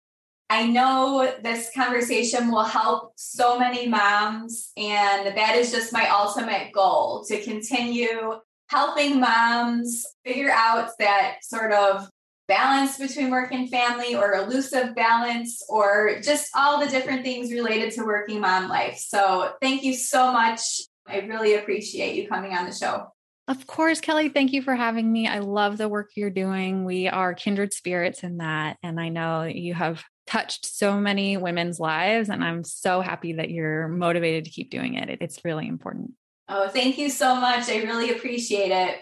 I 0.48 0.66
know 0.66 1.30
this 1.42 1.70
conversation 1.76 2.50
will 2.50 2.64
help 2.64 3.12
so 3.16 3.58
many 3.58 3.86
moms, 3.86 4.72
and 4.78 5.36
that 5.36 5.56
is 5.56 5.70
just 5.70 5.92
my 5.92 6.08
ultimate 6.08 6.72
goal 6.72 7.22
to 7.28 7.42
continue 7.42 8.36
helping 8.68 9.20
moms 9.20 10.06
figure 10.24 10.50
out 10.50 10.92
that 10.98 11.40
sort 11.42 11.72
of 11.72 12.08
balance 12.48 12.96
between 12.96 13.30
work 13.30 13.52
and 13.52 13.68
family 13.68 14.14
or 14.14 14.36
elusive 14.36 14.94
balance 14.94 15.62
or 15.68 16.18
just 16.22 16.48
all 16.56 16.80
the 16.80 16.88
different 16.88 17.24
things 17.24 17.52
related 17.52 17.92
to 17.92 18.06
working 18.06 18.40
mom 18.40 18.70
life. 18.70 18.96
So, 18.96 19.52
thank 19.60 19.82
you 19.82 19.92
so 19.92 20.32
much 20.32 20.80
I 21.08 21.20
really 21.20 21.54
appreciate 21.54 22.16
you 22.16 22.28
coming 22.28 22.52
on 22.52 22.66
the 22.66 22.72
show. 22.72 23.12
Of 23.48 23.66
course, 23.66 24.00
Kelly, 24.00 24.28
thank 24.28 24.52
you 24.52 24.60
for 24.60 24.74
having 24.74 25.10
me. 25.12 25.28
I 25.28 25.38
love 25.38 25.78
the 25.78 25.88
work 25.88 26.10
you're 26.16 26.30
doing. 26.30 26.84
We 26.84 27.06
are 27.06 27.32
kindred 27.32 27.72
spirits 27.72 28.24
in 28.24 28.38
that. 28.38 28.76
And 28.82 29.00
I 29.00 29.08
know 29.08 29.44
you 29.44 29.72
have 29.74 30.02
touched 30.26 30.66
so 30.66 30.98
many 30.98 31.36
women's 31.36 31.78
lives, 31.78 32.28
and 32.28 32.42
I'm 32.42 32.64
so 32.64 33.00
happy 33.00 33.34
that 33.34 33.50
you're 33.50 33.86
motivated 33.86 34.46
to 34.46 34.50
keep 34.50 34.70
doing 34.70 34.94
it. 34.94 35.18
It's 35.20 35.44
really 35.44 35.68
important. 35.68 36.14
Oh, 36.48 36.68
thank 36.68 36.98
you 36.98 37.08
so 37.08 37.36
much. 37.36 37.68
I 37.68 37.82
really 37.82 38.10
appreciate 38.10 38.72
it. 38.72 38.98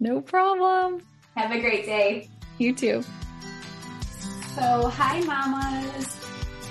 No 0.00 0.20
problem. 0.20 1.02
Have 1.36 1.52
a 1.52 1.60
great 1.60 1.86
day. 1.86 2.28
You 2.58 2.74
too. 2.74 3.04
So, 4.56 4.88
hi, 4.88 5.20
mamas. 5.20 6.23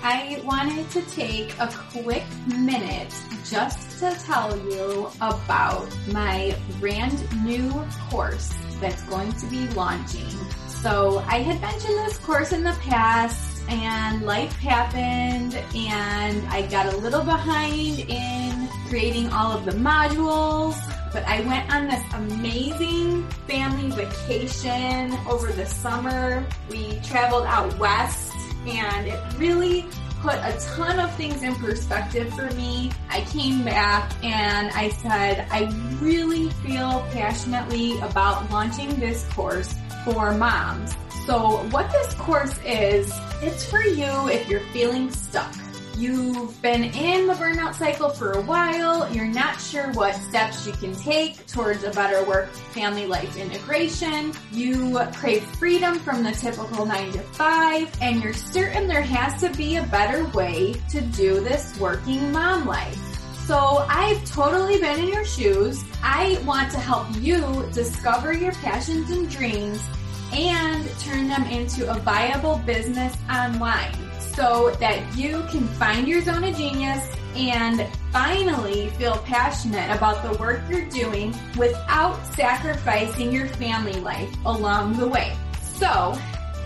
I 0.06 0.42
wanted 0.44 0.90
to 0.92 1.02
take 1.16 1.58
a 1.60 1.74
quick 1.94 2.26
minute 2.46 3.14
just 3.46 4.00
to 4.00 4.12
tell 4.26 4.54
you 4.70 5.10
about 5.22 5.88
my 6.12 6.54
brand 6.82 7.24
new 7.46 7.72
course 8.10 8.54
that's 8.82 9.02
going 9.04 9.32
to 9.32 9.46
be 9.46 9.66
launching. 9.70 10.28
So 10.68 11.20
I 11.20 11.38
had 11.38 11.62
mentioned 11.62 11.98
this 12.00 12.18
course 12.18 12.52
in 12.52 12.66
the 12.66 12.78
past 12.82 13.64
and 13.70 14.24
life 14.24 14.52
happened 14.58 15.56
and 15.74 16.46
I 16.50 16.64
got 16.64 16.94
a 16.94 16.98
little 16.98 17.24
behind 17.24 18.00
in 18.00 18.68
creating 18.90 19.32
all 19.32 19.54
of 19.54 19.64
the 19.64 19.72
modules, 19.72 20.76
but 21.14 21.24
I 21.24 21.40
went 21.48 21.74
on 21.74 21.88
this 21.88 22.04
amazing 22.14 23.26
family 23.48 23.90
vacation 23.96 25.14
over 25.30 25.54
the 25.54 25.66
summer. 25.66 26.46
We 26.70 27.00
traveled 27.06 27.46
out 27.46 27.80
west 27.80 28.33
and 28.68 29.08
it 29.08 29.20
really 29.38 29.86
put 30.22 30.36
a 30.36 30.58
ton 30.76 31.00
of 31.00 31.14
things 31.16 31.44
in 31.44 31.54
perspective 31.56 32.34
for 32.34 32.50
me. 32.52 32.92
I 33.10 33.22
came 33.22 33.64
back 33.64 34.12
and 34.24 34.70
I 34.72 34.90
said, 34.90 35.46
I 35.52 35.66
really 36.02 36.50
feel 36.66 37.06
passionately 37.12 38.00
about 38.00 38.50
launching 38.50 38.98
this 39.00 39.28
course 39.34 39.76
for 40.06 40.32
moms. 40.34 40.96
So 41.26 41.66
what 41.72 41.92
this 41.92 42.14
course 42.16 42.58
is, 42.66 43.12
it's 43.42 43.66
for 43.70 43.82
you 43.82 44.30
if 44.30 44.48
you're 44.48 44.62
feeling 44.72 45.12
stuck. 45.12 45.54
You've 45.96 46.60
been 46.64 46.86
in 46.86 47.28
the 47.28 47.34
burnout 47.34 47.76
cycle 47.76 48.10
for 48.10 48.32
a 48.32 48.42
while. 48.42 49.12
You're 49.14 49.28
not 49.28 49.62
sure 49.62 49.92
what 49.92 50.16
steps 50.16 50.66
you 50.66 50.74
can 50.74 50.96
take 50.96 51.46
towards 51.46 51.84
a 51.84 51.92
better 51.92 52.26
work 52.26 52.50
family 52.52 53.06
life 53.06 53.38
integration. 53.38 54.34
You 54.52 55.00
crave 55.14 55.44
freedom 55.44 56.00
from 56.00 56.24
the 56.24 56.32
typical 56.32 56.86
nine 56.86 57.12
to 57.12 57.20
five, 57.20 57.96
and 58.02 58.24
you're 58.24 58.34
certain 58.34 58.88
there 58.88 59.04
has 59.04 59.40
to 59.42 59.56
be 59.56 59.76
a 59.76 59.84
better 59.84 60.26
way 60.30 60.74
to 60.90 61.02
do 61.02 61.42
this 61.42 61.80
working 61.80 62.32
mom 62.32 62.66
life. 62.66 62.98
So 63.46 63.86
I've 63.88 64.24
totally 64.26 64.80
been 64.80 65.00
in 65.00 65.10
your 65.10 65.26
shoes. 65.26 65.84
I 66.02 66.42
want 66.44 66.72
to 66.72 66.80
help 66.80 67.06
you 67.20 67.70
discover 67.72 68.34
your 68.34 68.54
passions 68.54 69.12
and 69.12 69.30
dreams 69.30 69.80
and 70.34 70.90
turn 71.02 71.28
them 71.28 71.44
into 71.46 71.90
a 71.92 72.00
viable 72.00 72.58
business 72.66 73.16
online 73.30 74.13
so 74.36 74.72
that 74.80 75.18
you 75.18 75.44
can 75.50 75.68
find 75.68 76.08
your 76.08 76.22
zone 76.22 76.44
of 76.44 76.56
genius 76.56 77.08
and 77.36 77.88
finally 78.12 78.90
feel 78.92 79.18
passionate 79.20 79.90
about 79.96 80.24
the 80.24 80.38
work 80.38 80.62
you're 80.70 80.88
doing 80.90 81.34
without 81.58 82.16
sacrificing 82.36 83.32
your 83.32 83.48
family 83.48 84.00
life 84.02 84.30
along 84.46 84.98
the 84.98 85.08
way. 85.08 85.36
So, 85.62 86.16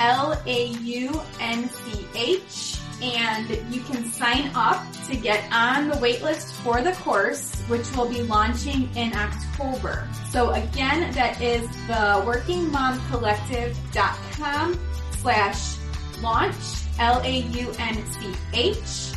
L 0.00 0.36
A 0.46 0.66
U 0.66 1.22
N 1.40 1.68
C 1.68 2.06
H. 2.16 2.76
And 3.02 3.48
you 3.72 3.80
can 3.82 4.04
sign 4.10 4.50
up 4.54 4.84
to 5.06 5.16
get 5.16 5.42
on 5.52 5.88
the 5.88 5.96
waitlist 5.96 6.52
for 6.62 6.80
the 6.82 6.92
course, 6.92 7.58
which 7.62 7.90
will 7.96 8.08
be 8.08 8.22
launching 8.22 8.88
in 8.94 9.16
October. 9.16 10.06
So 10.28 10.50
again, 10.50 11.10
that 11.14 11.40
is 11.40 11.66
the 11.86 12.22
workingmomcollective.com 12.26 14.78
slash 15.12 15.76
launch, 16.20 16.54
L-A-U-N-C-H. 16.98 19.12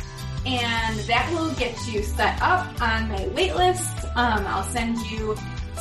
And 0.46 0.98
that 1.00 1.30
will 1.32 1.52
get 1.54 1.74
you 1.86 2.02
set 2.02 2.40
up 2.42 2.66
on 2.80 3.08
my 3.08 3.24
waitlist. 3.34 4.04
Um, 4.16 4.46
I'll 4.46 4.62
send 4.64 4.98
you 5.10 5.36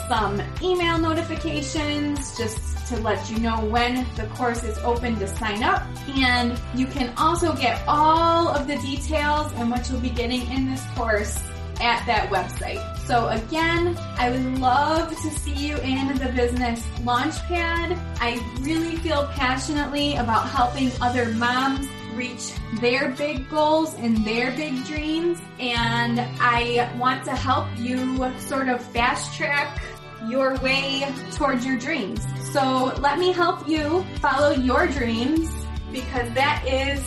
some 0.07 0.41
email 0.61 0.97
notifications 0.97 2.37
just 2.37 2.87
to 2.87 2.97
let 2.97 3.29
you 3.29 3.39
know 3.39 3.63
when 3.65 4.05
the 4.15 4.25
course 4.35 4.63
is 4.63 4.77
open 4.79 5.17
to 5.19 5.27
sign 5.27 5.63
up. 5.63 5.83
And 6.15 6.59
you 6.75 6.85
can 6.85 7.13
also 7.17 7.53
get 7.55 7.81
all 7.87 8.49
of 8.49 8.67
the 8.67 8.77
details 8.77 9.51
and 9.53 9.71
what 9.71 9.89
you'll 9.89 10.01
be 10.01 10.09
getting 10.09 10.49
in 10.51 10.69
this 10.69 10.83
course 10.95 11.41
at 11.79 12.05
that 12.05 12.29
website. 12.29 12.81
So 13.05 13.27
again, 13.29 13.97
I 14.17 14.29
would 14.29 14.59
love 14.59 15.09
to 15.09 15.29
see 15.29 15.53
you 15.53 15.77
in 15.77 16.15
the 16.17 16.31
business 16.35 16.85
launchpad. 16.99 17.99
I 18.19 18.57
really 18.61 18.95
feel 18.97 19.27
passionately 19.33 20.15
about 20.15 20.49
helping 20.49 20.91
other 21.01 21.25
moms 21.33 21.87
reach 22.15 22.53
their 22.79 23.09
big 23.11 23.49
goals 23.49 23.93
and 23.95 24.17
their 24.25 24.51
big 24.51 24.85
dreams. 24.85 25.39
And 25.59 26.19
I 26.39 26.91
want 26.97 27.25
to 27.25 27.31
help 27.31 27.67
you 27.77 28.31
sort 28.39 28.69
of 28.69 28.83
fast 28.83 29.35
track 29.35 29.81
your 30.27 30.55
way 30.57 31.07
towards 31.31 31.65
your 31.65 31.77
dreams. 31.77 32.25
So 32.51 32.93
let 32.99 33.19
me 33.19 33.31
help 33.31 33.67
you 33.67 34.03
follow 34.19 34.51
your 34.51 34.87
dreams 34.87 35.49
because 35.91 36.31
that 36.33 36.63
is 36.67 37.01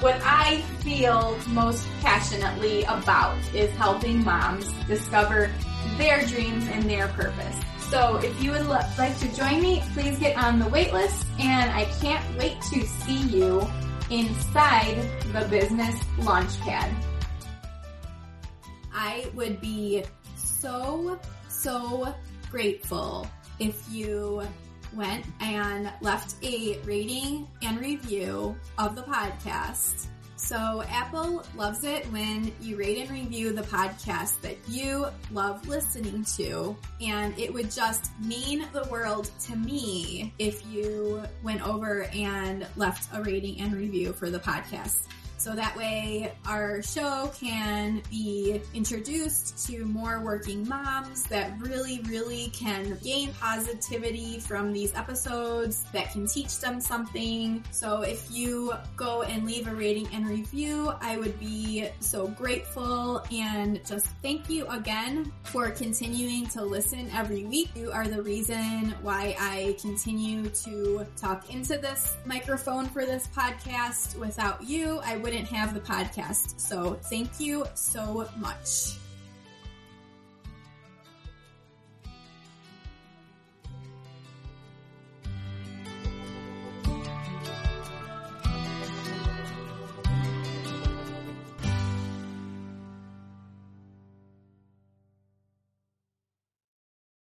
what 0.00 0.20
I 0.22 0.60
feel 0.80 1.36
most 1.48 1.86
passionately 2.00 2.84
about 2.84 3.36
is 3.52 3.74
helping 3.76 4.24
moms 4.24 4.72
discover 4.86 5.50
their 5.96 6.24
dreams 6.26 6.68
and 6.68 6.84
their 6.84 7.08
purpose. 7.08 7.60
So 7.90 8.16
if 8.16 8.42
you 8.42 8.52
would 8.52 8.66
like 8.66 9.18
to 9.18 9.34
join 9.34 9.60
me, 9.60 9.82
please 9.94 10.18
get 10.18 10.36
on 10.36 10.58
the 10.58 10.66
waitlist 10.66 11.24
and 11.40 11.70
I 11.70 11.86
can't 12.00 12.24
wait 12.38 12.60
to 12.72 12.86
see 12.86 13.20
you 13.28 13.66
inside 14.10 14.96
the 15.32 15.46
business 15.48 15.94
launchpad. 16.18 16.92
I 18.92 19.30
would 19.34 19.60
be 19.60 20.04
so, 20.36 21.18
so 21.48 22.14
grateful 22.50 23.26
if 23.58 23.84
you 23.90 24.42
went 24.94 25.26
and 25.40 25.92
left 26.00 26.36
a 26.42 26.78
rating 26.84 27.46
and 27.62 27.78
review 27.78 28.56
of 28.78 28.96
the 28.96 29.02
podcast. 29.02 30.06
So 30.38 30.84
Apple 30.88 31.44
loves 31.56 31.82
it 31.82 32.06
when 32.12 32.52
you 32.60 32.76
rate 32.76 32.98
and 32.98 33.10
review 33.10 33.52
the 33.52 33.62
podcast 33.62 34.40
that 34.42 34.56
you 34.68 35.06
love 35.32 35.66
listening 35.68 36.24
to. 36.36 36.76
And 37.00 37.36
it 37.38 37.52
would 37.52 37.72
just 37.72 38.12
mean 38.20 38.64
the 38.72 38.84
world 38.84 39.30
to 39.46 39.56
me 39.56 40.32
if 40.38 40.64
you 40.66 41.22
went 41.42 41.66
over 41.66 42.04
and 42.14 42.66
left 42.76 43.08
a 43.12 43.22
rating 43.22 43.60
and 43.60 43.74
review 43.74 44.12
for 44.12 44.30
the 44.30 44.38
podcast. 44.38 45.08
So 45.38 45.54
that 45.54 45.76
way 45.76 46.32
our 46.46 46.82
show 46.82 47.30
can 47.38 48.02
be 48.10 48.60
introduced 48.74 49.66
to 49.68 49.84
more 49.84 50.20
working 50.20 50.68
moms 50.68 51.22
that 51.24 51.58
really, 51.60 52.00
really 52.08 52.50
can 52.52 52.98
gain 53.02 53.32
positivity 53.34 54.40
from 54.40 54.72
these 54.72 54.94
episodes 54.94 55.84
that 55.92 56.12
can 56.12 56.26
teach 56.26 56.58
them 56.58 56.80
something. 56.80 57.62
So 57.70 58.02
if 58.02 58.28
you 58.30 58.72
go 58.96 59.22
and 59.22 59.46
leave 59.46 59.68
a 59.68 59.74
rating 59.74 60.08
and 60.12 60.26
review, 60.28 60.92
I 61.00 61.16
would 61.16 61.38
be 61.38 61.88
so 62.00 62.26
grateful 62.26 63.22
and 63.32 63.80
just 63.86 64.06
thank 64.22 64.50
you 64.50 64.66
again 64.66 65.32
for 65.44 65.70
continuing 65.70 66.46
to 66.48 66.64
listen 66.64 67.08
every 67.14 67.44
week. 67.44 67.70
You 67.76 67.92
are 67.92 68.08
the 68.08 68.22
reason 68.22 68.94
why 69.02 69.36
I 69.38 69.76
continue 69.80 70.48
to 70.48 71.06
talk 71.16 71.52
into 71.54 71.78
this 71.78 72.16
microphone 72.24 72.86
for 72.86 73.06
this 73.06 73.28
podcast. 73.28 74.16
Without 74.18 74.62
you, 74.64 75.00
I 75.04 75.16
would 75.16 75.27
wouldn't 75.28 75.48
have 75.48 75.74
the 75.74 75.80
podcast. 75.80 76.58
So 76.58 76.98
thank 77.10 77.38
you 77.38 77.66
so 77.74 78.26
much. 78.38 78.96